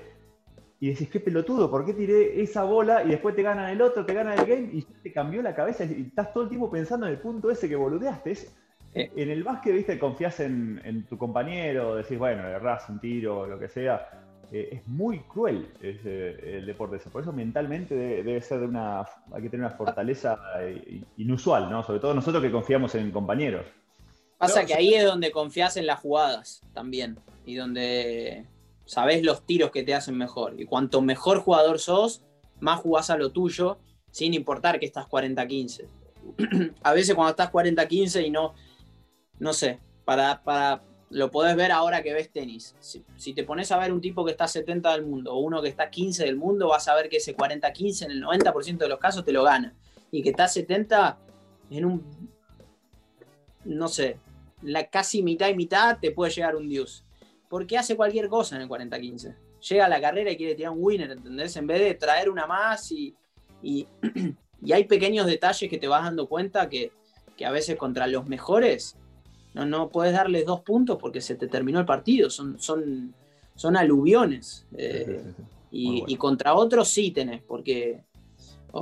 y 0.80 0.88
decís, 0.90 1.08
qué 1.10 1.20
pelotudo, 1.20 1.70
¿por 1.70 1.84
qué 1.86 1.92
tiré 1.94 2.42
esa 2.42 2.64
bola 2.64 3.04
y 3.04 3.08
después 3.10 3.36
te 3.36 3.42
ganan 3.42 3.70
el 3.70 3.80
otro, 3.82 4.04
te 4.04 4.14
ganan 4.14 4.38
el 4.38 4.46
game 4.46 4.68
y 4.72 4.80
ya 4.82 5.02
te 5.02 5.12
cambió 5.12 5.40
la 5.42 5.54
cabeza 5.54 5.84
y 5.84 6.02
estás 6.08 6.32
todo 6.32 6.42
el 6.44 6.48
tiempo 6.48 6.70
pensando 6.70 7.06
en 7.06 7.12
el 7.12 7.18
punto 7.20 7.50
ese 7.50 7.68
que 7.68 7.76
boludeaste? 7.76 8.30
Es- 8.32 8.52
Eh. 8.94 9.10
En 9.16 9.30
el 9.30 9.42
básquet, 9.42 9.72
viste, 9.74 9.98
confías 9.98 10.38
en, 10.40 10.78
en 10.84 11.06
tu 11.06 11.16
compañero, 11.16 11.94
decís, 11.94 12.18
bueno, 12.18 12.46
errás 12.46 12.90
un 12.90 13.00
tiro 13.00 13.38
o 13.38 13.46
lo 13.46 13.58
que 13.58 13.66
sea, 13.68 14.06
eh, 14.52 14.68
es 14.72 14.86
muy 14.86 15.20
cruel 15.20 15.66
ese- 15.80 16.58
el 16.58 16.66
deporte 16.66 16.96
ese. 16.96 17.08
Por 17.08 17.22
eso 17.22 17.32
mentalmente 17.32 17.94
debe, 17.94 18.22
debe 18.22 18.40
ser 18.42 18.60
de 18.60 18.66
una. 18.66 19.00
Hay 19.32 19.40
que 19.40 19.48
tener 19.48 19.64
una 19.64 19.74
fortaleza 19.74 20.36
eh, 20.60 21.00
inusual, 21.16 21.70
¿no? 21.70 21.82
Sobre 21.82 22.00
todo 22.00 22.12
nosotros 22.12 22.42
que 22.42 22.50
confiamos 22.50 22.94
en 22.94 23.10
compañeros. 23.12 23.64
Pasa 24.42 24.62
No, 24.62 24.66
que 24.66 24.74
ahí 24.74 24.92
es 24.92 25.04
donde 25.04 25.30
confías 25.30 25.76
en 25.76 25.86
las 25.86 26.00
jugadas 26.00 26.62
también 26.72 27.16
y 27.46 27.54
donde 27.54 28.44
sabés 28.86 29.22
los 29.22 29.46
tiros 29.46 29.70
que 29.70 29.84
te 29.84 29.94
hacen 29.94 30.18
mejor. 30.18 30.60
Y 30.60 30.64
cuanto 30.64 31.00
mejor 31.00 31.38
jugador 31.38 31.78
sos, 31.78 32.24
más 32.58 32.80
jugás 32.80 33.08
a 33.10 33.16
lo 33.16 33.30
tuyo, 33.30 33.78
sin 34.10 34.34
importar 34.34 34.80
que 34.80 34.86
estás 34.86 35.06
40-15. 35.06 35.86
a 36.82 36.92
veces 36.92 37.14
cuando 37.14 37.30
estás 37.30 37.52
40-15 37.52 38.26
y 38.26 38.30
no, 38.30 38.54
no 39.38 39.52
sé, 39.52 39.78
para, 40.04 40.42
para, 40.42 40.82
lo 41.10 41.30
podés 41.30 41.54
ver 41.54 41.70
ahora 41.70 42.02
que 42.02 42.12
ves 42.12 42.32
tenis. 42.32 42.74
Si, 42.80 43.04
si 43.16 43.34
te 43.34 43.44
pones 43.44 43.70
a 43.70 43.78
ver 43.78 43.92
un 43.92 44.00
tipo 44.00 44.24
que 44.24 44.32
está 44.32 44.48
70 44.48 44.90
del 44.90 45.06
mundo 45.06 45.34
o 45.34 45.38
uno 45.38 45.62
que 45.62 45.68
está 45.68 45.88
15 45.88 46.24
del 46.24 46.34
mundo, 46.34 46.66
vas 46.66 46.88
a 46.88 46.96
ver 46.96 47.08
que 47.08 47.18
ese 47.18 47.36
40-15 47.36 48.06
en 48.06 48.10
el 48.10 48.24
90% 48.24 48.78
de 48.78 48.88
los 48.88 48.98
casos 48.98 49.24
te 49.24 49.30
lo 49.30 49.44
gana. 49.44 49.72
Y 50.10 50.20
que 50.20 50.30
está 50.30 50.48
70 50.48 51.16
en 51.70 51.84
un, 51.84 52.28
no 53.64 53.86
sé, 53.86 54.18
la 54.62 54.86
casi 54.88 55.22
mitad 55.22 55.48
y 55.48 55.54
mitad 55.54 55.98
te 56.00 56.10
puede 56.10 56.32
llegar 56.32 56.56
un 56.56 56.68
Dios. 56.68 57.04
Porque 57.48 57.76
hace 57.76 57.96
cualquier 57.96 58.28
cosa 58.28 58.56
en 58.56 58.62
el 58.62 58.68
40-15. 58.68 59.34
Llega 59.68 59.86
a 59.86 59.88
la 59.88 60.00
carrera 60.00 60.30
y 60.30 60.36
quiere 60.36 60.54
tirar 60.54 60.72
un 60.72 60.78
winner, 60.80 61.10
¿entendés? 61.10 61.56
En 61.56 61.66
vez 61.66 61.80
de 61.80 61.94
traer 61.94 62.30
una 62.30 62.46
más 62.46 62.90
y, 62.90 63.14
y, 63.62 63.86
y 64.62 64.72
hay 64.72 64.84
pequeños 64.84 65.26
detalles 65.26 65.68
que 65.68 65.78
te 65.78 65.88
vas 65.88 66.02
dando 66.02 66.28
cuenta 66.28 66.68
que, 66.68 66.92
que 67.36 67.46
a 67.46 67.50
veces 67.50 67.76
contra 67.76 68.06
los 68.06 68.26
mejores 68.26 68.96
no, 69.54 69.66
no 69.66 69.90
puedes 69.90 70.14
darles 70.14 70.46
dos 70.46 70.60
puntos 70.62 70.98
porque 70.98 71.20
se 71.20 71.34
te 71.34 71.46
terminó 71.46 71.78
el 71.78 71.86
partido. 71.86 72.30
Son, 72.30 72.58
son, 72.58 73.14
son 73.54 73.76
aluviones. 73.76 74.66
Eh, 74.76 75.04
Sí, 75.06 75.12
sí, 75.12 75.34
sí. 75.36 75.42
y, 75.70 75.90
bueno. 75.90 76.04
y 76.08 76.16
contra 76.16 76.54
otros 76.54 76.88
sí 76.88 77.10
tenés, 77.10 77.42
porque 77.42 78.02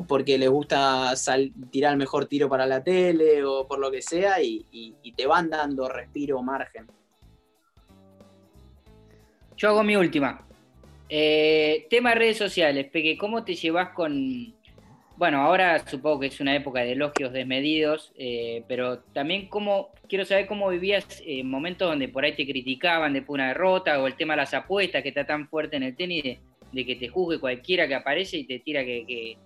porque 0.07 0.38
les 0.38 0.49
gusta 0.49 1.12
tirar 1.70 1.93
el 1.93 1.99
mejor 1.99 2.26
tiro 2.26 2.49
para 2.49 2.66
la 2.66 2.82
tele, 2.82 3.45
o 3.45 3.66
por 3.66 3.78
lo 3.78 3.91
que 3.91 4.03
sea, 4.03 4.41
y, 4.43 4.95
te 5.16 5.26
van 5.26 5.51
dando 5.51 5.88
respiro 5.88 6.38
o 6.38 6.43
margen. 6.43 6.86
Yo 9.57 9.68
hago 9.68 9.82
mi 9.82 9.97
última. 9.97 10.47
Eh, 11.09 11.86
tema 11.91 12.14
redes 12.14 12.38
sociales, 12.38 12.86
Peque, 12.86 13.18
¿cómo 13.18 13.45
te 13.45 13.55
llevas 13.55 13.91
con... 13.91 14.55
Bueno, 15.16 15.43
ahora 15.43 15.86
supongo 15.86 16.20
que 16.20 16.28
es 16.28 16.41
una 16.41 16.55
época 16.55 16.80
de 16.80 16.93
elogios 16.93 17.32
desmedidos, 17.32 18.12
eh, 18.16 18.62
pero 18.68 19.01
también 19.12 19.49
cómo, 19.49 19.91
quiero 20.09 20.24
saber 20.24 20.47
cómo 20.47 20.70
vivías 20.70 21.22
en 21.26 21.51
momentos 21.51 21.91
donde 21.91 22.09
por 22.09 22.24
ahí 22.24 22.34
te 22.34 22.47
criticaban 22.47 23.12
después 23.12 23.36
de 23.36 23.43
una 23.43 23.49
derrota 23.49 24.01
o 24.01 24.07
el 24.07 24.14
tema 24.14 24.32
de 24.32 24.38
las 24.38 24.55
apuestas 24.55 25.03
que 25.03 25.11
está 25.11 25.26
tan 25.26 25.47
fuerte 25.49 25.76
en 25.76 25.82
el 25.82 25.95
tenis 25.95 26.38
de, 26.72 26.86
que 26.86 26.97
te 26.97 27.09
juzgue 27.09 27.38
cualquiera 27.38 27.86
que 27.86 27.95
aparece 27.95 28.38
y 28.38 28.45
te 28.45 28.61
tira 28.61 28.82
que, 28.82 29.36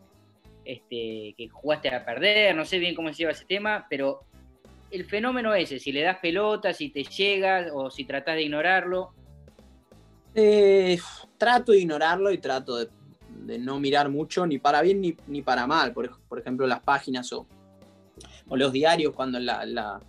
este, 0.64 1.34
que 1.36 1.48
jugaste 1.52 1.88
a 1.94 2.04
perder, 2.04 2.54
no 2.56 2.64
sé 2.64 2.78
bien 2.78 2.94
cómo 2.94 3.08
se 3.10 3.14
lleva 3.16 3.32
ese 3.32 3.44
tema, 3.44 3.86
pero 3.90 4.20
el 4.90 5.04
fenómeno 5.04 5.54
ese, 5.54 5.78
si 5.78 5.92
le 5.92 6.02
das 6.02 6.18
pelota, 6.18 6.72
si 6.72 6.88
te 6.90 7.02
llega 7.04 7.66
o 7.72 7.90
si 7.90 8.04
tratás 8.04 8.36
de 8.36 8.42
ignorarlo, 8.42 9.12
Eh, 10.34 10.98
trato 11.38 11.72
de 11.72 11.78
ignorarlo 11.78 12.30
y 12.32 12.38
trato 12.38 12.76
de, 12.76 12.88
de 13.28 13.58
no 13.58 13.78
mirar 13.78 14.08
mucho, 14.08 14.46
ni 14.46 14.58
para 14.58 14.82
bien 14.82 15.00
ni, 15.00 15.16
ni 15.28 15.42
para 15.42 15.66
mal. 15.66 15.92
Por, 15.92 16.06
ej- 16.06 16.16
por 16.28 16.38
ejemplo, 16.40 16.66
las 16.66 16.80
páginas 16.80 17.32
o, 17.32 17.46
o 18.48 18.56
los 18.56 18.72
diarios, 18.72 19.14
cuando 19.14 19.38
en, 19.38 19.46
la, 19.46 19.64
la- 19.64 20.00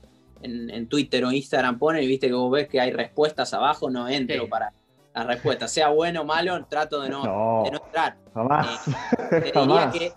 en, 0.41 0.69
en 0.71 0.87
Twitter 0.87 1.23
o 1.25 1.31
Instagram 1.31 1.77
ponen, 1.77 2.03
y 2.03 2.07
viste 2.07 2.27
que 2.27 2.33
vos 2.33 2.51
ves 2.51 2.67
que 2.67 2.79
hay 2.79 2.91
respuestas 2.91 3.53
abajo, 3.53 3.89
no 3.89 4.07
entro 4.09 4.43
Sí. 4.43 4.49
para 4.49 4.71
las 5.13 5.27
respuestas. 5.27 5.71
Sea 5.71 5.89
bueno 5.89 6.21
o 6.21 6.25
malo, 6.25 6.65
trato 6.65 7.01
de 7.01 7.09
no, 7.09 7.23
No, 7.23 7.63
de 7.65 7.71
no 7.71 7.83
entrar. 7.85 8.17
jamás. 8.33 8.83
Te 9.29 9.35
diría 9.37 9.53
jamás. 9.53 9.93
que 9.95 10.11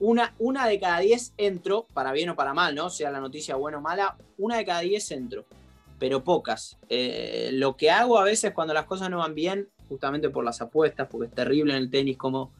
una, 0.00 0.34
una 0.38 0.66
de 0.66 0.80
cada 0.80 0.98
diez 1.00 1.32
entro, 1.36 1.86
para 1.92 2.12
bien 2.12 2.30
o 2.30 2.36
para 2.36 2.54
mal, 2.54 2.74
¿no? 2.74 2.90
Sea 2.90 3.10
la 3.10 3.20
noticia 3.20 3.56
buena 3.56 3.78
o 3.78 3.80
mala, 3.80 4.16
una 4.38 4.56
de 4.56 4.64
cada 4.64 4.80
diez 4.80 5.10
entro, 5.10 5.44
pero 5.98 6.24
pocas. 6.24 6.78
Eh, 6.88 7.50
lo 7.52 7.76
que 7.76 7.90
hago 7.90 8.18
a 8.18 8.24
veces 8.24 8.52
cuando 8.52 8.74
las 8.74 8.86
cosas 8.86 9.10
no 9.10 9.18
van 9.18 9.34
bien, 9.34 9.68
justamente 9.88 10.30
por 10.30 10.44
las 10.44 10.60
apuestas, 10.60 11.08
porque 11.10 11.28
es 11.28 11.34
terrible 11.34 11.74
en 11.76 11.82
el 11.82 11.90
tenis 11.90 12.16
cómo 12.16 12.52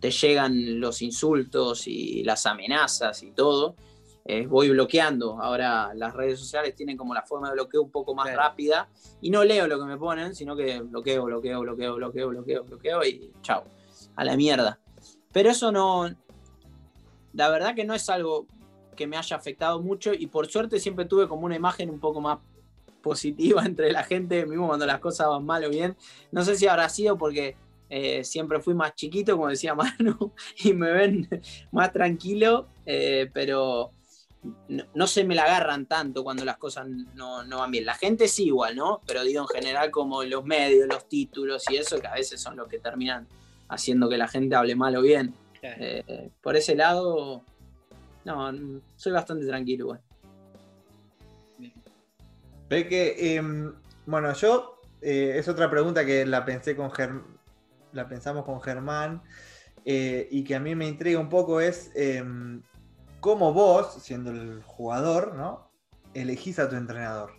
te 0.00 0.10
llegan 0.10 0.80
los 0.80 1.00
insultos 1.00 1.86
y 1.86 2.22
las 2.24 2.44
amenazas 2.46 3.22
y 3.22 3.30
todo, 3.30 3.74
eh, 4.26 4.46
voy 4.46 4.68
bloqueando. 4.70 5.40
Ahora 5.40 5.92
las 5.94 6.12
redes 6.14 6.38
sociales 6.40 6.74
tienen 6.74 6.96
como 6.96 7.14
la 7.14 7.22
forma 7.22 7.48
de 7.48 7.54
bloqueo 7.54 7.82
un 7.82 7.90
poco 7.90 8.14
más 8.14 8.26
Claro. 8.26 8.42
rápida 8.42 8.88
y 9.22 9.30
no 9.30 9.44
leo 9.44 9.66
lo 9.66 9.78
que 9.78 9.84
me 9.86 9.96
ponen, 9.96 10.34
sino 10.34 10.54
que 10.56 10.80
bloqueo, 10.80 11.24
bloqueo, 11.24 11.60
bloqueo, 11.60 11.94
bloqueo, 11.94 12.28
bloqueo, 12.28 12.64
bloqueo 12.64 13.04
y 13.04 13.32
chao, 13.40 13.64
a 14.16 14.24
la 14.24 14.36
mierda. 14.36 14.78
Pero 15.32 15.50
eso 15.50 15.72
no, 15.72 16.08
la 17.34 17.50
verdad 17.50 17.74
que 17.74 17.84
no 17.84 17.94
es 17.94 18.08
algo 18.08 18.46
que 18.96 19.06
me 19.06 19.16
haya 19.16 19.36
afectado 19.36 19.80
mucho 19.82 20.12
y 20.14 20.26
por 20.28 20.46
suerte 20.46 20.78
siempre 20.78 21.04
tuve 21.04 21.28
como 21.28 21.46
una 21.46 21.56
imagen 21.56 21.90
un 21.90 21.98
poco 21.98 22.20
más 22.20 22.38
positiva 23.02 23.62
entre 23.66 23.92
la 23.92 24.04
gente, 24.04 24.46
mismo 24.46 24.68
cuando 24.68 24.86
las 24.86 25.00
cosas 25.00 25.28
van 25.28 25.44
mal 25.44 25.64
o 25.64 25.70
bien. 25.70 25.96
No 26.32 26.44
sé 26.44 26.56
si 26.56 26.66
habrá 26.66 26.88
sido 26.88 27.18
porque 27.18 27.56
eh, 27.90 28.24
siempre 28.24 28.60
fui 28.60 28.74
más 28.74 28.94
chiquito, 28.94 29.36
como 29.36 29.48
decía 29.48 29.74
Manu, 29.76 30.32
y 30.58 30.72
me 30.72 30.90
ven 30.90 31.28
más 31.72 31.92
tranquilo, 31.92 32.68
eh, 32.86 33.30
pero 33.32 33.92
no, 34.94 35.06
se 35.06 35.24
me 35.24 35.34
la 35.34 35.44
agarran 35.44 35.86
tanto 35.86 36.22
cuando 36.22 36.44
las 36.44 36.58
cosas 36.58 36.86
no, 37.14 37.44
no 37.44 37.58
van 37.58 37.70
bien. 37.70 37.84
La 37.84 37.94
gente 37.94 38.28
sí 38.28 38.44
igual, 38.44 38.76
¿no? 38.76 39.00
Pero 39.06 39.24
digo 39.24 39.42
en 39.42 39.48
general 39.48 39.90
como 39.90 40.22
los 40.22 40.44
medios, 40.44 40.86
los 40.88 41.08
títulos 41.08 41.64
y 41.70 41.76
eso, 41.76 41.98
que 42.00 42.06
a 42.06 42.14
veces 42.14 42.40
son 42.40 42.56
los 42.56 42.68
que 42.68 42.78
terminan 42.78 43.26
haciendo 43.68 44.08
que 44.08 44.18
la 44.18 44.28
gente 44.28 44.54
hable 44.54 44.76
mal 44.76 44.96
o 44.96 45.02
bien. 45.02 45.34
Eh, 45.66 46.30
por 46.42 46.56
ese 46.56 46.74
lado, 46.74 47.42
no, 48.24 48.52
soy 48.96 49.12
bastante 49.12 49.46
tranquilo. 49.46 49.98
Ve 52.68 52.88
que, 52.88 53.36
em, 53.36 53.72
bueno, 54.06 54.32
yo, 54.34 54.80
eh, 55.00 55.34
es 55.36 55.48
otra 55.48 55.70
pregunta 55.70 56.04
que 56.04 56.26
la 56.26 56.44
pensé 56.44 56.76
con 56.76 56.90
Germ- 56.90 57.24
la 57.92 58.08
pensamos 58.08 58.44
con 58.44 58.60
Germán, 58.60 59.22
eh, 59.84 60.28
y 60.30 60.44
que 60.44 60.54
a 60.54 60.60
mí 60.60 60.74
me 60.74 60.86
intriga 60.86 61.18
un 61.20 61.28
poco 61.28 61.60
es 61.60 61.90
em, 61.94 62.62
cómo 63.20 63.52
vos, 63.52 63.94
siendo 64.02 64.30
el 64.30 64.62
jugador, 64.62 65.34
¿no? 65.34 65.70
Elegís 66.14 66.58
a 66.58 66.68
tu 66.68 66.76
entrenador, 66.76 67.32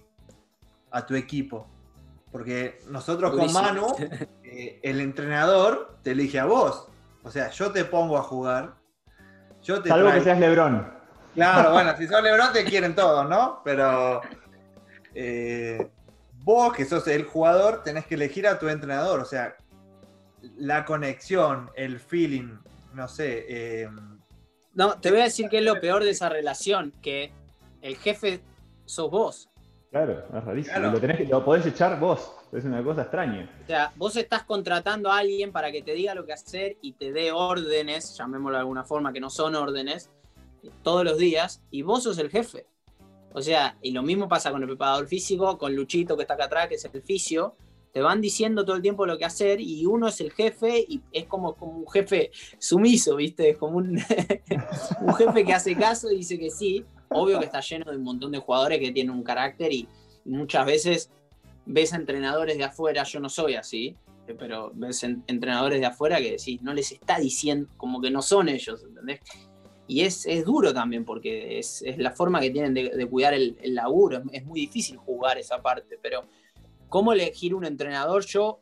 a 0.91 1.05
tu 1.05 1.15
equipo. 1.15 1.67
Porque 2.31 2.79
nosotros 2.89 3.31
con. 3.31 3.51
Manu, 3.53 3.87
el 4.43 4.99
entrenador 4.99 5.97
te 6.03 6.11
elige 6.11 6.39
a 6.39 6.45
vos. 6.45 6.87
O 7.25 7.31
sea, 7.31 7.49
yo 7.49 7.71
te 7.71 7.83
pongo 7.83 8.17
a 8.17 8.21
jugar. 8.23 8.75
Yo 9.63 9.81
te 9.81 9.89
Salvo 9.89 10.11
que 10.11 10.21
seas 10.21 10.39
Lebrón. 10.39 10.93
Claro, 11.33 11.71
bueno, 11.73 11.97
si 11.97 12.07
sos 12.07 12.23
Lebron 12.23 12.53
te 12.53 12.63
quieren 12.63 12.95
todos, 12.95 13.27
¿no? 13.27 13.59
Pero 13.65 14.21
eh, 15.13 15.89
vos, 16.43 16.73
que 16.73 16.85
sos 16.85 17.05
el 17.07 17.23
jugador, 17.25 17.83
tenés 17.83 18.05
que 18.05 18.15
elegir 18.15 18.47
a 18.47 18.57
tu 18.59 18.69
entrenador. 18.69 19.19
O 19.19 19.25
sea, 19.25 19.55
la 20.57 20.85
conexión, 20.85 21.69
el 21.75 21.99
feeling, 21.99 22.57
no 22.93 23.07
sé. 23.07 23.45
eh, 23.49 23.89
No, 24.73 24.93
te 24.99 25.09
voy 25.11 25.21
a 25.21 25.23
decir 25.25 25.49
que 25.49 25.57
es 25.57 25.63
lo 25.63 25.79
peor 25.81 26.03
de 26.03 26.11
esa 26.11 26.29
relación, 26.29 26.93
que 27.01 27.33
el 27.81 27.97
jefe 27.97 28.39
sos 28.85 29.09
vos. 29.09 29.49
Claro, 29.91 30.23
es 30.37 30.43
rarísimo. 30.43 30.75
Claro. 30.77 30.91
Lo, 30.91 30.99
tenés 31.01 31.17
que- 31.17 31.25
lo 31.25 31.43
podés 31.43 31.65
echar 31.65 31.99
vos. 31.99 32.31
Es 32.55 32.63
una 32.63 32.81
cosa 32.83 33.01
extraña. 33.01 33.49
O 33.63 33.67
sea, 33.67 33.91
vos 33.97 34.15
estás 34.15 34.43
contratando 34.43 35.11
a 35.11 35.17
alguien 35.17 35.51
para 35.51 35.71
que 35.71 35.81
te 35.81 35.93
diga 35.93 36.15
lo 36.15 36.25
que 36.25 36.33
hacer 36.33 36.77
y 36.81 36.93
te 36.93 37.11
dé 37.11 37.31
órdenes, 37.31 38.15
llamémoslo 38.17 38.55
de 38.57 38.61
alguna 38.61 38.83
forma, 38.85 39.11
que 39.11 39.19
no 39.19 39.29
son 39.29 39.55
órdenes, 39.55 40.09
todos 40.81 41.03
los 41.03 41.17
días, 41.17 41.61
y 41.69 41.81
vos 41.81 42.03
sos 42.03 42.17
el 42.17 42.29
jefe. 42.29 42.65
O 43.33 43.41
sea, 43.41 43.77
y 43.81 43.91
lo 43.91 44.01
mismo 44.01 44.29
pasa 44.29 44.51
con 44.51 44.61
el 44.61 44.67
preparador 44.69 45.07
físico, 45.07 45.57
con 45.57 45.75
Luchito 45.75 46.15
que 46.15 46.21
está 46.21 46.35
acá 46.35 46.45
atrás, 46.45 46.69
que 46.69 46.75
es 46.75 46.85
el 46.85 47.01
fisio. 47.01 47.57
Te 47.91 48.01
van 48.01 48.21
diciendo 48.21 48.63
todo 48.63 48.77
el 48.77 48.81
tiempo 48.81 49.05
lo 49.05 49.17
que 49.17 49.25
hacer 49.25 49.59
y 49.59 49.85
uno 49.85 50.07
es 50.07 50.21
el 50.21 50.31
jefe 50.31 50.85
y 50.87 51.01
es 51.11 51.25
como, 51.25 51.55
como 51.55 51.79
un 51.79 51.89
jefe 51.89 52.31
sumiso, 52.57 53.17
¿viste? 53.17 53.49
Es 53.49 53.57
como 53.57 53.77
un, 53.77 53.99
un 55.01 55.13
jefe 55.15 55.45
que 55.45 55.53
hace 55.53 55.75
caso 55.75 56.09
y 56.11 56.17
dice 56.17 56.39
que 56.39 56.49
sí. 56.49 56.85
Obvio 57.09 57.39
que 57.39 57.45
está 57.45 57.59
lleno 57.59 57.91
de 57.91 57.97
un 57.97 58.03
montón 58.03 58.31
de 58.31 58.39
jugadores 58.39 58.79
que 58.79 58.91
tienen 58.91 59.13
un 59.13 59.23
carácter 59.23 59.71
y, 59.71 59.87
muchas 60.25 60.65
veces 60.65 61.11
ves 61.65 61.93
a 61.93 61.97
entrenadores 61.97 62.57
de 62.57 62.63
afuera, 62.63 63.03
yo 63.03 63.19
no 63.19 63.29
soy 63.29 63.55
así, 63.55 63.95
eh, 64.27 64.35
pero 64.37 64.71
ves 64.75 65.03
en- 65.03 65.23
entrenadores 65.27 65.79
de 65.79 65.85
afuera 65.85 66.17
que 66.17 66.31
decís, 66.31 66.61
no 66.61 66.73
les 66.73 66.91
está 66.91 67.19
diciendo, 67.19 67.67
como 67.77 68.01
que 68.01 68.11
no 68.11 68.21
son 68.21 68.49
ellos, 68.49 68.83
¿entendés? 68.83 69.19
Y 69.87 70.01
es, 70.01 70.25
es 70.25 70.45
duro 70.45 70.73
también 70.73 71.05
porque 71.05 71.59
es, 71.59 71.81
es 71.83 71.97
la 71.99 72.11
forma 72.11 72.39
que 72.39 72.49
tienen 72.49 72.73
de, 72.73 72.89
de 72.89 73.05
cuidar 73.07 73.33
el, 73.33 73.57
el 73.61 73.75
laburo, 73.75 74.17
es, 74.17 74.23
es 74.31 74.45
muy 74.45 74.59
difícil 74.61 74.97
jugar 74.97 75.37
esa 75.37 75.61
parte, 75.61 75.99
pero 76.01 76.23
¿cómo 76.89 77.13
elegir 77.13 77.53
un 77.53 77.65
entrenador? 77.65 78.25
Yo 78.25 78.59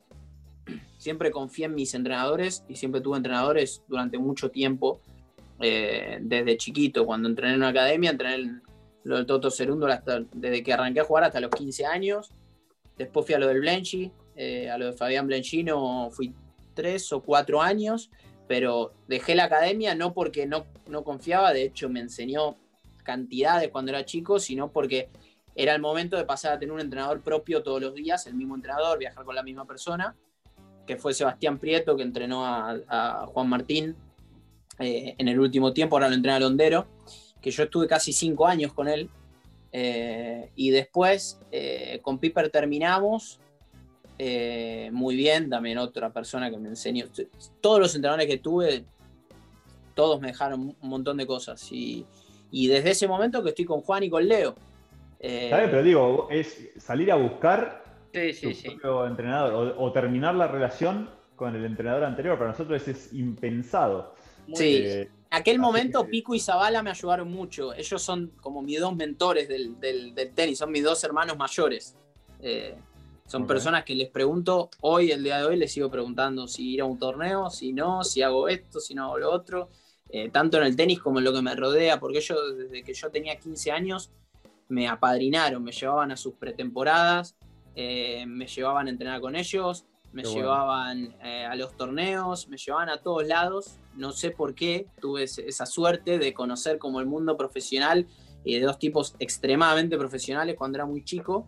siempre 0.97 1.31
confié 1.31 1.65
en 1.65 1.75
mis 1.75 1.93
entrenadores 1.93 2.63
y 2.67 2.75
siempre 2.75 3.01
tuve 3.01 3.17
entrenadores 3.17 3.83
durante 3.87 4.17
mucho 4.17 4.49
tiempo, 4.51 4.99
eh, 5.59 6.17
desde 6.21 6.57
chiquito, 6.57 7.05
cuando 7.05 7.29
entrené 7.29 7.53
en 7.53 7.59
una 7.59 7.69
academia, 7.69 8.09
entrené 8.09 8.35
en 8.35 8.61
lo 9.03 9.17
del 9.17 9.25
Toto 9.25 9.49
Cerundo 9.51 9.87
hasta- 9.87 10.23
desde 10.33 10.63
que 10.63 10.73
arranqué 10.73 11.01
a 11.01 11.03
jugar 11.05 11.25
hasta 11.25 11.39
los 11.39 11.51
15 11.51 11.85
años, 11.85 12.31
después 12.97 13.25
fui 13.25 13.35
a 13.35 13.39
lo 13.39 13.47
del 13.47 13.59
Blenchi, 13.59 14.11
eh, 14.35 14.69
a 14.69 14.77
lo 14.77 14.87
de 14.87 14.93
Fabián 14.93 15.27
Blenchino 15.27 16.09
fui 16.11 16.33
tres 16.73 17.11
o 17.11 17.21
cuatro 17.21 17.61
años, 17.61 18.09
pero 18.47 18.93
dejé 19.07 19.35
la 19.35 19.45
academia 19.45 19.95
no 19.95 20.13
porque 20.13 20.45
no, 20.45 20.65
no 20.87 21.03
confiaba, 21.03 21.53
de 21.53 21.63
hecho 21.63 21.89
me 21.89 21.99
enseñó 21.99 22.57
cantidades 23.03 23.69
cuando 23.69 23.91
era 23.91 24.05
chico, 24.05 24.39
sino 24.39 24.71
porque 24.71 25.09
era 25.55 25.75
el 25.75 25.81
momento 25.81 26.17
de 26.17 26.25
pasar 26.25 26.53
a 26.53 26.59
tener 26.59 26.73
un 26.73 26.81
entrenador 26.81 27.21
propio 27.21 27.61
todos 27.61 27.81
los 27.81 27.93
días, 27.93 28.25
el 28.27 28.33
mismo 28.33 28.55
entrenador, 28.55 28.97
viajar 28.97 29.23
con 29.23 29.35
la 29.35 29.43
misma 29.43 29.65
persona, 29.65 30.15
que 30.87 30.97
fue 30.97 31.13
Sebastián 31.13 31.59
Prieto, 31.59 31.95
que 31.95 32.03
entrenó 32.03 32.45
a, 32.45 33.25
Juan 33.27 33.49
Martín 33.49 33.95
eh, 34.79 35.15
en 35.17 35.27
el 35.27 35.39
último 35.39 35.71
tiempo, 35.73 35.95
ahora 35.95 36.09
lo 36.09 36.15
entrena 36.15 36.39
Londero, 36.39 36.87
que 37.41 37.51
yo 37.51 37.63
estuve 37.63 37.87
casi 37.87 38.13
cinco 38.13 38.47
años 38.47 38.73
con 38.73 38.87
él, 38.87 39.09
eh, 39.75 40.51
y 40.55 40.69
después 40.69 41.39
eh, 41.51 41.99
con 42.03 42.19
Piper 42.19 42.49
terminamos 42.49 43.39
eh, 44.19 44.89
muy 44.93 45.15
bien, 45.15 45.49
también 45.49 45.79
otra 45.79 46.13
persona 46.13 46.49
que 46.51 46.57
me 46.57 46.69
enseñó. 46.69 47.05
Todos 47.59 47.79
los 47.79 47.95
entrenadores 47.95 48.27
que 48.27 48.37
tuve, 48.37 48.85
todos 49.95 50.21
me 50.21 50.27
dejaron 50.27 50.75
un 50.79 50.89
montón 50.89 51.17
de 51.17 51.25
cosas. 51.25 51.71
Y, 51.71 52.05
y 52.51 52.67
desde 52.67 52.91
ese 52.91 53.07
momento 53.07 53.43
que 53.43 53.49
estoy 53.49 53.65
con 53.65 53.81
Juan 53.81 54.03
y 54.03 54.09
con 54.09 54.27
Leo. 54.27 54.55
¿Sabes? 55.19 55.69
Pero 55.69 55.83
digo, 55.83 56.27
es 56.29 56.69
salir 56.77 57.11
a 57.11 57.15
buscar 57.15 57.83
Sí, 58.13 58.31
tu 58.39 58.53
sí. 58.53 58.69
propio 58.69 59.07
entrenador 59.07 59.75
o, 59.75 59.83
o 59.85 59.91
terminar 59.91 60.35
la 60.35 60.47
relación 60.47 61.09
con 61.35 61.55
el 61.55 61.65
entrenador 61.65 62.03
anterior. 62.03 62.37
Para 62.37 62.51
nosotros 62.51 62.87
es 62.87 63.11
impensado. 63.13 64.13
Muy 64.47 64.55
Sí. 64.57 64.81
bien. 64.81 65.09
Aquel 65.35 65.55
así 65.55 65.61
momento 65.61 66.03
que- 66.03 66.09
Pico 66.11 66.35
y 66.35 66.39
Zavala 66.39 66.83
me 66.83 66.91
ayudaron 66.91 67.31
mucho. 67.31 67.73
Ellos 67.73 68.01
son 68.01 68.31
como 68.41 68.61
mis 68.61 68.79
dos 68.79 68.95
mentores 68.95 69.47
del, 69.47 69.79
del- 69.79 70.13
del 70.13 70.31
tenis, 70.33 70.59
son 70.59 70.71
mis 70.71 70.83
dos 70.83 71.03
hermanos 71.03 71.37
mayores. 71.37 71.95
Eh, 72.39 72.75
son 73.25 73.47
personas 73.47 73.83
que 73.83 73.95
les 73.95 74.09
pregunto 74.09 74.69
hoy, 74.81 75.09
el 75.11 75.23
día 75.23 75.37
de 75.39 75.45
hoy, 75.45 75.55
les 75.57 75.71
sigo 75.71 75.89
preguntando 75.89 76.47
si 76.47 76.73
ir 76.73 76.81
a 76.81 76.85
un 76.85 76.99
torneo, 76.99 77.49
si 77.49 77.73
no, 77.73 78.03
si 78.03 78.21
hago 78.21 78.47
esto, 78.47 78.79
si 78.79 78.93
no 78.93 79.05
hago 79.05 79.17
lo 79.17 79.31
otro. 79.31 79.69
eh, 80.15 80.29
tanto 80.29 80.57
en 80.57 80.63
el 80.65 80.75
tenis 80.75 80.99
como 80.99 81.17
en 81.17 81.25
lo 81.25 81.33
que 81.33 81.41
me 81.41 81.55
rodea, 81.55 81.99
porque 81.99 82.19
ellos 82.19 82.37
desde 82.55 82.83
que 82.83 82.93
yo 82.93 83.09
tenía 83.09 83.39
15 83.39 83.71
años 83.71 84.11
me 84.69 84.87
apadrinaron, 84.87 85.63
me 85.63 85.71
llevaban 85.71 86.11
a 86.11 86.17
sus 86.17 86.35
pretemporadas, 86.35 87.35
eh, 87.75 88.23
me 88.27 88.45
llevaban 88.45 88.85
a 88.85 88.89
entrenar 88.91 89.21
con 89.21 89.35
ellos, 89.35 89.85
me 90.13 90.21
bueno. 90.21 90.37
llevaban 90.37 91.15
eh, 91.23 91.45
a 91.45 91.55
los 91.55 91.75
torneos, 91.75 92.47
me 92.47 92.57
llevaban 92.57 92.89
a 92.89 92.97
todos 92.97 93.27
lados, 93.27 93.77
no 93.95 94.11
sé 94.11 94.31
por 94.31 94.53
qué, 94.53 94.87
tuve 95.01 95.23
esa 95.23 95.65
suerte 95.65 96.19
de 96.19 96.33
conocer 96.33 96.77
como 96.77 96.99
el 96.99 97.07
mundo 97.07 97.35
profesional 97.35 98.07
y 98.43 98.55
de 98.55 98.61
dos 98.61 98.77
tipos 98.77 99.15
extremadamente 99.19 99.97
profesionales 99.97 100.55
cuando 100.57 100.77
era 100.77 100.85
muy 100.85 101.03
chico. 101.03 101.45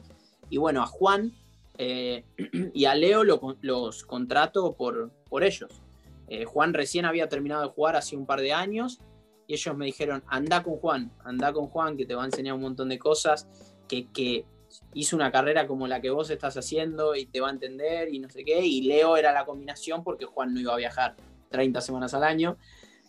Y 0.49 0.57
bueno, 0.57 0.81
a 0.81 0.87
Juan 0.87 1.33
eh, 1.77 2.25
y 2.73 2.85
a 2.85 2.95
Leo 2.95 3.23
lo 3.23 3.57
los 3.61 4.03
contrato 4.03 4.73
por, 4.73 5.11
por 5.29 5.43
ellos. 5.43 5.81
Eh, 6.27 6.45
Juan 6.45 6.73
recién 6.73 7.05
había 7.05 7.29
terminado 7.29 7.61
de 7.61 7.69
jugar 7.69 7.95
hace 7.95 8.15
un 8.15 8.25
par 8.25 8.41
de 8.41 8.51
años 8.51 8.99
y 9.47 9.53
ellos 9.53 9.77
me 9.77 9.85
dijeron, 9.85 10.23
anda 10.27 10.63
con 10.63 10.77
Juan, 10.77 11.11
anda 11.23 11.53
con 11.53 11.67
Juan 11.67 11.97
que 11.97 12.05
te 12.05 12.15
va 12.15 12.23
a 12.23 12.25
enseñar 12.25 12.55
un 12.55 12.61
montón 12.61 12.89
de 12.89 12.97
cosas, 12.97 13.47
que, 13.87 14.07
que 14.11 14.45
hizo 14.93 15.15
una 15.15 15.31
carrera 15.31 15.67
como 15.67 15.87
la 15.87 16.01
que 16.01 16.09
vos 16.09 16.29
estás 16.29 16.57
haciendo 16.57 17.15
y 17.15 17.25
te 17.25 17.41
va 17.41 17.49
a 17.49 17.51
entender 17.51 18.13
y 18.13 18.19
no 18.19 18.29
sé 18.29 18.43
qué. 18.43 18.65
Y 18.65 18.81
Leo 18.83 19.17
era 19.17 19.31
la 19.31 19.45
combinación 19.45 20.03
porque 20.03 20.25
Juan 20.25 20.53
no 20.53 20.59
iba 20.59 20.73
a 20.73 20.77
viajar 20.77 21.15
30 21.49 21.81
semanas 21.81 22.13
al 22.13 22.23
año. 22.23 22.57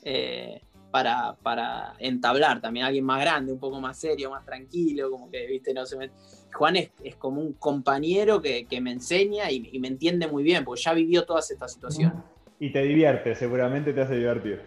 eh, 0.02 0.60
para, 0.90 1.36
para 1.42 1.94
entablar 1.98 2.60
también 2.60 2.84
a 2.84 2.86
alguien 2.86 3.04
más 3.04 3.20
grande, 3.20 3.52
un 3.52 3.58
poco 3.58 3.80
más 3.80 3.98
serio, 3.98 4.30
más 4.30 4.44
tranquilo, 4.46 5.10
como 5.10 5.30
que, 5.30 5.46
viste, 5.46 5.74
no 5.74 5.84
se 5.84 5.96
me... 5.96 6.10
Juan 6.54 6.76
es, 6.76 6.90
es 7.04 7.16
como 7.16 7.42
un 7.42 7.52
compañero 7.54 8.40
que, 8.40 8.66
que 8.66 8.80
me 8.80 8.92
enseña 8.92 9.50
y, 9.50 9.68
y 9.72 9.78
me 9.78 9.88
entiende 9.88 10.26
muy 10.26 10.42
bien, 10.42 10.64
porque 10.64 10.80
ya 10.80 10.94
vivió 10.94 11.24
todas 11.26 11.50
estas 11.50 11.74
situaciones. 11.74 12.16
Y 12.58 12.70
te 12.70 12.82
divierte, 12.82 13.34
seguramente 13.34 13.92
te 13.92 14.00
hace 14.00 14.16
divertir. 14.16 14.62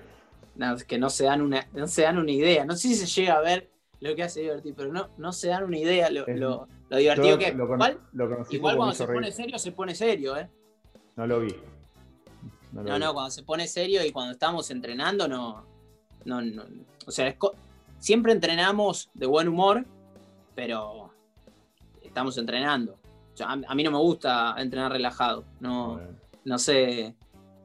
No, 0.56 0.76
es 0.76 0.84
que 0.84 1.00
no 1.00 1.10
se, 1.10 1.24
dan 1.24 1.42
una, 1.42 1.68
no 1.74 1.88
se 1.88 2.04
dan 2.04 2.20
una 2.20 2.32
idea. 2.32 2.64
No 2.64 2.76
sé 2.76 2.90
si 2.90 2.96
se 2.96 3.22
llega 3.22 3.38
a 3.38 3.42
ver 3.42 3.69
lo 4.02 4.16
que 4.16 4.24
hace 4.24 4.42
divertir, 4.42 4.74
pero 4.76 4.92
no, 4.94 5.10
no 5.18 5.34
se 5.34 5.50
dan 5.50 5.64
una 5.66 5.78
idea 5.78 6.10
lo, 6.10 6.26
lo, 6.28 6.68
lo 6.90 6.98
divertido 6.98 7.38
que 7.38 7.48
es. 7.48 7.56
lo, 7.56 7.68
cono- 7.68 7.86
Igual, 8.50 8.78
cuando 8.78 8.96
se 8.96 9.06
pone 9.06 9.32
serio, 9.32 9.60
se 9.60 9.72
pone 9.72 9.96
serio, 9.96 10.38
¿eh? 10.38 10.50
No 11.16 11.28
lo 11.28 11.40
vi. 11.42 11.54
No, 12.72 12.84
No, 12.84 12.94
vi. 12.94 13.00
no, 13.00 13.14
cuando 13.14 13.32
se 13.32 13.44
pone 13.44 13.68
serio 13.68 14.04
y 14.06 14.12
cuando 14.12 14.32
estamos 14.34 14.70
entrenando, 14.72 15.28
no. 15.28 15.66
no, 16.26 16.42
no 16.42 16.64
o 17.06 17.12
sea, 17.12 17.28
es 17.28 17.36
siempre 18.00 18.32
entrenamos 18.32 19.10
de 19.14 19.26
buen 19.26 19.48
humor, 19.48 19.86
pero 20.56 21.10
estamos 22.02 22.38
entrenando. 22.38 22.96
A, 23.44 23.54
a 23.68 23.76
mí 23.76 23.84
no 23.84 23.92
me 23.92 23.98
gusta 23.98 24.56
entrenar 24.58 24.92
relajado. 24.92 25.44
No, 25.60 25.94
Bueno. 25.94 26.10
no 26.46 26.58
sé. 26.60 27.16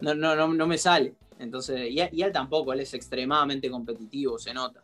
No, 0.01 0.15
no, 0.15 0.35
no, 0.35 0.49
no 0.49 0.67
me 0.67 0.79
sale. 0.79 1.15
Entonces, 1.39 1.91
y, 1.91 2.01
y 2.13 2.23
él 2.23 2.33
tampoco, 2.33 2.73
él 2.73 2.81
es 2.81 2.95
extremadamente 2.95 3.71
competitivo, 3.71 4.39
se 4.39 4.55
nota. 4.55 4.81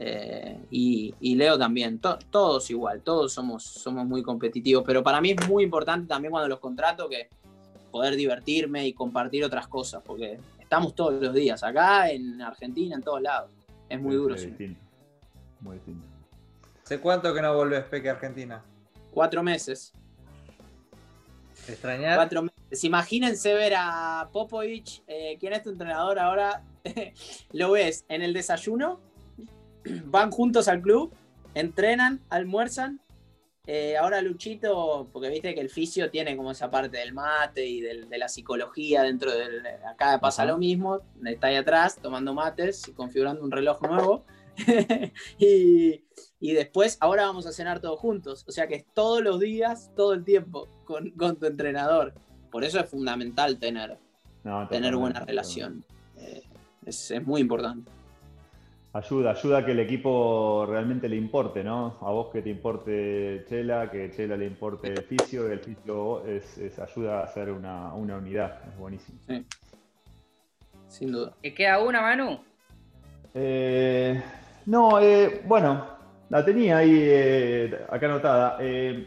Eh, 0.00 0.56
y, 0.70 1.12
y 1.20 1.34
Leo 1.34 1.58
también, 1.58 1.98
To- 1.98 2.18
todos 2.30 2.70
igual, 2.70 3.00
todos 3.02 3.32
somos, 3.32 3.64
somos 3.64 4.06
muy 4.06 4.22
competitivos, 4.22 4.84
pero 4.86 5.02
para 5.02 5.20
mí 5.20 5.32
es 5.32 5.48
muy 5.48 5.64
importante 5.64 6.06
también 6.06 6.30
cuando 6.30 6.48
los 6.48 6.60
contrato 6.60 7.08
que 7.08 7.28
poder 7.90 8.14
divertirme 8.14 8.86
y 8.86 8.92
compartir 8.92 9.44
otras 9.44 9.66
cosas, 9.66 10.02
porque 10.06 10.38
estamos 10.60 10.94
todos 10.94 11.20
los 11.20 11.34
días, 11.34 11.62
acá, 11.64 12.10
en 12.10 12.40
Argentina, 12.40 12.94
en 12.94 13.02
todos 13.02 13.22
lados. 13.22 13.50
Es 13.88 14.00
muy 14.00 14.12
Sí, 14.12 14.16
duro. 14.18 14.34
distinto. 14.36 14.80
Muy 15.60 15.76
distinto. 15.76 16.06
¿Hace 16.84 17.00
cuánto 17.00 17.34
que 17.34 17.42
no 17.42 17.54
volvés, 17.54 17.82
Peque, 17.84 18.08
a 18.08 18.12
Argentina? 18.12 18.62
Cuatro 19.12 19.42
meses. 19.42 19.92
¿Extrañar? 21.66 22.16
Cuatro 22.16 22.42
meses. 22.42 22.84
Imagínense 22.84 23.52
ver 23.54 23.74
a 23.76 24.28
Popovich, 24.32 25.02
eh, 25.06 25.36
quien 25.40 25.52
es 25.52 25.62
tu 25.62 25.70
entrenador 25.70 26.18
ahora, 26.18 26.62
lo 27.52 27.72
ves 27.72 28.04
en 28.08 28.22
el 28.22 28.32
desayuno, 28.32 29.00
van 30.06 30.30
juntos 30.30 30.68
al 30.68 30.80
club, 30.82 31.12
entrenan, 31.54 32.20
almuerzan. 32.30 33.00
eh, 33.66 33.96
ahora 33.98 34.22
Luchito, 34.22 35.08
porque 35.12 35.28
viste 35.28 35.54
que 35.54 35.60
el 35.60 35.68
fisio 35.68 36.10
tiene 36.10 36.36
como 36.36 36.50
esa 36.52 36.70
parte 36.70 36.96
del 36.98 37.12
mate 37.12 37.66
y 37.66 37.80
del- 37.82 38.08
de 38.08 38.16
la 38.18 38.28
psicología 38.28 39.02
dentro 39.02 39.30
del... 39.30 39.62
Acá 39.86 40.18
pasa 40.20 40.46
lo 40.46 40.56
mismo, 40.56 41.00
está 41.26 41.48
ahí 41.48 41.56
atrás 41.56 41.98
tomando 42.00 42.32
mates 42.32 42.88
y 42.88 42.92
configurando 42.92 43.42
un 43.44 43.50
reloj 43.50 43.82
nuevo. 43.82 44.24
y, 45.38 46.02
y 46.40 46.52
después, 46.52 46.96
ahora 47.00 47.26
vamos 47.26 47.46
a 47.46 47.52
cenar 47.52 47.80
todos 47.80 47.98
juntos. 48.00 48.44
O 48.48 48.52
sea 48.52 48.66
que 48.68 48.76
es 48.76 48.84
todos 48.94 49.22
los 49.22 49.38
días, 49.40 49.90
todo 49.96 50.14
el 50.14 50.24
tiempo, 50.24 50.66
con, 50.84 51.10
con 51.10 51.36
tu 51.36 51.46
entrenador. 51.46 52.14
Por 52.50 52.64
eso 52.64 52.80
es 52.80 52.88
fundamental 52.88 53.58
tener, 53.58 53.98
No, 54.44 54.66
tener 54.68 54.96
buena 54.96 55.20
relación. 55.20 55.84
Eh, 56.16 56.42
es, 56.86 57.10
es 57.10 57.26
muy 57.26 57.40
importante. 57.42 57.90
Ayuda, 58.94 59.32
ayuda 59.32 59.58
a 59.58 59.64
que 59.66 59.72
el 59.72 59.80
equipo 59.80 60.66
realmente 60.66 61.08
le 61.08 61.16
importe, 61.16 61.62
¿no? 61.62 61.98
A 62.00 62.10
vos 62.10 62.30
que 62.32 62.40
te 62.40 62.48
importe 62.48 63.44
Chela, 63.46 63.90
que 63.90 64.10
Chela 64.10 64.36
le 64.36 64.46
importe 64.46 64.88
el 64.88 65.02
fisio, 65.02 65.46
y 65.48 65.52
el 65.52 65.60
fisio 65.60 66.24
es, 66.24 66.56
es 66.56 66.78
ayuda 66.78 67.20
a 67.20 67.24
hacer 67.24 67.52
una, 67.52 67.92
una 67.92 68.16
unidad. 68.16 68.60
Es 68.66 68.78
buenísimo. 68.78 69.18
Sin 70.88 71.12
duda. 71.12 71.34
¿Te 71.42 71.52
queda 71.52 71.80
una, 71.80 72.00
Manu? 72.00 72.40
Eh, 73.34 74.22
no, 74.66 74.98
eh, 74.98 75.42
bueno, 75.44 75.86
la 76.30 76.42
tenía 76.42 76.78
ahí 76.78 76.98
eh, 76.98 77.78
acá 77.90 78.06
anotada. 78.06 78.56
Eh, 78.58 79.06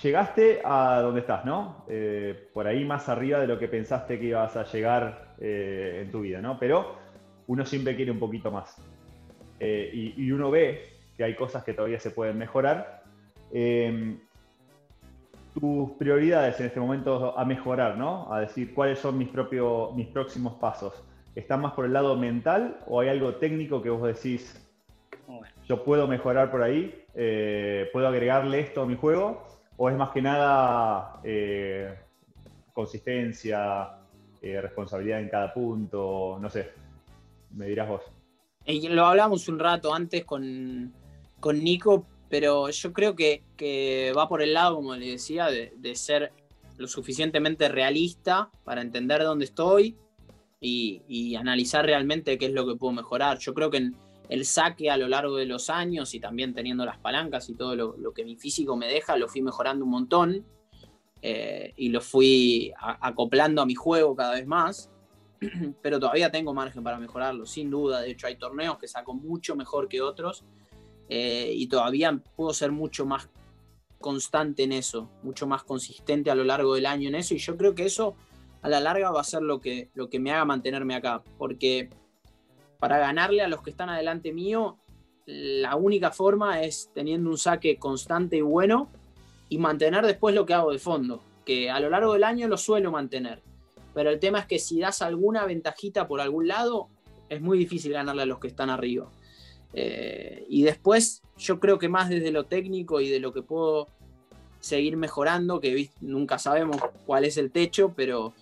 llegaste 0.00 0.62
a 0.64 1.00
donde 1.02 1.20
estás, 1.20 1.44
¿no? 1.44 1.84
Eh, 1.88 2.48
por 2.54 2.68
ahí 2.68 2.84
más 2.84 3.08
arriba 3.08 3.40
de 3.40 3.48
lo 3.48 3.58
que 3.58 3.66
pensaste 3.66 4.18
que 4.18 4.26
ibas 4.26 4.56
a 4.56 4.64
llegar 4.64 5.34
eh, 5.40 6.02
en 6.04 6.12
tu 6.12 6.20
vida, 6.20 6.40
¿no? 6.40 6.56
Pero 6.56 6.96
uno 7.48 7.66
siempre 7.66 7.96
quiere 7.96 8.12
un 8.12 8.20
poquito 8.20 8.52
más. 8.52 8.76
Eh, 9.60 9.90
y, 9.92 10.24
y 10.24 10.32
uno 10.32 10.50
ve 10.50 10.90
que 11.16 11.24
hay 11.24 11.34
cosas 11.34 11.64
que 11.64 11.74
todavía 11.74 12.00
se 12.00 12.10
pueden 12.10 12.38
mejorar. 12.38 13.02
Eh, 13.52 14.16
tus 15.58 15.90
prioridades 15.92 16.58
en 16.60 16.66
este 16.66 16.80
momento 16.80 17.38
a 17.38 17.44
mejorar, 17.44 17.96
¿no? 17.96 18.32
A 18.32 18.40
decir 18.40 18.74
cuáles 18.74 18.98
son 18.98 19.18
mis, 19.18 19.28
propios, 19.28 19.94
mis 19.94 20.06
próximos 20.08 20.54
pasos. 20.54 21.02
¿Están 21.34 21.60
más 21.60 21.72
por 21.72 21.84
el 21.84 21.92
lado 21.92 22.16
mental 22.16 22.78
o 22.86 23.00
hay 23.00 23.08
algo 23.08 23.34
técnico 23.36 23.82
que 23.82 23.90
vos 23.90 24.02
decís, 24.02 24.64
yo 25.66 25.84
puedo 25.84 26.06
mejorar 26.06 26.50
por 26.50 26.62
ahí, 26.62 27.04
eh, 27.14 27.88
puedo 27.92 28.08
agregarle 28.08 28.60
esto 28.60 28.82
a 28.82 28.86
mi 28.86 28.96
juego? 28.96 29.46
¿O 29.76 29.88
es 29.88 29.96
más 29.96 30.10
que 30.10 30.22
nada 30.22 31.20
eh, 31.22 31.94
consistencia, 32.72 33.90
eh, 34.42 34.60
responsabilidad 34.60 35.20
en 35.20 35.28
cada 35.28 35.52
punto? 35.52 36.38
No 36.40 36.50
sé, 36.50 36.70
me 37.54 37.66
dirás 37.66 37.88
vos. 37.88 38.17
Y 38.68 38.86
lo 38.88 39.06
hablamos 39.06 39.48
un 39.48 39.58
rato 39.58 39.94
antes 39.94 40.26
con, 40.26 40.92
con 41.40 41.64
Nico, 41.64 42.06
pero 42.28 42.68
yo 42.68 42.92
creo 42.92 43.16
que, 43.16 43.42
que 43.56 44.12
va 44.14 44.28
por 44.28 44.42
el 44.42 44.52
lado, 44.52 44.76
como 44.76 44.94
le 44.94 45.12
decía, 45.12 45.46
de, 45.46 45.72
de 45.78 45.94
ser 45.94 46.32
lo 46.76 46.86
suficientemente 46.86 47.68
realista 47.70 48.50
para 48.64 48.82
entender 48.82 49.22
dónde 49.24 49.46
estoy 49.46 49.96
y, 50.60 51.00
y 51.08 51.34
analizar 51.34 51.86
realmente 51.86 52.36
qué 52.36 52.46
es 52.46 52.52
lo 52.52 52.66
que 52.66 52.76
puedo 52.76 52.92
mejorar. 52.92 53.38
Yo 53.38 53.54
creo 53.54 53.70
que 53.70 53.78
en 53.78 53.96
el 54.28 54.44
saque 54.44 54.90
a 54.90 54.98
lo 54.98 55.08
largo 55.08 55.36
de 55.36 55.46
los 55.46 55.70
años 55.70 56.14
y 56.14 56.20
también 56.20 56.52
teniendo 56.52 56.84
las 56.84 56.98
palancas 56.98 57.48
y 57.48 57.54
todo 57.54 57.74
lo, 57.74 57.96
lo 57.96 58.12
que 58.12 58.22
mi 58.26 58.36
físico 58.36 58.76
me 58.76 58.86
deja, 58.86 59.16
lo 59.16 59.28
fui 59.28 59.40
mejorando 59.40 59.86
un 59.86 59.90
montón 59.92 60.44
eh, 61.22 61.72
y 61.74 61.88
lo 61.88 62.02
fui 62.02 62.70
a- 62.78 63.08
acoplando 63.08 63.62
a 63.62 63.66
mi 63.66 63.74
juego 63.74 64.14
cada 64.14 64.34
vez 64.34 64.46
más 64.46 64.90
pero 65.82 66.00
todavía 66.00 66.30
tengo 66.30 66.54
margen 66.54 66.82
para 66.82 66.98
mejorarlo, 66.98 67.46
sin 67.46 67.70
duda. 67.70 68.00
De 68.00 68.10
hecho, 68.10 68.26
hay 68.26 68.36
torneos 68.36 68.78
que 68.78 68.88
saco 68.88 69.14
mucho 69.14 69.56
mejor 69.56 69.88
que 69.88 70.00
otros 70.00 70.44
eh, 71.08 71.52
y 71.54 71.66
todavía 71.68 72.20
puedo 72.36 72.52
ser 72.52 72.72
mucho 72.72 73.06
más 73.06 73.28
constante 74.00 74.64
en 74.64 74.72
eso, 74.72 75.10
mucho 75.22 75.46
más 75.46 75.64
consistente 75.64 76.30
a 76.30 76.34
lo 76.34 76.44
largo 76.44 76.74
del 76.74 76.86
año 76.86 77.08
en 77.08 77.16
eso. 77.16 77.34
Y 77.34 77.38
yo 77.38 77.56
creo 77.56 77.74
que 77.74 77.86
eso 77.86 78.14
a 78.62 78.68
la 78.68 78.80
larga 78.80 79.10
va 79.10 79.20
a 79.20 79.24
ser 79.24 79.42
lo 79.42 79.60
que, 79.60 79.90
lo 79.94 80.08
que 80.08 80.18
me 80.18 80.32
haga 80.32 80.44
mantenerme 80.44 80.94
acá, 80.94 81.22
porque 81.36 81.90
para 82.78 82.98
ganarle 82.98 83.42
a 83.42 83.48
los 83.48 83.62
que 83.62 83.70
están 83.70 83.88
adelante 83.88 84.32
mío, 84.32 84.78
la 85.26 85.76
única 85.76 86.10
forma 86.10 86.62
es 86.62 86.90
teniendo 86.94 87.30
un 87.30 87.38
saque 87.38 87.76
constante 87.76 88.36
y 88.36 88.40
bueno 88.40 88.88
y 89.48 89.58
mantener 89.58 90.06
después 90.06 90.34
lo 90.34 90.46
que 90.46 90.54
hago 90.54 90.72
de 90.72 90.78
fondo, 90.78 91.22
que 91.44 91.70
a 91.70 91.80
lo 91.80 91.90
largo 91.90 92.12
del 92.12 92.24
año 92.24 92.48
lo 92.48 92.56
suelo 92.56 92.90
mantener 92.90 93.42
pero 93.98 94.10
el 94.10 94.20
tema 94.20 94.38
es 94.38 94.46
que 94.46 94.60
si 94.60 94.78
das 94.78 95.02
alguna 95.02 95.44
ventajita 95.44 96.06
por 96.06 96.20
algún 96.20 96.46
lado, 96.46 96.88
es 97.28 97.40
muy 97.40 97.58
difícil 97.58 97.92
ganarle 97.92 98.22
a 98.22 98.26
los 98.26 98.38
que 98.38 98.46
están 98.46 98.70
arriba. 98.70 99.10
Eh, 99.72 100.46
y 100.48 100.62
después, 100.62 101.20
yo 101.36 101.58
creo 101.58 101.80
que 101.80 101.88
más 101.88 102.08
desde 102.08 102.30
lo 102.30 102.44
técnico 102.46 103.00
y 103.00 103.08
de 103.08 103.18
lo 103.18 103.32
que 103.32 103.42
puedo 103.42 103.88
seguir 104.60 104.96
mejorando, 104.96 105.58
que 105.60 105.90
nunca 106.00 106.38
sabemos 106.38 106.76
cuál 107.06 107.24
es 107.24 107.38
el 107.38 107.50
techo, 107.50 107.92
pero 107.96 108.34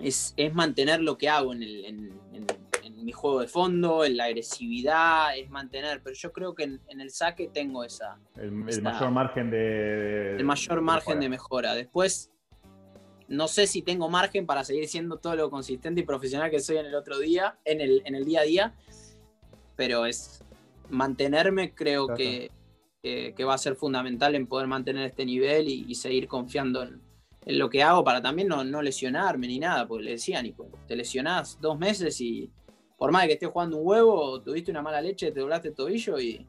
es, 0.00 0.34
es 0.36 0.52
mantener 0.52 1.00
lo 1.00 1.16
que 1.16 1.28
hago 1.28 1.52
en, 1.52 1.62
el- 1.62 1.84
en- 1.84 2.12
en- 2.32 2.46
en 2.84 3.04
mi 3.04 3.12
juego 3.12 3.38
de 3.40 3.46
fondo, 3.46 4.04
en 4.04 4.16
la 4.16 4.24
agresividad, 4.24 5.36
es 5.38 5.48
mantener, 5.48 6.00
pero 6.02 6.16
yo 6.16 6.32
creo 6.32 6.56
que 6.56 6.64
en, 6.64 6.80
el 7.00 7.10
saque 7.12 7.46
tengo 7.46 7.84
esa, 7.84 8.18
El, 8.36 8.50
mayor 8.50 9.12
margen 9.12 9.48
de... 9.52 10.34
el 10.38 10.44
mayor 10.44 10.80
margen 10.80 11.20
de 11.20 11.28
mejora. 11.28 11.74
Después, 11.76 12.32
no 13.28 13.46
sé 13.48 13.66
si 13.66 13.82
tengo 13.82 14.08
margen 14.08 14.46
para 14.46 14.64
seguir 14.64 14.88
siendo 14.88 15.18
todo 15.18 15.36
lo 15.36 15.50
consistente 15.50 16.00
y 16.00 16.04
profesional 16.04 16.50
que 16.50 16.60
soy 16.60 16.78
en 16.78 16.86
el 16.86 16.94
otro 16.94 17.18
día, 17.18 17.58
en 17.64 17.80
el, 17.80 18.02
en 18.04 18.14
el 18.14 18.24
día 18.24 18.40
a 18.40 18.44
día, 18.44 18.74
pero 19.76 20.06
es 20.06 20.42
mantenerme, 20.88 21.74
creo 21.74 22.06
Claro. 22.06 22.16
que, 22.16 22.50
que- 23.02 23.34
que 23.36 23.44
va 23.44 23.54
a 23.54 23.58
ser 23.58 23.76
fundamental 23.76 24.34
en 24.34 24.46
poder 24.46 24.66
mantener 24.66 25.04
este 25.06 25.24
nivel 25.24 25.68
y, 25.68 25.84
y 25.86 25.94
seguir 25.94 26.26
confiando 26.26 26.82
en, 26.82 27.00
en 27.46 27.58
lo 27.58 27.70
que 27.70 27.82
hago 27.82 28.02
para 28.02 28.20
también 28.20 28.48
no, 28.48 28.64
no 28.64 28.82
lesionarme 28.82 29.46
ni 29.46 29.58
nada, 29.58 29.86
porque 29.86 30.04
le 30.04 30.10
decía 30.12 30.42
Nico, 30.42 30.66
te 30.86 30.96
lesionás 30.96 31.60
dos 31.60 31.78
meses 31.78 32.20
y 32.20 32.50
por 32.96 33.12
más 33.12 33.22
de 33.22 33.28
que 33.28 33.34
estés 33.34 33.50
jugando 33.50 33.76
un 33.76 33.86
huevo, 33.86 34.40
tuviste 34.42 34.70
una 34.72 34.82
mala 34.82 35.00
leche, 35.00 35.30
te 35.30 35.38
doblaste 35.40 35.68
el 35.68 35.74
tobillo 35.74 36.18
y 36.18 36.44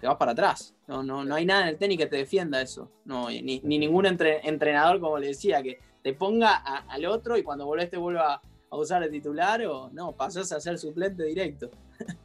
te 0.00 0.06
vas 0.06 0.16
para 0.16 0.32
atrás. 0.32 0.73
No, 0.86 1.02
no, 1.02 1.24
no 1.24 1.34
hay 1.34 1.46
nada 1.46 1.62
en 1.62 1.68
el 1.68 1.78
tenis 1.78 1.96
que 1.98 2.06
te 2.06 2.16
defienda 2.16 2.60
eso. 2.60 2.90
No, 3.04 3.30
y 3.30 3.40
ni, 3.42 3.60
ni 3.64 3.78
ningún 3.78 4.06
entre- 4.06 4.46
entrenador, 4.46 5.00
como 5.00 5.18
le 5.18 5.28
decía, 5.28 5.62
que 5.62 5.78
te 6.02 6.12
ponga 6.12 6.56
a- 6.56 6.84
al 6.88 7.06
otro 7.06 7.36
y 7.38 7.42
cuando 7.42 7.64
volvés 7.66 7.88
te 7.90 7.96
vuelva 7.96 8.40
a 8.70 8.76
usar 8.76 9.02
el 9.02 9.10
titular 9.10 9.64
o 9.66 9.88
no, 9.92 10.12
pasás 10.12 10.52
a 10.52 10.60
ser 10.60 10.78
suplente 10.78 11.22
directo. 11.24 11.70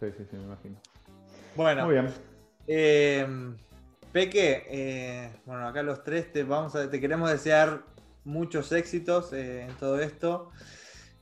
Sí, 0.00 0.06
sí, 0.18 0.24
sí, 0.30 0.36
me 0.36 0.42
imagino. 0.42 0.76
Bueno, 1.54 1.84
Muy 1.86 1.94
bien. 1.94 2.08
eh, 2.66 3.26
Peque, 4.12 4.64
eh, 4.68 5.30
bueno, 5.46 5.66
acá 5.68 5.82
los 5.82 6.02
tres 6.04 6.30
te, 6.32 6.42
vamos 6.42 6.74
a, 6.74 6.90
te 6.90 7.00
queremos 7.00 7.30
desear 7.30 7.82
muchos 8.24 8.70
éxitos 8.72 9.32
eh, 9.32 9.62
en 9.62 9.74
todo 9.76 10.00
esto. 10.00 10.50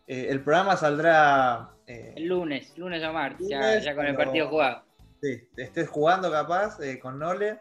Eh, 0.07 0.27
el 0.31 0.41
programa 0.43 0.77
saldrá. 0.77 1.71
eh, 1.87 2.15
El 2.17 2.25
lunes, 2.27 2.77
lunes 2.77 3.05
o 3.05 3.13
martes, 3.13 3.47
ya, 3.49 3.61
Lunes, 3.61 3.85
ya 3.85 3.95
con 3.95 4.07
el 4.07 4.17
partido 4.17 4.49
jugado. 4.49 4.83
Sí, 5.23 5.49
estés 5.57 5.89
jugando 5.89 6.31
capaz 6.31 6.79
eh, 6.81 6.99
con 6.99 7.19
Nole. 7.19 7.59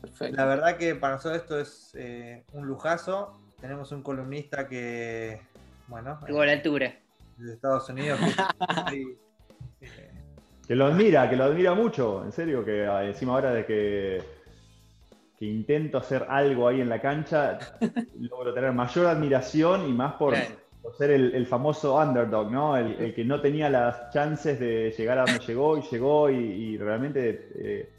Perfecto. 0.00 0.36
La 0.36 0.44
verdad 0.46 0.76
que 0.76 0.94
para 0.94 1.14
nosotros 1.14 1.40
esto 1.42 1.60
es 1.60 1.90
eh, 1.94 2.42
un 2.52 2.66
lujazo. 2.66 3.32
Tenemos 3.60 3.92
un 3.92 4.02
columnista 4.02 4.66
que, 4.66 5.40
bueno, 5.86 6.18
Tuvo 6.26 6.44
la 6.44 6.52
altura. 6.52 6.94
de 7.36 7.52
Estados 7.54 7.88
Unidos. 7.88 8.18
que- 8.90 9.16
eh, 9.82 10.10
Que 10.66 10.74
lo 10.74 10.86
admira, 10.86 11.28
que 11.28 11.36
lo 11.36 11.44
admira 11.44 11.74
mucho, 11.74 12.24
en 12.24 12.32
serio, 12.32 12.64
que 12.64 12.86
ah, 12.86 13.04
encima 13.04 13.34
ahora 13.34 13.50
de 13.52 13.66
que, 13.66 14.22
que 15.38 15.44
intento 15.46 15.98
hacer 15.98 16.26
algo 16.28 16.68
ahí 16.68 16.80
en 16.80 16.88
la 16.88 17.00
cancha, 17.00 17.58
logro 18.18 18.54
tener 18.54 18.72
mayor 18.72 19.06
admiración 19.06 19.88
y 19.88 19.92
más 19.92 20.14
por, 20.14 20.34
Claro. 20.34 20.54
Por 20.90 20.96
ser 20.96 21.12
el, 21.12 21.34
el 21.34 21.46
famoso 21.46 21.96
underdog, 21.96 22.50
¿no? 22.50 22.76
El, 22.76 22.94
el 22.98 23.14
que 23.14 23.24
no 23.24 23.40
tenía 23.40 23.70
las 23.70 24.10
chances 24.10 24.58
de 24.58 24.92
llegar 24.96 25.18
a 25.18 25.24
donde 25.24 25.44
llegó 25.44 25.78
y 25.78 25.82
llegó 25.82 26.30
y, 26.30 26.36
y 26.36 26.78
realmente 26.78 27.48
eh, 27.54 27.92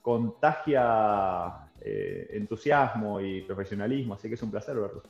contagia 0.00 1.68
eh, 1.80 2.28
entusiasmo 2.32 3.20
y 3.20 3.42
profesionalismo, 3.42 4.14
así 4.14 4.28
que 4.28 4.34
es 4.34 4.42
un 4.42 4.50
placer 4.50 4.76
verlo. 4.76 5.02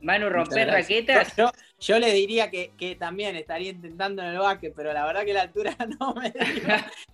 Manu, 0.00 0.28
romper 0.28 0.68
raquetas. 0.68 1.34
Yo, 1.36 1.50
yo 1.80 1.98
le 1.98 2.12
diría 2.12 2.50
que, 2.50 2.72
que 2.76 2.94
también 2.94 3.34
estaría 3.34 3.70
intentando 3.70 4.22
en 4.22 4.28
el 4.28 4.38
básquet, 4.38 4.72
pero 4.76 4.92
la 4.92 5.04
verdad 5.06 5.24
que 5.24 5.32
la 5.32 5.42
altura 5.42 5.74
no 6.00 6.14
me. 6.14 6.32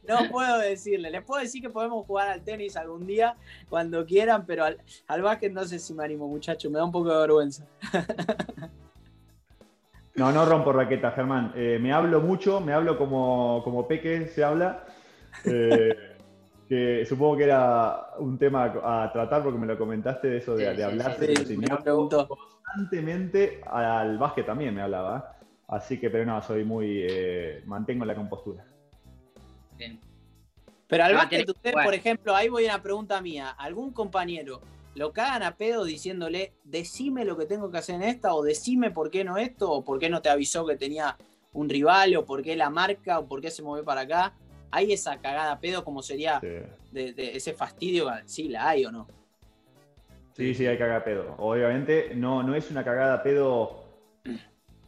No 0.06 0.30
puedo 0.30 0.58
decirle. 0.58 1.10
Les 1.10 1.22
puedo 1.22 1.40
decir 1.40 1.62
que 1.62 1.70
podemos 1.70 2.04
jugar 2.04 2.28
al 2.28 2.42
tenis 2.42 2.76
algún 2.76 3.06
día, 3.06 3.36
cuando 3.70 4.04
quieran, 4.04 4.44
pero 4.44 4.64
al, 4.64 4.82
al 5.06 5.22
básquet 5.22 5.50
no 5.50 5.64
sé 5.64 5.78
si 5.78 5.94
me 5.94 6.04
animo, 6.04 6.28
muchacho. 6.28 6.68
Me 6.68 6.78
da 6.78 6.84
un 6.84 6.92
poco 6.92 7.10
de 7.10 7.20
vergüenza. 7.20 7.66
No, 10.16 10.30
no 10.30 10.44
rompo 10.46 10.72
raqueta, 10.72 11.10
Germán. 11.12 11.52
Eh, 11.56 11.78
me 11.80 11.92
hablo 11.92 12.20
mucho, 12.20 12.60
me 12.60 12.72
hablo 12.72 12.96
como, 12.96 13.62
como 13.64 13.88
Peque 13.88 14.28
se 14.28 14.44
habla. 14.44 14.84
eh, 15.44 16.16
que 16.68 17.04
supongo 17.04 17.36
que 17.36 17.44
era 17.44 18.10
un 18.18 18.38
tema 18.38 18.64
a 18.82 19.10
tratar 19.12 19.42
porque 19.42 19.58
me 19.58 19.66
lo 19.66 19.76
comentaste 19.76 20.28
de 20.28 20.38
eso 20.38 20.56
de, 20.56 20.70
Sí, 20.70 20.76
de 20.76 20.84
hablarse. 20.84 21.26
sí, 21.26 21.36
sí, 21.36 21.46
sí, 21.46 21.56
me 21.58 21.66
me 21.68 21.76
constantemente 22.26 23.60
al 23.70 24.16
básquet 24.18 24.46
también 24.46 24.74
me 24.74 24.82
hablaba. 24.82 25.36
Así 25.68 25.98
que, 25.98 26.10
pero 26.10 26.24
no, 26.26 26.40
soy 26.42 26.64
muy. 26.64 27.04
eh, 27.08 27.62
mantengo 27.66 28.04
la 28.04 28.14
compostura. 28.14 28.64
Bien. 29.76 29.98
Pero 30.86 31.04
al 31.04 31.14
básquet, 31.14 31.46
jugar. 31.46 31.84
por 31.84 31.94
ejemplo, 31.94 32.34
ahí 32.36 32.48
voy 32.48 32.66
a 32.66 32.74
una 32.74 32.82
pregunta 32.82 33.20
mía. 33.20 33.50
¿Algún 33.50 33.92
compañero 33.92 34.60
lo 34.94 35.12
cagan 35.12 35.42
a 35.42 35.56
pedo 35.56 35.84
diciéndole, 35.84 36.52
decime 36.64 37.24
lo 37.24 37.36
que 37.36 37.46
tengo 37.46 37.70
que 37.70 37.78
hacer 37.78 37.96
en 37.96 38.02
esta, 38.04 38.34
o 38.34 38.42
decime 38.42 38.90
por 38.90 39.10
qué 39.10 39.24
no 39.24 39.36
esto, 39.36 39.70
o 39.70 39.84
por 39.84 39.98
qué 39.98 40.08
no 40.08 40.22
te 40.22 40.28
avisó 40.30 40.66
que 40.66 40.76
tenía 40.76 41.16
un 41.52 41.68
rival, 41.68 42.16
o 42.16 42.24
por 42.24 42.42
qué 42.42 42.56
la 42.56 42.70
marca, 42.70 43.18
o 43.18 43.26
por 43.26 43.40
qué 43.40 43.50
se 43.50 43.62
movió 43.62 43.84
para 43.84 44.02
acá? 44.02 44.34
¿Hay 44.70 44.92
esa 44.92 45.18
cagada 45.20 45.52
a 45.52 45.60
pedo 45.60 45.84
como 45.84 46.02
sería 46.02 46.40
Sí. 46.40 46.48
de, 46.90 47.12
de 47.12 47.36
ese 47.36 47.54
fastidio? 47.54 48.10
Sí, 48.26 48.48
la 48.48 48.68
hay 48.68 48.84
o 48.84 48.92
no. 48.92 49.06
Sí, 50.36 50.52
sí, 50.54 50.66
hay 50.66 50.76
cagada 50.76 51.04
pedo. 51.04 51.34
Obviamente 51.38 52.12
no, 52.16 52.42
no 52.42 52.56
es 52.56 52.70
una 52.70 52.84
cagada 52.84 53.22
pedo 53.22 53.84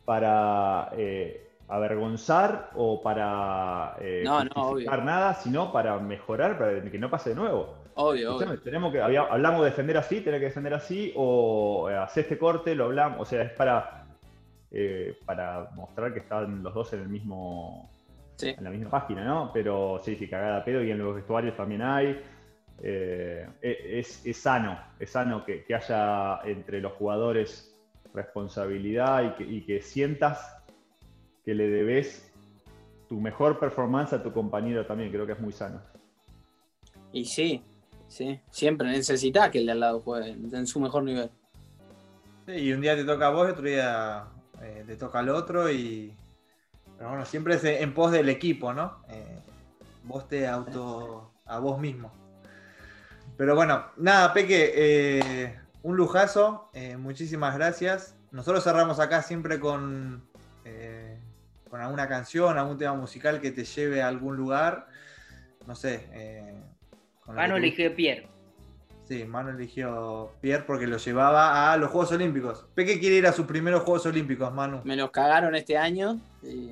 para 0.05 0.91
eh, 0.97 1.49
avergonzar 1.69 2.71
o 2.75 3.01
para 3.01 3.97
eh, 4.01 4.23
No, 4.25 4.45
no, 4.45 4.75
nada, 5.05 5.35
sino 5.35 5.73
para 5.73 5.99
mejorar, 5.99 6.59
para 6.59 6.83
que 6.83 6.99
no 6.99 7.11
pase 7.11 7.31
de 7.31 7.37
nuevo. 7.37 7.86
Obvio, 7.99 8.37
obvio. 8.37 8.61
tenemos 8.61 8.93
que, 8.93 9.01
hablamos 9.01 9.63
de 9.63 9.71
defender 9.71 9.97
así, 9.97 10.21
tener 10.21 10.39
que 10.39 10.47
defender 10.47 10.75
así, 10.75 11.15
o 11.17 11.89
eh, 11.91 11.97
hacer 11.97 12.25
este 12.25 12.37
corte, 12.37 12.75
lo 12.75 12.85
hablamos, 12.85 13.21
o 13.21 13.25
sea, 13.25 13.43
es 13.43 13.53
para, 13.53 14.07
eh, 14.71 15.17
para 15.25 15.71
mostrar 15.75 16.13
que 16.13 16.19
están 16.19 16.63
los 16.63 16.75
dos 16.75 16.93
en 16.93 17.01
el 17.01 17.09
mismo, 17.09 17.91
Sí. 18.37 18.49
en 18.51 18.65
la 18.65 18.69
misma 18.69 18.91
página, 18.91 19.25
¿no? 19.25 19.51
Pero 19.51 19.99
sí, 20.05 20.15
sí, 20.15 20.29
cagada 20.29 20.63
pedo 20.63 20.85
y 20.85 20.91
en 20.91 20.99
los 20.99 21.15
vestuarios 21.15 21.57
también 21.57 21.81
hay. 21.81 22.23
Eh, 22.83 23.49
es, 23.63 24.27
es 24.27 24.37
sano, 24.37 24.79
es 25.01 25.09
sano 25.09 25.43
que, 25.47 25.65
que 25.65 25.75
haya 25.75 26.41
entre 26.45 26.83
los 26.83 26.93
jugadores 26.93 27.75
responsabilidad 28.13 29.25
y 29.25 29.31
que, 29.37 29.45
y 29.45 29.61
que 29.63 29.81
sientas 29.81 30.63
que 31.47 31.55
le 31.55 31.69
debes 31.69 32.31
tu 33.09 33.19
mejor 33.19 33.59
performance 33.59 34.13
a 34.13 34.23
tu 34.23 34.33
compañero 34.33 34.85
también, 34.85 35.11
creo 35.11 35.25
que 35.25 35.33
es 35.33 35.41
muy 35.41 35.53
sano. 35.53 35.81
Y 37.13 37.25
sí, 37.25 37.63
sí. 38.09 38.41
Siempre 38.51 38.89
necesitas 38.89 39.51
que 39.51 39.59
el 39.59 39.67
de 39.67 39.73
al 39.73 39.81
lado 39.81 40.01
juegue 40.01 40.31
en 40.31 40.67
su 40.67 40.81
mejor 40.81 41.03
nivel. 41.05 41.31
Sí, 42.47 42.53
y 42.53 42.73
un 42.73 42.81
día 42.81 42.95
te 42.95 43.05
toca 43.05 43.27
a 43.27 43.31
vos 43.31 43.51
otro 43.51 43.65
día 43.65 44.27
eh, 44.63 44.85
te 44.87 44.97
toca 44.97 45.19
al 45.19 45.29
otro 45.29 45.71
y... 45.71 46.15
Pero 46.97 47.11
bueno, 47.11 47.25
siempre 47.27 47.57
es 47.57 47.65
en 47.65 47.93
pos 47.93 48.11
del 48.11 48.29
equipo, 48.29 48.73
¿no? 48.73 49.03
Eh, 49.09 49.41
vos 50.05 50.29
te 50.29 50.47
auto... 50.47 51.33
a 51.47 51.59
vos 51.59 51.79
mismo. 51.79 52.11
Pero 53.37 53.55
bueno, 53.55 53.85
nada, 53.97 54.33
Peque, 54.33 54.73
eh, 54.75 55.61
un 55.83 55.97
lujazo, 55.97 56.71
eh, 56.73 56.97
muchísimas 56.97 57.55
gracias. 57.55 58.15
Nosotros 58.31 58.65
cerramos 58.65 58.99
acá 58.99 59.23
siempre 59.23 59.61
con, 59.61 60.27
eh, 60.65 61.19
con 61.69 61.81
alguna 61.81 62.09
canción, 62.09 62.57
algún 62.59 62.79
tema 62.79 62.95
musical 62.95 63.41
que 63.41 63.51
te 63.51 63.65
lleve 63.65 64.03
a 64.03 64.09
algún 64.09 64.37
lugar. 64.37 64.89
No 65.67 65.75
sé. 65.75 66.65
Manu 67.29 67.57
eligió 67.57 67.95
Pierre. 67.95 68.29
Sí, 69.05 69.25
Manu 69.25 69.51
eligió 69.51 70.33
Pierre 70.41 70.65
porque 70.67 70.87
lo 70.87 70.97
llevaba 70.97 71.73
a 71.73 71.77
los 71.77 71.91
Juegos 71.91 72.13
Olímpicos. 72.13 72.67
Peque 72.75 72.99
quiere 72.99 73.17
ir 73.17 73.27
a 73.27 73.33
sus 73.33 73.47
primeros 73.47 73.83
Juegos 73.83 74.07
Olímpicos, 74.07 74.53
Manu. 74.53 74.81
Me 74.85 74.97
los 74.97 75.11
cagaron 75.11 75.55
este 75.55 75.77
año 75.79 76.19
y 76.43 76.71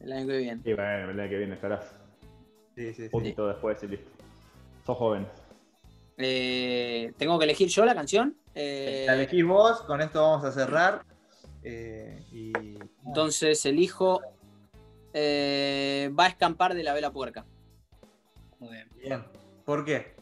el 0.00 0.12
año 0.12 0.26
que 0.26 0.36
viene. 0.38 0.60
Y 0.64 0.72
bueno, 0.74 1.10
el 1.10 1.20
año 1.20 1.30
que 1.30 1.38
viene 1.38 1.54
estarás 1.54 1.84
Sí, 2.74 2.92
sí, 2.92 3.02
un 3.02 3.08
sí. 3.08 3.12
poquito 3.12 3.48
después 3.48 3.82
y 3.84 3.88
listo. 3.88 4.10
Sos 4.84 4.96
joven. 4.98 5.26
Eh, 6.18 7.12
¿Tengo 7.16 7.38
que 7.38 7.44
elegir 7.44 7.68
yo 7.68 7.84
la 7.84 7.94
canción? 7.94 8.36
Eh, 8.54 9.04
La 9.06 9.14
elegís 9.14 9.44
vos, 9.44 9.82
con 9.82 10.00
esto 10.00 10.22
vamos 10.22 10.44
a 10.44 10.52
cerrar. 10.52 11.02
Eh, 11.62 12.22
y 12.32 12.52
entonces 13.06 13.64
elijo 13.66 14.20
eh, 15.12 16.10
Va 16.18 16.24
a 16.26 16.28
escampar 16.28 16.74
de 16.74 16.82
la 16.84 16.92
vela 16.94 17.10
puerca. 17.10 17.44
Muy 18.58 18.70
bien. 18.70 18.88
bien. 18.96 19.24
¿Por 19.66 19.84
qué? 19.84 20.14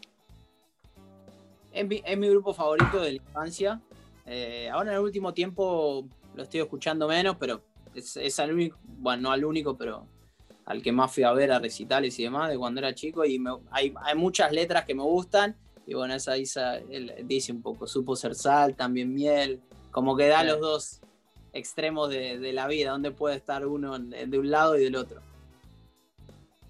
Es 1.71 1.87
mi, 1.87 2.03
es 2.05 2.17
mi 2.19 2.29
grupo 2.31 2.55
favorito 2.55 2.99
de 3.01 3.11
la 3.13 3.17
infancia. 3.17 3.81
Eh, 4.27 4.71
ahora 4.73 4.93
en 4.93 4.97
el 4.97 5.03
último 5.03 5.35
tiempo 5.35 6.09
lo 6.35 6.43
estoy 6.43 6.61
escuchando 6.61 7.07
menos, 7.07 7.37
pero 7.39 7.61
es, 7.95 8.17
es 8.17 8.41
al 8.41 8.55
único, 8.55 8.79
bueno, 8.85 9.25
no 9.25 9.33
al 9.33 9.45
único, 9.45 9.77
pero 9.77 10.07
al 10.65 10.81
que 10.83 10.93
más 10.93 11.13
fui 11.13 11.25
a 11.25 11.33
ver 11.33 11.53
a 11.53 11.59
recitales 11.59 12.19
y 12.19 12.23
demás 12.23 12.49
de 12.49 12.57
cuando 12.57 12.81
era 12.81 12.95
chico. 12.95 13.23
Y 13.27 13.39
me- 13.39 13.59
hay, 13.71 13.93
hay 14.03 14.15
muchas 14.17 14.51
letras 14.51 14.87
que 14.87 14.95
me 14.95 15.03
gustan. 15.03 15.55
Y 15.87 15.93
bueno, 15.93 16.15
esa, 16.15 16.37
esa 16.37 16.77
él 16.79 17.13
dice 17.25 17.53
un 17.53 17.61
poco, 17.61 17.87
supo 17.87 18.17
ser 18.17 18.35
sal, 18.35 18.75
también 18.75 19.13
miel. 19.13 19.61
Como 19.91 20.17
que 20.17 20.27
da 20.29 20.43
los 20.43 20.59
dos 20.59 21.01
extremos 21.53 22.09
de, 22.09 22.39
de 22.39 22.53
la 22.55 22.67
vida, 22.67 22.93
donde 22.93 23.11
puede 23.11 23.37
estar 23.37 23.67
uno 23.67 23.99
de 23.99 24.39
un 24.39 24.51
lado 24.51 24.79
y 24.79 24.85
del 24.85 24.97
otro. 24.97 25.21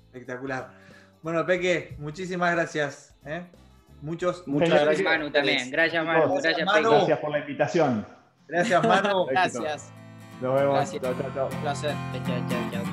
Espectacular. 0.07 0.84
Bueno, 1.25 1.45
Peque, 1.47 1.97
muchísimas 1.99 2.55
gracias. 2.55 3.15
¿eh? 3.25 3.47
Muchos, 4.03 4.47
Muchas 4.47 4.69
Gracias, 4.69 4.85
gracias. 4.85 5.09
Manu 5.09 5.31
también. 5.31 5.71
Gracias, 5.71 6.05
Manu. 6.05 6.21
Gracias, 6.21 6.43
Gracias, 6.43 6.67
Manu. 6.67 6.83
Peque. 6.83 6.97
Gracias 6.97 7.19
por 7.19 7.31
la 7.31 7.39
invitación. 7.39 8.07
Gracias, 8.47 8.87
Manu. 8.87 9.25
Gracias. 9.31 9.91
Nos 10.43 10.55
vemos. 10.55 10.75
Gracias. 10.75 11.03
Chao, 11.03 11.15
chao, 11.15 11.31
chao. 11.35 11.49
Un 11.51 11.63
placer. 11.63 11.95
Chao, 12.13 12.47
chao, 12.51 12.71
chao. 12.73 12.85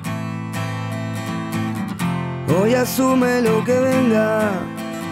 Hoy 2.62 2.74
asume 2.74 3.42
lo 3.42 3.62
que 3.64 3.78
venga, 3.78 4.50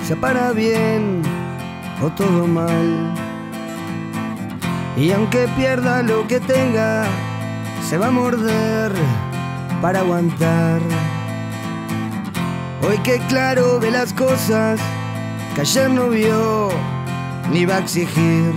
sea 0.02 0.16
para 0.16 0.52
bien 0.52 1.20
o 2.02 2.08
todo 2.12 2.46
mal. 2.46 3.14
Y 4.96 5.12
aunque 5.12 5.46
pierda 5.58 6.02
lo 6.02 6.26
que 6.26 6.40
tenga, 6.40 7.04
se 7.86 7.98
va 7.98 8.06
a 8.06 8.10
morder 8.10 8.92
para 9.82 10.00
aguantar. 10.00 10.80
Hoy 12.82 12.98
que 12.98 13.18
claro 13.28 13.78
ve 13.78 13.90
las 13.90 14.12
cosas 14.12 14.80
que 15.54 15.60
ayer 15.60 15.90
no 15.90 16.08
vio 16.08 16.70
ni 17.50 17.66
va 17.66 17.76
a 17.76 17.78
exigir. 17.80 18.54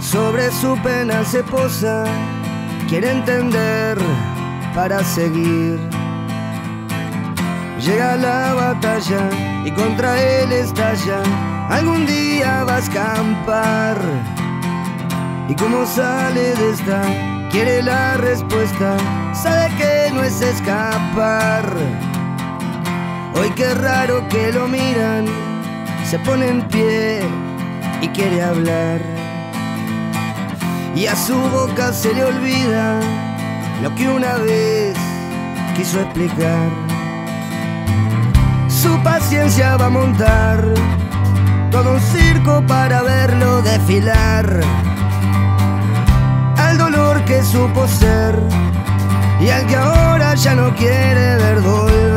Sobre 0.00 0.50
su 0.50 0.76
pena 0.82 1.24
se 1.24 1.42
posa, 1.44 2.04
quiere 2.88 3.10
entender 3.10 3.98
para 4.74 5.02
seguir. 5.04 5.78
Llega 7.80 8.16
la 8.16 8.54
batalla 8.54 9.28
y 9.64 9.70
contra 9.70 10.20
él 10.20 10.52
estalla. 10.52 11.22
Algún 11.68 12.06
día 12.06 12.64
va 12.64 12.76
a 12.76 12.78
escampar. 12.78 13.98
Y 15.48 15.54
como 15.54 15.86
sale 15.86 16.54
de 16.54 16.70
esta, 16.70 17.02
quiere 17.50 17.82
la 17.82 18.16
respuesta. 18.16 18.96
Sabe 19.34 19.68
que 19.76 20.10
no 20.14 20.22
es 20.22 20.40
escapar. 20.40 21.64
Hoy 23.36 23.50
qué 23.56 23.74
raro 23.74 24.28
que 24.28 24.52
lo 24.52 24.68
miran, 24.68 25.26
se 26.08 26.20
pone 26.20 26.48
en 26.48 26.62
pie 26.68 27.20
y 28.00 28.08
quiere 28.08 28.40
hablar. 28.40 29.00
Y 30.94 31.06
a 31.06 31.16
su 31.16 31.34
boca 31.34 31.92
se 31.92 32.14
le 32.14 32.24
olvida 32.24 33.00
lo 33.82 33.92
que 33.96 34.08
una 34.08 34.34
vez 34.34 34.96
quiso 35.76 36.00
explicar. 36.00 36.68
Su 38.68 38.96
paciencia 39.02 39.76
va 39.78 39.86
a 39.86 39.90
montar 39.90 40.64
todo 41.72 41.94
un 41.94 42.00
circo 42.00 42.64
para 42.68 43.02
verlo 43.02 43.62
desfilar. 43.62 44.60
Al 46.56 46.78
dolor 46.78 47.24
que 47.24 47.42
supo 47.42 47.88
ser 47.88 48.38
y 49.40 49.48
al 49.50 49.66
que 49.66 49.74
ahora 49.74 50.36
ya 50.36 50.54
no 50.54 50.72
quiere 50.76 51.36
ver 51.36 51.62
dolor 51.62 52.13